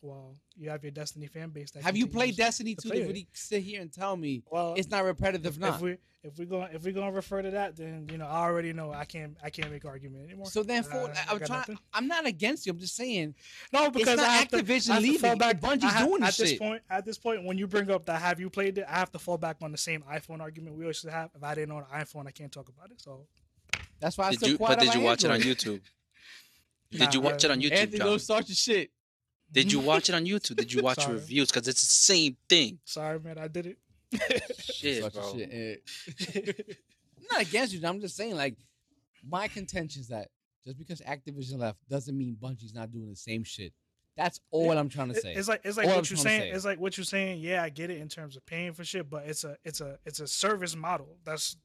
[0.02, 1.70] Well, you have your Destiny fan base.
[1.72, 2.88] That have you played Destiny to two?
[2.90, 5.54] play To really sit here and tell me Well, it's not repetitive?
[5.54, 5.74] if, not.
[5.76, 8.42] if we if we go if we gonna refer to that, then you know I
[8.44, 10.46] already know I can't I can't make argument anymore.
[10.46, 11.48] So then, for Uh, I I'm trying.
[11.60, 11.78] nothing.
[11.92, 12.72] I'm not against you.
[12.72, 13.34] I'm just saying.
[13.72, 15.60] No, because not I have to, Activision I have to fall leaving, back.
[15.60, 16.58] Bungie's have- doing at this this shit.
[16.58, 16.82] point.
[16.90, 19.18] At this point, when you bring up that have you played it, I have to
[19.18, 21.30] fall back on the same iPhone argument we always have.
[21.34, 23.00] If I didn't own an iPhone, I can't talk about it.
[23.00, 23.26] So
[24.00, 24.56] That's why I Did still you?
[24.58, 25.56] quiet But did you my watch it on Android.
[25.58, 25.80] YouTube?
[26.92, 28.06] Nah, Did you watch it on YouTube, Anthony, John?
[28.06, 28.90] don't start your shit.
[29.52, 30.56] Did you watch it on YouTube?
[30.56, 31.14] Did you watch Sorry.
[31.14, 31.50] reviews?
[31.50, 32.78] Because it's the same thing.
[32.84, 33.78] sorry, man, I did it.
[34.60, 35.34] Shit, bro.
[35.34, 35.50] shit.
[35.52, 35.74] Eh.
[37.18, 37.86] I'm not against you.
[37.86, 38.56] I'm just saying, like,
[39.28, 40.28] my contention is that
[40.64, 43.72] just because Activision left doesn't mean Bungie's not doing the same shit.
[44.16, 45.32] That's all I'm trying to say.
[45.34, 46.40] It's like it's like All I'm what you're saying.
[46.40, 46.50] say.
[46.50, 47.38] It's like what you're saying.
[47.40, 49.96] Yeah, I get it in terms of paying for shit, but it's a it's a
[50.04, 51.18] it's a service model.
[51.24, 51.56] That's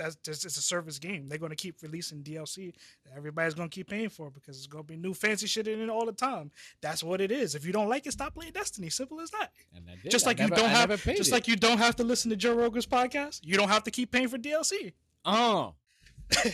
[0.00, 1.28] that's just it's a service game.
[1.28, 2.72] They're gonna keep releasing DLC
[3.16, 5.88] everybody's gonna keep paying for it because it's gonna be new fancy shit in it
[5.90, 6.50] all the time.
[6.80, 7.54] That's what it is.
[7.54, 8.90] If you don't like it, stop playing Destiny.
[8.90, 9.52] Simple as that.
[9.74, 10.10] And I did.
[10.10, 11.32] Just I like never- you don't I have, paid just it.
[11.32, 13.40] like you don't have to listen to Joe Rogan's podcast.
[13.44, 14.92] You don't have to keep paying for DLC.
[15.24, 15.74] oh,
[16.36, 16.50] uh.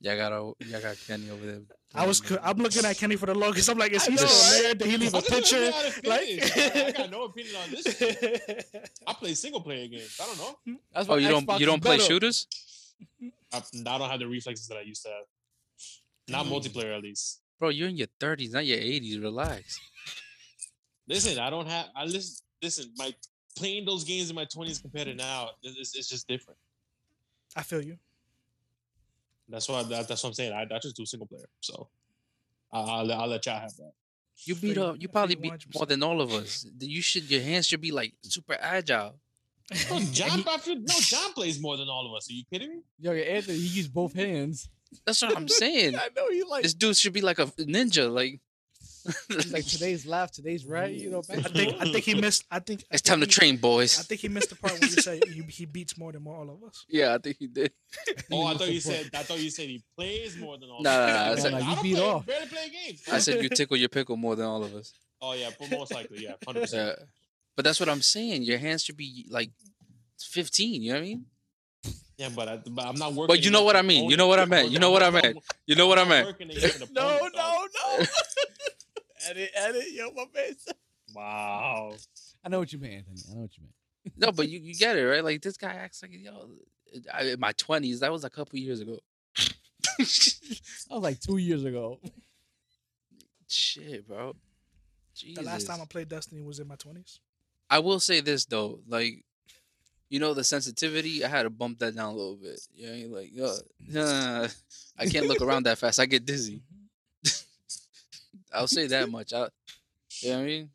[0.00, 1.60] Y'all got y'all got Kenny over there.
[1.94, 3.70] I was, I'm looking at Kenny for the longest.
[3.70, 4.62] I'm like, is he know, still right?
[4.62, 4.74] there?
[4.74, 5.60] Did he leave a I'm just picture?
[5.60, 6.96] looking at it Like.
[6.96, 8.64] I got no opinion on this.
[9.24, 9.30] Shit.
[9.30, 10.20] I play single player games.
[10.20, 10.78] I don't know.
[10.92, 12.08] that's Oh, why you don't you don't play better.
[12.08, 12.46] shooters?
[13.52, 15.24] I, I don't have the reflexes that I used to have.
[16.28, 16.52] Not hmm.
[16.52, 17.40] multiplayer, at least.
[17.58, 19.22] Bro, you're in your 30s, not your 80s.
[19.22, 19.80] Relax.
[21.08, 21.86] Listen, I don't have.
[21.94, 22.44] I listen.
[22.62, 23.14] Listen, my
[23.56, 26.58] playing those games in my twenties compared to now, it's, it's just different.
[27.54, 27.98] I feel you.
[29.48, 29.82] That's why.
[29.82, 30.52] That, that's what I'm saying.
[30.54, 31.48] I, I just do single player.
[31.60, 31.88] So
[32.72, 33.92] I'll, I'll, let- I'll let y'all have that.
[34.44, 34.96] You beat up.
[34.98, 36.66] You probably beat more than all of us.
[36.80, 37.30] You should.
[37.30, 39.16] Your hands should be like super agile.
[39.90, 42.28] No, John, I feel, no, John plays more than all of us.
[42.30, 42.80] Are you kidding me?
[43.00, 44.68] Yo, Anthony, he used both hands.
[45.06, 45.96] That's what I'm saying.
[45.96, 46.62] I know he like.
[46.62, 48.12] This dude should be like a ninja.
[48.12, 48.40] Like,
[49.50, 50.94] like today's left, today's right.
[50.94, 52.44] You know, I think I think he missed.
[52.50, 54.72] I think I it's think time to he- train, I think he missed the part
[54.80, 56.84] where you said he, he beats more than all of us.
[56.88, 57.72] Yeah, I think he did.
[58.32, 59.10] Oh, I thought you said.
[59.14, 60.82] I thought you said he plays more than all.
[60.82, 61.14] No, of no, us.
[61.14, 62.26] no, I I, said- No, no, you don't beat play, off.
[62.26, 63.02] barely play games.
[63.12, 64.92] I said you tickle your pickle more than all of us.
[65.20, 66.98] Oh yeah, but most likely, yeah, hundred percent.
[67.54, 67.56] Yeah.
[67.56, 68.42] But that's what I'm saying.
[68.42, 69.50] Your hands should be like
[70.20, 70.82] 15.
[70.82, 71.26] You know what I mean?
[72.16, 73.26] Yeah, but, I, but I'm not working.
[73.26, 74.08] But you know what I mean.
[74.08, 74.70] You know what I meant.
[74.70, 75.38] You know what I I'm meant.
[75.66, 76.26] You know what I I'm not meant.
[76.28, 77.68] working against an no, opponent, dog.
[77.74, 78.06] no, no.
[79.30, 80.66] edit, edit, yo, my face.
[81.14, 81.94] Wow.
[82.44, 83.20] I know what you mean, Anthony.
[83.30, 83.72] I know what you mean.
[84.18, 85.24] No, but you, you get it right.
[85.24, 86.50] Like this guy acts like yo.
[87.12, 88.98] I, in my 20s, that was a couple years ago.
[89.98, 92.00] That was like two years ago.
[93.48, 94.34] Shit, bro.
[95.34, 97.20] The last time I played Destiny was in my twenties.
[97.74, 99.24] I will say this though, like,
[100.08, 101.24] you know the sensitivity.
[101.24, 102.60] I had to bump that down a little bit.
[102.72, 103.56] Yeah, like uh,
[103.88, 104.46] nah,
[104.98, 105.98] I can't look around that fast.
[105.98, 106.62] I get dizzy.
[108.54, 109.32] I'll say that much.
[109.32, 109.48] I,
[110.20, 110.70] you know what I mean?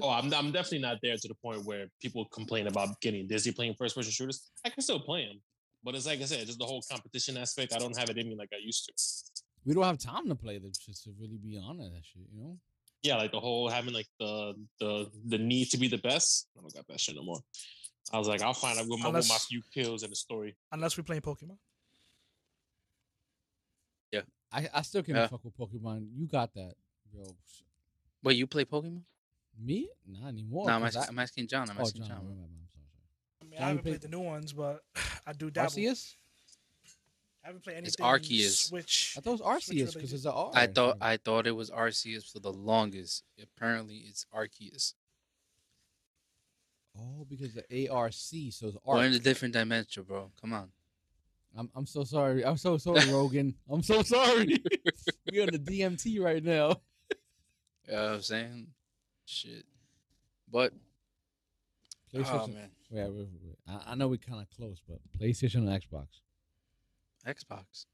[0.00, 3.50] Oh, I'm, I'm definitely not there to the point where people complain about getting dizzy
[3.50, 4.48] playing first person shooters.
[4.64, 5.40] I can still play them,
[5.82, 7.74] but it's like I said, just the whole competition aspect.
[7.74, 8.92] I don't have it in me like I used to.
[9.66, 12.44] We don't have time to play this just to really be on that shit, you
[12.44, 12.58] know?
[13.04, 16.48] Yeah, like the whole having like the the the need to be the best.
[16.58, 17.38] I don't got that shit no more.
[18.12, 20.56] I was like, I'll find out with my, with my few kills in the story.
[20.72, 21.58] Unless we're playing Pokemon.
[24.12, 24.22] Yeah,
[24.52, 25.26] I, I still can't Yeah.
[25.26, 26.08] fuck with Pokemon.
[26.14, 26.74] You got that,
[27.12, 27.24] yo.
[27.46, 27.62] sh-
[28.22, 29.02] Wait, you play Pokemon?
[29.62, 29.88] Me?
[30.06, 30.66] Not anymore.
[30.66, 31.70] no, I'm 'cause asking, I- I'm asking John.
[31.70, 32.18] I'm oh, asking John, John.
[32.18, 32.48] I'm sorry, sorry.
[33.40, 34.80] I mean, John, I haven't played- played the new ones, but
[35.26, 35.70] I do dabble.
[35.70, 36.14] Arceus?
[37.44, 37.88] I haven't played anything.
[37.88, 38.68] It's Arceus.
[38.68, 39.14] Switch.
[39.18, 40.50] I thought it was Arceus because it's an R.
[40.54, 43.22] I thought I thought it was Arceus for the longest.
[43.42, 44.94] Apparently, it's Arceus.
[46.98, 48.76] Oh, because the ARC, so it's Arceus.
[48.86, 50.30] We're in a different dimension, bro.
[50.40, 50.68] Come on.
[51.56, 52.44] I'm I'm so sorry.
[52.44, 53.54] I'm so sorry, Rogan.
[53.70, 54.62] I'm so sorry.
[55.32, 56.80] We're on the DMT right now.
[57.86, 58.66] You know what I'm saying?
[59.26, 59.64] Shit.
[60.50, 60.72] But
[62.12, 62.26] PlayStation.
[62.30, 62.54] oh PlayStation.
[62.54, 63.58] man, Wait, wait, wait, wait.
[63.68, 66.06] I, I know we're kind of close, but PlayStation and Xbox.
[67.26, 67.86] Xbox.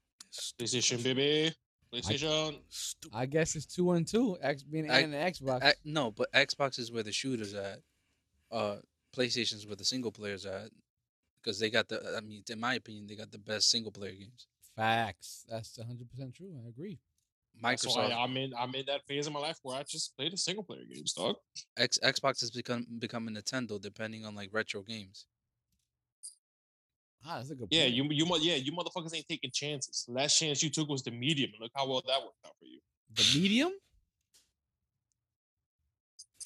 [0.59, 1.53] PlayStation, baby.
[1.93, 2.59] PlayStation.
[2.69, 3.15] Stupid.
[3.15, 4.37] I guess it's two and two.
[4.41, 5.63] X being I- and the Xbox.
[5.63, 7.79] I, no, but Xbox is where the shooters at.
[8.51, 8.77] Uh,
[9.15, 10.69] PlayStation's where the single players at.
[11.41, 12.15] Because they got the.
[12.17, 14.47] I mean, in my opinion, they got the best single player games.
[14.75, 15.43] Facts.
[15.49, 16.53] That's 100 percent true.
[16.63, 16.99] I agree.
[17.61, 18.53] That's why I'm in.
[18.57, 21.13] I'm in that phase of my life where I just play the single player games,
[21.13, 21.35] dog.
[21.77, 25.25] X, Xbox has become become a Nintendo, depending on like retro games.
[27.25, 27.67] Ah, that's a good.
[27.69, 30.05] Yeah, you you yeah you motherfuckers ain't taking chances.
[30.09, 31.51] Last chance you took was the medium.
[31.59, 32.79] Look how well that worked out for you.
[33.15, 33.71] the medium.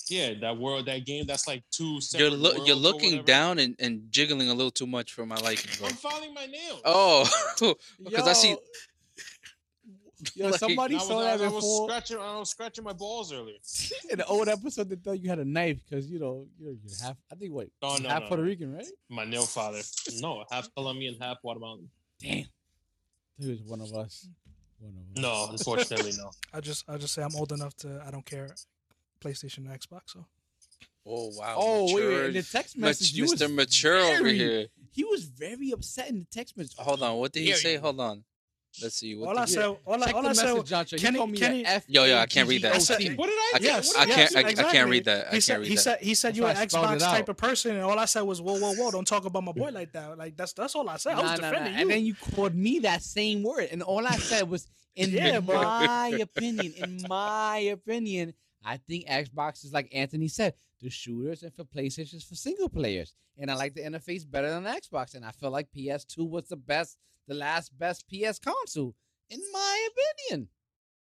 [0.08, 2.00] Yeah, that world, that game, that's like two.
[2.14, 3.26] You're lo- worlds you're looking whatever.
[3.26, 5.88] down and, and jiggling a little too much for my liking, bro.
[5.88, 6.82] I'm filing my nails.
[6.86, 7.28] Oh,
[8.04, 8.56] because I see.
[10.34, 12.18] Yo, Yo, Like, somebody I was, saw I, that I was scratching.
[12.18, 13.58] I was scratching my balls earlier.
[14.10, 14.90] in the old episode.
[14.90, 17.18] They thought you had a knife because you know you're, you're half.
[17.32, 18.48] I think what No, no, half no, Puerto no.
[18.50, 18.88] Rican, right?
[19.10, 19.82] My nail father.
[20.22, 21.90] No, half Colombian, half Guatemalan.
[22.20, 22.46] Damn,
[23.40, 24.28] he was one of us.
[24.80, 25.22] One of us.
[25.22, 26.32] No, unfortunately, no.
[26.54, 28.50] I just I just say I'm old enough to I don't care.
[29.24, 30.02] PlayStation and Xbox.
[30.08, 30.26] So
[31.08, 31.56] Oh wow.
[31.58, 33.54] Oh wait, wait, in the text Mat- message, you was Mr.
[33.54, 34.68] Mature over here.
[34.92, 36.76] He was very upset in the text message.
[36.78, 37.74] Hold on, what did he Dare say?
[37.74, 37.80] you.
[37.80, 38.24] Hold on.
[38.82, 39.16] Let's see.
[39.16, 41.14] What all did I he- said, all I, Check all the I said, message, Kenny-
[41.14, 41.86] he called me Kenny- a F.
[41.88, 42.76] Yo, yo, I can't read that.
[42.76, 43.18] I said- A G G O T.
[43.18, 43.70] What did I I get?
[43.72, 44.40] can't- What I can't- say?
[44.44, 45.20] I- I can't read that.
[45.22, 45.82] I He can't said read he that.
[45.82, 48.42] said he said That's you're an Xbox type of person, and all I said was
[48.42, 50.18] whoa, whoa, whoa, don't talk about my boy like that.
[50.18, 51.14] Like that's that's all I said.
[51.14, 51.50] I was Nah, nah, nah.
[51.52, 51.82] defending you.
[51.82, 55.40] And then you called me that same word, and all I said was, in Yeah,
[55.40, 58.34] my opinion, in my opinion,
[58.64, 62.70] I think Xbox is like Anthony said, the shooters, and for PlayStation is for single
[62.70, 63.14] players.
[63.38, 66.56] And I like the interface better than Xbox, and I feel like PS2 was the
[66.56, 66.98] best,
[67.28, 68.96] the last best PS console,
[69.30, 69.88] in my
[70.30, 70.50] opinion.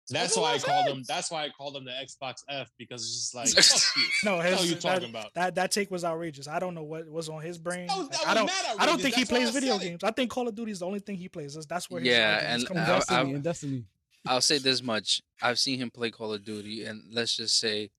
[0.09, 0.94] That's That's why I what called said.
[0.97, 1.02] them.
[1.09, 4.02] That's why I called them the Xbox F because it's just like fuck you.
[4.24, 5.34] no, What the hell his, you talking that, about?
[5.34, 6.47] that that take was outrageous.
[6.47, 7.88] I don't know what was on his brain.
[7.88, 8.80] That was- Like, that I don't.
[8.80, 9.88] I don't think he That's why plays video said it.
[9.90, 10.05] games.
[10.05, 11.55] I think Call of Duty is the only thing he plays.
[11.55, 12.93] That's, that's where his Yeah, arguments and come I- from.
[12.93, 13.84] I- Destiny, and Destiny.
[14.28, 15.22] I'll say this much.
[15.43, 17.90] I've seen him play Call of Duty, and let's just say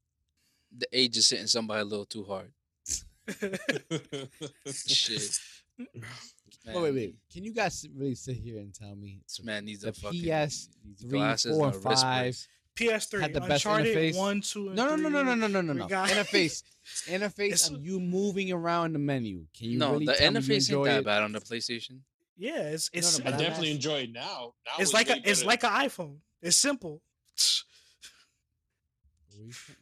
[0.77, 2.51] the age is hitting somebody a little too hard.
[4.65, 5.39] Shit.
[6.65, 7.15] Wait, wait, wait.
[7.31, 10.21] Can you guys really sit here and tell me This man needs the a fucking
[10.21, 12.47] PS needs three, glasses four, and and a wrist five?
[12.75, 14.15] PS3, Had the best Uncharted interface.
[14.17, 15.87] one, two, and No, no, no, no, no, no, no, no, no.
[15.87, 16.61] got- Interface,
[17.07, 17.39] interface.
[17.45, 19.45] It's- Of you moving around the menu.
[19.57, 21.05] Can you No, really the tell me you interface ain't enjoy that it?
[21.05, 22.01] bad on the PlayStation.
[22.37, 24.53] Yeah, it's it's no, I I'm definitely asking- enjoy it now.
[24.65, 26.17] now it's like a it's like an iPhone.
[26.43, 27.01] It's simple.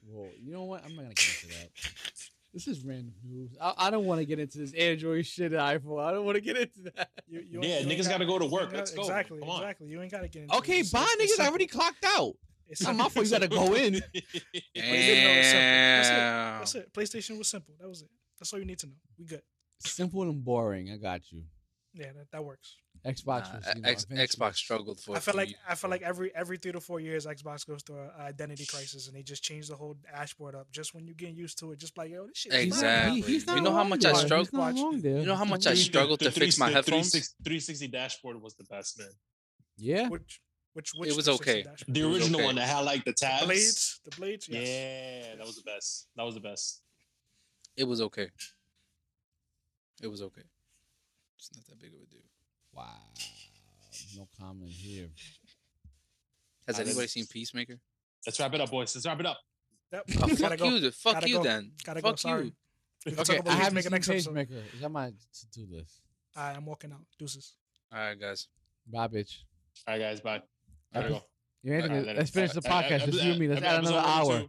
[0.08, 0.84] Well, you know what?
[0.86, 1.70] I'm not gonna get into that.
[2.56, 3.52] This is random news.
[3.62, 6.02] I, I don't want to get into this Android shit iPhone.
[6.02, 7.10] I don't want to get into that.
[7.28, 8.62] You, you Yeah, you niggas got- gotta go to you work.
[8.64, 9.02] ain't got- Let's go.
[9.02, 9.62] Exactly, Come on.
[9.62, 9.88] exactly.
[9.90, 10.56] You ain't gotta get into.
[10.56, 10.86] Okay, it.
[10.88, 11.44] It's- bye, it's niggas.
[11.44, 12.36] I already clocked out.
[12.68, 13.26] It's It's not my fault.
[13.26, 14.02] You gotta go in.
[14.74, 16.60] Damn.
[16.60, 16.94] That's it.
[16.94, 17.76] PlayStation was simple.
[17.80, 18.10] That was it.
[18.40, 18.94] That's all you need to know.
[19.20, 19.42] We good.
[19.80, 20.90] Simple and boring.
[20.92, 21.44] I got you.
[21.94, 22.78] Yeah, that, that works.
[23.06, 25.14] Xbox Nah, was, you know, X, Xbox struggled for.
[25.16, 27.66] I a feel like years, I feel like every every three to four years, Xbox
[27.68, 30.72] goes through an identity crisis, and they just change the whole dashboard up.
[30.72, 32.54] Just when you get used to it, just like yo, this shit.
[32.54, 33.22] is He's not- Exactly.
[33.22, 34.22] he- he's You know how much I there.
[34.26, 34.82] struggle- He's not Watch.
[34.82, 35.20] wrong there.
[35.20, 37.12] You know how much I struggled to fix my headphones?
[37.12, 39.10] 360 360 dashboard was the best, man.
[39.78, 40.10] Yeah.
[40.10, 40.42] Which
[40.74, 41.62] which which was okay.
[41.64, 41.94] dashboard?
[41.96, 42.46] The original okay.
[42.46, 43.42] one that had like the tabs.
[43.42, 44.50] the blades, the blades.
[44.50, 44.68] Yes.
[44.68, 46.08] Yeah, that was the best.
[46.16, 46.82] That was the best.
[47.78, 48.30] It was okay.
[50.02, 50.42] It was okay.
[51.38, 52.22] It's not that big of a deal.
[52.76, 52.86] Wow.
[54.18, 55.08] No comment here.
[56.68, 57.80] Has I anybody didn't- seen Peacemaker?
[58.26, 58.96] Let's wrap it up, boys.
[58.96, 59.38] Let's wrap it up.
[59.94, 60.04] Yep.
[60.22, 60.66] Oh, fuck go.
[60.66, 60.80] you.
[60.80, 60.92] then.
[60.92, 61.44] Fuck Gotta you go.
[61.44, 61.72] then.
[61.86, 62.16] Gotta go.
[62.16, 62.54] Sorry.
[63.06, 63.14] you.
[63.20, 64.36] Okay, I haven't Pacemaker seen next episode.
[64.36, 64.64] Pacemaker.
[64.74, 66.02] It's my to-do list.
[66.36, 67.02] All right, I'm walking out.
[67.20, 67.54] Deuces.
[67.94, 68.48] All right, guys.
[68.92, 69.38] Bye, bitch.
[69.88, 70.22] All right, guys.
[70.22, 70.42] Bye.
[70.94, 71.22] Gotta go.
[71.64, 73.06] You ain't All gonna- right, let's finish the Uh, uh, podcast.
[73.06, 73.48] Just epi- you and me.
[73.48, 74.44] Let's add another hour.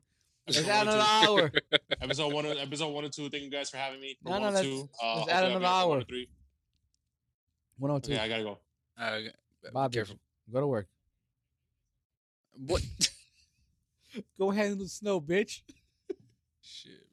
[0.49, 1.53] Let's add another hour.
[2.01, 3.29] Episode one, episode one and two.
[3.29, 4.17] Thank you guys for having me.
[4.23, 4.73] For No, no, one and let's- two.
[4.75, 6.05] Uh, let's hopefully add another up for one hour.
[6.05, 6.29] three.
[7.79, 8.13] 102.
[8.13, 8.59] Okay, I gotta go.
[8.99, 9.27] Uh, All right,
[9.67, 9.95] uh, Bye, be bitch.
[9.95, 10.17] careful.
[10.53, 10.87] Go to work.
[12.67, 12.83] What?
[14.39, 15.61] Go handle the snow, bitch.
[16.63, 17.06] Shit.